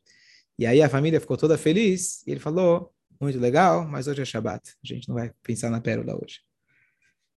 E 0.59 0.67
aí 0.67 0.81
a 0.81 0.89
família 0.89 1.21
ficou 1.21 1.37
toda 1.37 1.59
feliz 1.59 2.25
e 2.27 2.31
ele 2.31 2.41
falou: 2.41 2.93
muito 3.21 3.39
legal, 3.39 3.87
mas 3.87 4.07
hoje 4.07 4.23
é 4.23 4.25
Shabat. 4.25 4.75
A 4.83 4.87
gente 4.87 5.09
não 5.09 5.15
vai 5.17 5.33
pensar 5.43 5.71
na 5.71 5.81
pérola 5.81 6.15
hoje. 6.15 6.41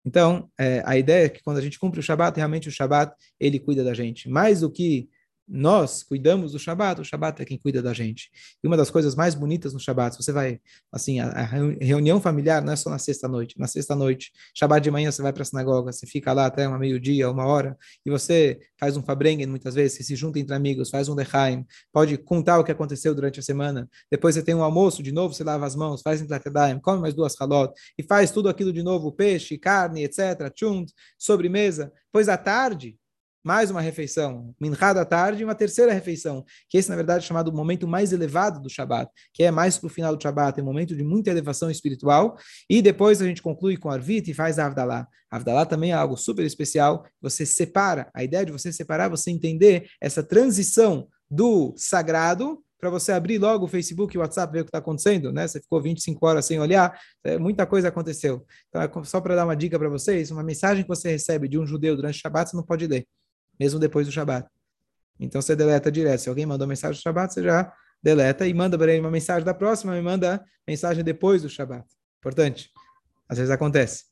Então, 0.05 0.49
é, 0.57 0.83
a 0.85 0.97
ideia 0.97 1.25
é 1.25 1.29
que 1.29 1.41
quando 1.41 1.57
a 1.57 1.61
gente 1.61 1.79
cumpre 1.79 1.99
o 1.99 2.03
Shabat, 2.03 2.35
realmente 2.35 2.67
o 2.67 2.71
Shabat 2.71 3.15
ele 3.39 3.59
cuida 3.59 3.83
da 3.83 3.93
gente. 3.93 4.29
Mais 4.29 4.59
do 4.59 4.69
que 4.69 5.09
nós 5.47 6.03
cuidamos 6.03 6.53
do 6.53 6.59
Shabat, 6.59 7.01
o 7.01 7.03
Shabat 7.03 7.41
é 7.41 7.45
quem 7.45 7.57
cuida 7.57 7.81
da 7.81 7.93
gente. 7.93 8.29
E 8.63 8.67
uma 8.67 8.77
das 8.77 8.89
coisas 8.89 9.15
mais 9.15 9.35
bonitas 9.35 9.73
no 9.73 9.79
Shabat, 9.79 10.15
você 10.15 10.31
vai, 10.31 10.59
assim, 10.91 11.19
a, 11.19 11.27
a 11.27 11.43
reunião 11.43 12.21
familiar 12.21 12.63
não 12.63 12.73
é 12.73 12.75
só 12.75 12.89
na 12.89 12.97
sexta-noite. 12.97 13.59
Na 13.59 13.67
sexta-noite, 13.67 14.31
Shabat 14.55 14.83
de 14.83 14.91
manhã 14.91 15.11
você 15.11 15.21
vai 15.21 15.33
para 15.33 15.43
a 15.43 15.45
sinagoga, 15.45 15.91
você 15.91 16.07
fica 16.07 16.31
lá 16.33 16.45
até 16.45 16.67
uma 16.67 16.79
meio-dia, 16.79 17.29
uma 17.29 17.45
hora, 17.45 17.77
e 18.05 18.09
você 18.09 18.59
faz 18.79 18.95
um 18.95 19.03
Fabrengen 19.03 19.47
muitas 19.47 19.75
vezes, 19.75 19.97
você 19.97 20.03
se 20.03 20.15
junta 20.15 20.39
entre 20.39 20.55
amigos, 20.55 20.89
faz 20.89 21.09
um 21.09 21.13
Lechaim, 21.13 21.65
pode 21.91 22.17
contar 22.17 22.59
o 22.59 22.63
que 22.63 22.71
aconteceu 22.71 23.13
durante 23.13 23.39
a 23.39 23.43
semana. 23.43 23.89
Depois 24.11 24.35
você 24.35 24.41
tem 24.41 24.55
um 24.55 24.63
almoço, 24.63 25.03
de 25.03 25.11
novo 25.11 25.33
você 25.33 25.43
lava 25.43 25.65
as 25.65 25.75
mãos, 25.75 26.01
faz 26.01 26.21
um 26.21 26.27
Tlakedaim, 26.27 26.79
come 26.79 27.01
mais 27.01 27.13
duas 27.13 27.35
halot, 27.39 27.73
e 27.97 28.03
faz 28.03 28.31
tudo 28.31 28.49
aquilo 28.49 28.71
de 28.71 28.83
novo, 28.83 29.11
peixe, 29.11 29.57
carne, 29.57 30.03
etc., 30.03 30.51
chunt, 30.55 30.91
sobremesa. 31.17 31.91
Depois 32.05 32.29
à 32.29 32.37
tarde, 32.37 32.97
mais 33.43 33.69
uma 33.69 33.81
refeição, 33.81 34.55
minchá 34.59 34.93
da 34.93 35.03
tarde 35.03 35.41
e 35.41 35.43
uma 35.43 35.53
terceira 35.53 35.91
refeição, 35.91 36.45
que 36.69 36.77
esse, 36.77 36.89
na 36.89 36.95
verdade, 36.95 37.25
é 37.25 37.27
chamado 37.27 37.49
o 37.49 37.53
momento 37.53 37.85
mais 37.85 38.13
elevado 38.13 38.61
do 38.61 38.69
Shabat, 38.69 39.11
que 39.33 39.43
é 39.43 39.51
mais 39.51 39.77
para 39.77 39.87
o 39.87 39.89
final 39.89 40.15
do 40.15 40.23
Shabat, 40.23 40.57
é 40.59 40.63
um 40.63 40.65
momento 40.65 40.95
de 40.95 41.03
muita 41.03 41.29
elevação 41.29 41.69
espiritual, 41.69 42.37
e 42.69 42.81
depois 42.81 43.21
a 43.21 43.25
gente 43.25 43.41
conclui 43.41 43.75
com 43.75 43.89
Arvit 43.89 44.31
e 44.31 44.33
faz 44.33 44.57
a 44.57 44.67
Avdalá. 44.67 45.07
Avdalá 45.29 45.65
também 45.65 45.91
é 45.91 45.93
algo 45.93 46.15
super 46.15 46.45
especial, 46.45 47.05
você 47.21 47.45
separa, 47.45 48.09
a 48.13 48.23
ideia 48.23 48.45
de 48.45 48.51
você 48.51 48.71
separar, 48.71 49.09
você 49.09 49.29
entender 49.29 49.89
essa 49.99 50.23
transição 50.23 51.07
do 51.29 51.73
sagrado 51.75 52.63
para 52.79 52.89
você 52.89 53.11
abrir 53.11 53.39
logo 53.39 53.65
o 53.65 53.67
Facebook 53.67 54.13
e 54.13 54.17
o 54.17 54.21
WhatsApp, 54.21 54.51
ver 54.51 54.59
o 54.59 54.63
que 54.65 54.69
está 54.69 54.79
acontecendo, 54.79 55.31
né? 55.31 55.47
Você 55.47 55.61
ficou 55.61 55.81
25 55.81 56.25
horas 56.27 56.45
sem 56.45 56.59
olhar, 56.59 56.97
é, 57.23 57.37
muita 57.37 57.65
coisa 57.65 57.87
aconteceu. 57.87 58.45
Então, 58.67 58.81
é 58.81 59.03
só 59.05 59.21
para 59.21 59.35
dar 59.35 59.45
uma 59.45 59.55
dica 59.55 59.79
para 59.79 59.87
vocês, 59.87 60.31
uma 60.31 60.43
mensagem 60.43 60.83
que 60.83 60.89
você 60.89 61.11
recebe 61.11 61.47
de 61.47 61.57
um 61.57 61.65
judeu 61.65 61.95
durante 61.95 62.17
o 62.17 62.21
Shabat, 62.21 62.49
você 62.49 62.57
não 62.57 62.63
pode 62.63 62.85
ler 62.85 63.05
mesmo 63.59 63.79
depois 63.79 64.07
do 64.07 64.11
Shabat. 64.11 64.47
Então 65.19 65.41
você 65.41 65.55
deleta 65.55 65.91
direto. 65.91 66.21
Se 66.21 66.29
alguém 66.29 66.45
mandou 66.45 66.67
mensagem 66.67 66.99
do 66.99 67.01
Shabat, 67.01 67.33
você 67.33 67.43
já 67.43 67.71
deleta 68.01 68.47
e 68.47 68.53
manda 68.53 68.77
para 68.77 68.91
ele 68.91 68.99
uma 68.99 69.11
mensagem 69.11 69.45
da 69.45 69.53
próxima 69.53 69.97
e 69.97 70.01
manda 70.01 70.43
mensagem 70.67 71.03
depois 71.03 71.41
do 71.41 71.49
Shabat. 71.49 71.85
Importante. 72.19 72.69
Às 73.29 73.37
vezes 73.37 73.51
acontece. 73.51 74.05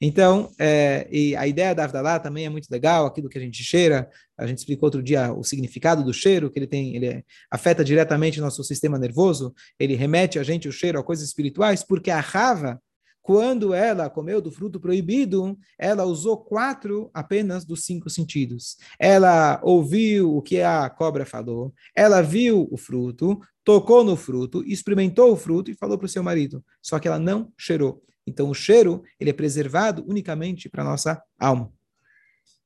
Então, 0.00 0.50
é, 0.58 1.06
e 1.10 1.36
a 1.36 1.46
ideia 1.46 1.74
da 1.74 1.84
Avdalá 1.84 2.18
também 2.18 2.46
é 2.46 2.48
muito 2.48 2.68
legal, 2.70 3.06
aquilo 3.06 3.28
que 3.28 3.38
a 3.38 3.40
gente 3.40 3.62
cheira, 3.62 4.10
a 4.36 4.46
gente 4.46 4.58
explicou 4.58 4.88
outro 4.88 5.02
dia 5.02 5.32
o 5.32 5.44
significado 5.44 6.02
do 6.02 6.12
cheiro, 6.12 6.50
que 6.50 6.58
ele 6.58 6.66
tem, 6.66 6.96
ele 6.96 7.06
é, 7.06 7.22
afeta 7.50 7.84
diretamente 7.84 8.40
o 8.40 8.42
nosso 8.42 8.62
sistema 8.64 8.98
nervoso, 8.98 9.54
ele 9.78 9.94
remete 9.94 10.38
a 10.38 10.42
gente 10.42 10.68
o 10.68 10.72
cheiro 10.72 10.98
a 10.98 11.04
coisas 11.04 11.26
espirituais, 11.26 11.82
porque 11.82 12.10
a 12.10 12.20
rava, 12.20 12.80
quando 13.24 13.72
ela 13.72 14.10
comeu 14.10 14.38
do 14.38 14.52
fruto 14.52 14.78
proibido, 14.78 15.58
ela 15.78 16.04
usou 16.04 16.36
quatro 16.36 17.10
apenas 17.14 17.64
dos 17.64 17.82
cinco 17.86 18.10
sentidos. 18.10 18.76
Ela 18.98 19.58
ouviu 19.62 20.36
o 20.36 20.42
que 20.42 20.60
a 20.60 20.90
cobra 20.90 21.24
falou, 21.24 21.72
ela 21.96 22.20
viu 22.20 22.68
o 22.70 22.76
fruto, 22.76 23.40
tocou 23.64 24.04
no 24.04 24.14
fruto, 24.14 24.62
experimentou 24.66 25.32
o 25.32 25.36
fruto 25.36 25.70
e 25.70 25.74
falou 25.74 25.96
para 25.96 26.04
o 26.04 26.08
seu 26.08 26.22
marido. 26.22 26.62
Só 26.82 26.98
que 26.98 27.08
ela 27.08 27.18
não 27.18 27.50
cheirou. 27.56 28.02
Então, 28.26 28.50
o 28.50 28.54
cheiro 28.54 29.02
ele 29.18 29.30
é 29.30 29.32
preservado 29.32 30.04
unicamente 30.06 30.68
para 30.68 30.82
a 30.82 30.86
nossa 30.86 31.22
alma. 31.38 31.72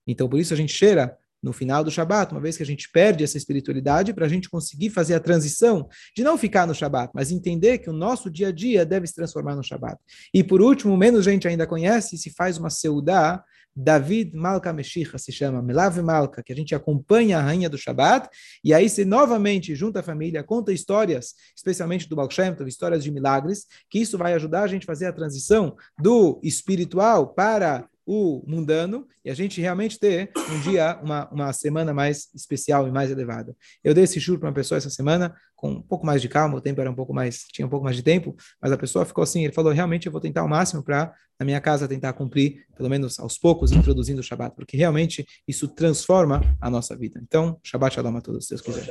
Então, 0.09 0.28
por 0.28 0.41
isso 0.41 0.53
a 0.53 0.57
gente 0.57 0.72
cheira 0.72 1.16
no 1.43 1.53
final 1.53 1.84
do 1.84 1.91
Shabat, 1.91 2.32
uma 2.32 2.41
vez 2.41 2.57
que 2.57 2.62
a 2.62 2.66
gente 2.66 2.91
perde 2.91 3.24
essa 3.24 3.36
espiritualidade, 3.36 4.12
para 4.12 4.26
a 4.26 4.28
gente 4.28 4.51
conseguir 4.51 4.91
fazer 4.91 5.14
a 5.14 5.20
transição 5.20 5.89
de 6.16 6.24
não 6.24 6.36
ficar 6.36 6.66
no 6.66 6.74
Shabat, 6.74 7.12
mas 7.14 7.30
entender 7.30 7.78
que 7.78 7.91
o 7.91 7.93
nosso 7.93 8.30
dia 8.30 8.49
a 8.49 8.53
dia 8.53 8.84
deve 8.84 9.07
se 9.07 9.14
transformar 9.14 9.55
no 9.55 9.62
Shabat. 9.62 9.99
E 10.34 10.43
por 10.43 10.61
último, 10.61 10.97
menos 10.97 11.24
gente 11.24 11.47
ainda 11.47 11.66
conhece, 11.66 12.18
se 12.18 12.30
faz 12.30 12.59
uma 12.59 12.70
seudá, 12.70 13.43
David 13.80 14.34
Malka 14.34 14.72
Meshicha 14.72 15.18
se 15.18 15.30
chama, 15.30 15.62
Melav 15.62 15.97
Malka, 16.03 16.43
que 16.43 16.53
a 16.53 16.57
gente 16.57 16.74
acompanha 16.74 17.39
a 17.39 17.43
rainha 17.43 17.70
do 17.70 17.78
Shabat, 17.78 18.28
e 18.64 18.74
aí 18.74 18.89
se 18.89 19.05
novamente 19.05 19.74
junta 19.76 20.01
a 20.01 20.03
família, 20.03 20.43
conta 20.43 20.72
histórias, 20.72 21.34
especialmente 21.57 22.09
do 22.09 22.16
Baal 22.16 22.28
Shem 22.28 22.57
histórias 22.66 23.05
de 23.05 23.12
milagres, 23.12 23.66
que 23.89 24.01
isso 24.01 24.18
vai 24.18 24.34
ajudar 24.34 24.62
a 24.62 24.66
gente 24.66 24.82
a 24.82 24.86
fazer 24.86 25.07
a 25.07 25.12
transição 25.12 25.76
do 25.97 26.41
espiritual 26.43 27.28
para 27.28 27.89
o 28.11 28.43
mundano 28.47 29.07
e 29.23 29.29
a 29.29 29.35
gente 29.35 29.61
realmente 29.61 29.99
ter 29.99 30.33
um 30.51 30.61
dia, 30.61 30.99
uma, 31.03 31.29
uma 31.29 31.53
semana 31.53 31.93
mais 31.93 32.31
especial 32.35 32.89
e 32.89 32.91
mais 32.91 33.11
elevada. 33.11 33.55
Eu 33.85 33.93
dei 33.93 34.05
esse 34.05 34.19
churro 34.19 34.39
para 34.39 34.49
uma 34.49 34.55
pessoa 34.55 34.79
essa 34.79 34.89
semana 34.89 35.35
com 35.55 35.73
um 35.73 35.83
pouco 35.83 36.07
mais 36.07 36.23
de 36.23 36.29
calma, 36.29 36.57
o 36.57 36.61
tempo 36.61 36.81
era 36.81 36.91
um 36.91 36.95
pouco 36.95 37.13
mais, 37.13 37.45
tinha 37.53 37.67
um 37.67 37.69
pouco 37.69 37.85
mais 37.85 37.97
de 37.97 38.03
tempo, 38.03 38.35
mas 38.63 38.73
a 38.73 38.79
pessoa 38.79 39.05
ficou 39.05 39.23
assim, 39.23 39.45
ele 39.45 39.53
falou, 39.53 39.73
realmente 39.73 40.07
eu 40.07 40.13
vou 40.13 40.21
tentar 40.21 40.45
o 40.45 40.49
máximo 40.49 40.83
para, 40.83 41.13
na 41.39 41.45
minha 41.45 41.61
casa, 41.61 41.87
tentar 41.87 42.13
cumprir, 42.13 42.65
pelo 42.77 42.89
menos 42.89 43.19
aos 43.19 43.37
poucos, 43.37 43.73
introduzindo 43.73 44.21
o 44.21 44.23
Shabat, 44.23 44.55
porque 44.57 44.77
realmente 44.77 45.27
isso 45.47 45.69
transforma 45.69 46.57
a 46.61 46.71
nossa 46.71 46.97
vida. 46.97 47.21
Então, 47.23 47.59
Shabat 47.63 47.95
Shalom 47.97 48.17
a 48.17 48.21
todos, 48.21 48.47
se 48.47 48.51
Deus 48.51 48.63
quiser. 48.63 48.87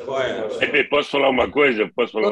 Posso 0.89 1.09
falar 1.09 1.29
uma 1.29 1.49
coisa? 1.49 1.89
Posso 1.95 2.11
falar 2.11 2.25